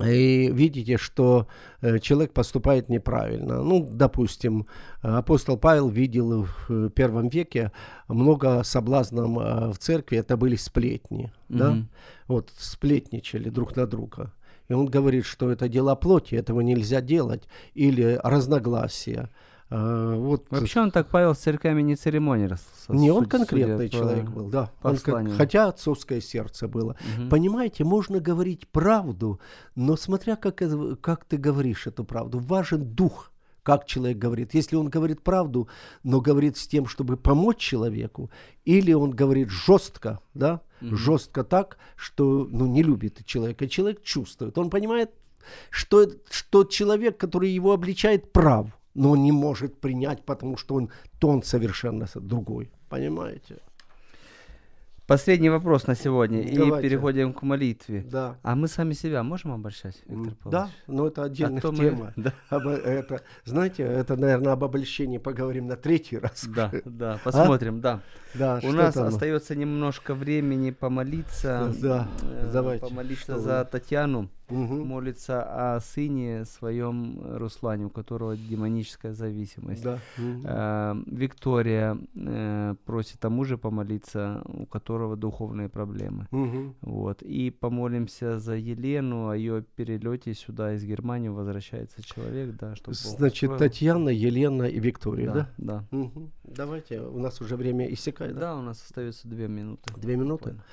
и 0.06 0.52
видите, 0.54 0.98
что 0.98 1.48
э, 1.82 1.98
человек 2.00 2.32
поступает 2.32 2.88
неправильно. 2.88 3.64
Ну, 3.64 3.90
допустим, 3.92 4.68
э, 5.04 5.08
апостол 5.10 5.58
Павел 5.58 5.90
видел 5.90 6.44
в 6.46 6.70
э, 6.70 6.90
первом 6.92 7.30
веке 7.30 7.72
много 8.08 8.64
соблазнов 8.64 9.28
э, 9.38 9.72
в 9.74 9.78
церкви, 9.80 10.18
это 10.20 10.38
были 10.38 10.56
сплетни, 10.56 11.34
да? 11.50 11.72
Мгм. 11.72 11.90
Вот, 12.28 12.52
сплетничали 12.58 13.50
друг 13.50 13.76
на 13.76 13.88
друга. 13.88 14.32
И 14.70 14.74
он 14.74 14.86
говорит, 14.88 15.26
что 15.26 15.50
это 15.52 15.68
дела 15.70 15.96
плоти, 15.96 16.36
этого 16.36 16.62
нельзя 16.62 17.02
делать, 17.02 17.44
или 17.74 18.20
разногласия. 18.24 19.30
Э, 19.70 20.16
Вот 20.18 20.46
Вообще 20.50 20.80
он 20.82 20.92
так, 20.92 21.08
Павел, 21.10 21.34
с 21.36 21.40
церквями 21.40 21.82
не 21.82 21.96
церемонился. 21.96 22.64
не 22.90 23.12
он 23.12 23.26
конкретный 23.26 23.88
судя 23.90 23.90
по- 23.90 24.06
человек 24.06 24.30
был, 24.30 24.50
да. 24.50 24.72
Он 24.82 24.94
посланию. 24.94 25.36
хотя 25.36 25.68
отцовское 25.68 26.22
сердце 26.22 26.68
было. 26.68 26.96
Мгм. 27.18 27.30
Понимаете, 27.30 27.84
можно 27.84 28.20
говорить 28.20 28.68
правду, 28.70 29.40
но 29.76 29.98
смотря 29.98 30.36
как, 30.38 30.62
это- 30.62 30.96
как 31.02 31.26
ты 31.26 31.38
говоришь 31.38 31.88
эту 31.88 32.06
правду, 32.06 32.40
важен 32.40 32.84
дух, 32.86 33.32
как 33.68 33.86
человек 33.86 34.18
говорит. 34.18 34.54
Если 34.54 34.78
он 34.78 34.88
говорит 34.88 35.22
правду, 35.22 35.68
но 36.04 36.22
говорит 36.22 36.56
с 36.56 36.68
тем, 36.68 36.86
чтобы 36.86 37.18
помочь 37.18 37.58
человеку, 37.58 38.30
или 38.64 38.94
он 38.94 39.12
говорит 39.12 39.50
жестко, 39.50 40.20
да, 40.34 40.62
mm-hmm. 40.82 40.96
жестко 40.96 41.44
так, 41.44 41.78
что 41.98 42.48
ну, 42.50 42.66
не 42.66 42.82
любит 42.82 43.26
человека. 43.26 43.68
Человек 43.68 44.04
чувствует. 44.04 44.58
Он 44.58 44.70
понимает, 44.70 45.10
что, 45.70 46.10
что 46.30 46.64
человек, 46.64 47.18
который 47.18 47.50
его 47.50 47.74
обличает, 47.74 48.32
прав, 48.32 48.68
но 48.94 49.12
он 49.12 49.24
не 49.24 49.34
может 49.34 49.82
принять, 49.82 50.24
потому 50.24 50.56
что 50.56 50.76
он 50.76 50.90
тон 51.20 51.44
совершенно 51.44 52.08
другой. 52.16 52.72
Понимаете? 52.90 53.58
Последний 55.08 55.50
вопрос 55.50 55.88
на 55.88 55.96
сегодня. 55.96 56.44
Давайте. 56.44 56.86
И 56.86 56.90
переходим 56.90 57.32
к 57.32 57.42
молитве. 57.42 58.04
Да. 58.12 58.36
А 58.44 58.56
мы 58.56 58.68
сами 58.68 58.92
себя 58.92 59.24
можем 59.24 59.54
обольщать, 59.54 59.96
Виктор 60.06 60.34
Павлович? 60.44 60.52
Да, 60.52 60.70
но 60.94 61.08
это 61.08 61.24
отдельная 61.24 61.62
а 61.64 61.74
тема. 61.74 62.14
Мы... 62.18 62.24
Да. 62.24 62.34
Об, 62.50 62.68
это, 62.68 63.22
знаете, 63.46 63.84
это, 63.84 64.18
наверное, 64.18 64.52
об 64.52 64.66
обольщении 64.66 65.18
поговорим 65.18 65.68
на 65.68 65.78
третий 65.78 66.18
раз. 66.18 66.46
Да, 66.46 66.72
да, 66.84 67.14
а? 67.14 67.18
посмотрим, 67.24 67.78
а? 67.78 67.80
да. 67.80 68.02
Да, 68.38 68.60
У 68.64 68.72
нас 68.72 68.94
там? 68.94 69.08
остается 69.08 69.56
немножко 69.56 70.14
времени 70.14 70.72
помолиться. 70.72 71.74
Да, 71.82 72.08
э, 72.22 72.50
давайте. 72.52 72.86
Помолиться 72.86 73.24
что 73.24 73.40
за 73.40 73.60
вы? 73.60 73.66
Татьяну 73.66 74.30
угу. 74.50 74.84
молится 74.86 75.76
о 75.76 75.80
сыне 75.80 76.46
своем 76.46 77.20
Руслане, 77.38 77.86
у 77.86 77.90
которого 77.90 78.36
демоническая 78.36 79.14
зависимость. 79.14 79.84
Да. 79.84 80.00
Э, 80.18 80.96
Виктория 81.06 81.98
э, 82.16 82.76
просит 82.86 83.24
о 83.26 83.30
муже 83.30 83.58
помолиться, 83.58 84.42
у 84.46 84.66
которого 84.66 85.16
духовные 85.16 85.70
проблемы. 85.70 86.28
Угу. 86.32 86.76
Вот. 86.82 87.22
И 87.22 87.50
помолимся 87.52 88.40
за 88.40 88.56
Елену, 88.56 89.30
о 89.30 89.36
ее 89.36 89.64
перелете 89.76 90.34
сюда 90.34 90.74
из 90.74 90.84
Германии 90.84 91.30
возвращается 91.30 92.04
человек, 92.04 92.56
да, 92.60 92.76
чтобы 92.76 92.96
Значит, 92.96 93.58
Татьяна, 93.58 94.10
Елена 94.10 94.64
и 94.64 94.80
Виктория, 94.80 95.32
да? 95.32 95.50
Да. 95.58 95.86
да. 95.92 95.98
Угу. 95.98 96.32
Давайте, 96.44 97.02
у 97.02 97.20
нас 97.20 97.42
уже 97.42 97.56
время 97.56 97.92
иссякает, 97.92 98.27
да? 98.34 98.40
Да, 98.40 98.56
у 98.56 98.62
нас 98.62 98.82
остается 98.84 99.28
две 99.28 99.48
минуты. 99.48 99.94
Две 99.96 100.16
минуты? 100.16 100.52
Буквально. 100.52 100.64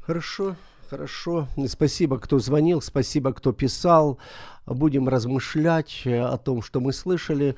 Хорошо. 0.00 0.56
Хорошо. 0.88 1.48
Спасибо, 1.66 2.18
кто 2.18 2.38
звонил, 2.38 2.80
спасибо, 2.80 3.34
кто 3.34 3.52
писал. 3.52 4.18
Будем 4.64 5.06
размышлять 5.06 6.06
о 6.06 6.38
том, 6.38 6.62
что 6.62 6.80
мы 6.80 6.94
слышали. 6.94 7.56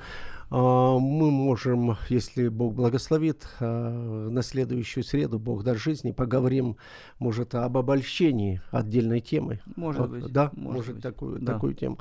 А, 0.53 0.99
мы 0.99 1.31
можем, 1.31 1.95
если 2.09 2.49
Бог 2.49 2.73
благословит, 2.73 3.47
а, 3.61 4.29
на 4.29 4.41
следующую 4.41 5.05
среду, 5.05 5.39
Бог 5.39 5.63
даст 5.63 5.79
жизни, 5.79 6.11
поговорим, 6.11 6.75
может, 7.19 7.55
об 7.55 7.77
обольщении 7.77 8.61
отдельной 8.69 9.21
темы. 9.21 9.61
Может 9.77 10.09
быть. 10.09 10.25
Да, 10.27 10.51
может, 10.53 10.75
может 10.75 10.93
быть. 10.95 11.03
Такую, 11.03 11.39
да. 11.39 11.53
такую 11.53 11.73
тему. 11.73 11.99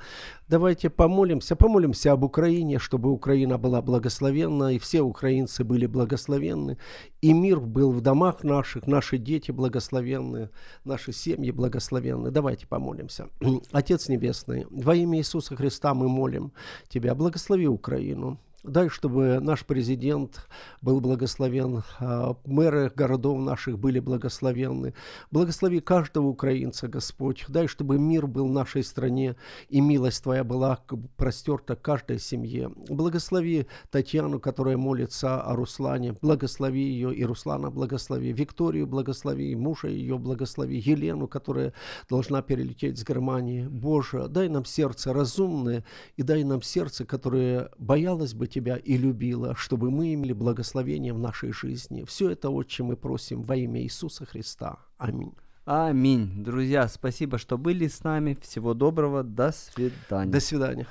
Давайте 0.49 0.91
помолимся, 0.91 1.55
помолимся 1.55 2.11
об 2.11 2.25
Украине, 2.25 2.81
чтобы 2.81 3.13
Украина 3.13 3.57
была 3.57 3.81
благословенна, 3.83 4.75
и 4.75 4.81
все 4.81 5.01
украинцы 5.01 5.63
были 5.63 5.87
благословенны, 5.87 6.77
и 7.23 7.33
мир 7.33 7.61
был 7.61 7.93
в 7.93 8.01
домах 8.01 8.43
наших, 8.43 8.89
наши 8.89 9.19
дети 9.19 9.53
благословенны, 9.53 10.51
наши 10.85 11.13
семьи 11.13 11.53
благословенны. 11.53 12.33
Давайте 12.33 12.67
помолимся. 12.67 13.29
Отец 13.71 14.09
Небесный, 14.09 14.67
во 14.71 14.97
имя 14.97 15.19
Иисуса 15.19 15.55
Христа 15.55 15.95
мы 15.95 16.09
молим 16.09 16.51
Тебя, 16.89 17.15
благослови 17.15 17.69
Украину. 17.69 18.40
Дай, 18.63 18.91
чтобы 18.91 19.41
наш 19.41 19.65
президент 19.65 20.47
был 20.83 21.01
благословен, 21.01 21.83
а, 21.99 22.37
мэры 22.45 22.93
городов 22.95 23.41
наших 23.41 23.79
были 23.79 24.01
благословенны. 24.01 24.93
Благослови 25.31 25.81
каждого 25.81 26.27
украинца, 26.27 26.87
Господь. 26.87 27.47
Дай, 27.49 27.69
чтобы 27.69 27.99
мир 27.99 28.27
был 28.27 28.49
в 28.49 28.53
нашей 28.53 28.85
стране, 28.85 29.37
и 29.71 29.81
милость 29.81 30.23
Твоя 30.23 30.45
была 30.45 30.79
простерта 31.17 31.75
каждой 31.75 32.19
семье. 32.19 32.71
Благослови 32.91 33.67
Татьяну, 33.91 34.39
которая 34.41 34.77
молится 34.77 35.41
о 35.41 35.57
Руслане. 35.57 36.17
Благослови 36.21 36.83
ее, 36.83 37.15
и 37.15 37.25
Руслана 37.25 37.71
благослови. 37.71 38.31
Викторию 38.31 38.87
благослови, 38.87 39.55
мужа 39.57 39.89
ее 39.89 40.19
благослови. 40.19 40.77
Елену, 40.77 41.29
которая 41.29 41.73
должна 42.11 42.43
перелететь 42.43 42.99
с 42.99 43.05
Германии. 43.05 43.67
Боже, 43.67 44.29
дай 44.29 44.51
нам 44.51 44.67
сердце 44.67 45.15
разумное, 45.15 45.83
и 46.19 46.23
дай 46.23 46.45
нам 46.45 46.61
сердце, 46.61 47.07
которое 47.07 47.71
боялось 47.79 48.35
бы 48.35 48.50
Тебя 48.50 48.78
и 48.78 48.98
любила, 48.98 49.56
чтобы 49.56 49.92
мы 49.92 50.14
имели 50.14 50.34
благословение 50.34 51.14
в 51.14 51.20
нашей 51.20 51.52
жизни. 51.52 52.04
Все 52.04 52.30
это, 52.30 52.50
Отче, 52.50 52.84
мы 52.84 52.96
просим 52.96 53.44
во 53.44 53.56
имя 53.56 53.82
Иисуса 53.82 54.26
Христа. 54.26 54.78
Аминь. 54.98 55.34
Аминь. 55.66 56.44
Друзья, 56.44 56.88
спасибо, 56.88 57.38
что 57.38 57.58
были 57.58 57.88
с 57.88 58.04
нами. 58.04 58.38
Всего 58.42 58.74
доброго. 58.74 59.24
До 59.24 59.52
свидания. 59.52 60.32
До 60.32 60.40
свидания. 60.40 60.88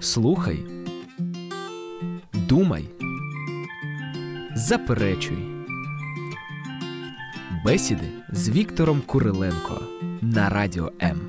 Слухай. 0.00 0.64
Думай. 2.48 2.88
Заперечуй. 4.54 5.38
Бесіди 7.64 8.08
з 8.32 8.48
Віктором 8.48 9.02
Куриленко 9.06 9.80
на 10.20 10.48
радіо 10.48 10.92
М. 11.02 11.20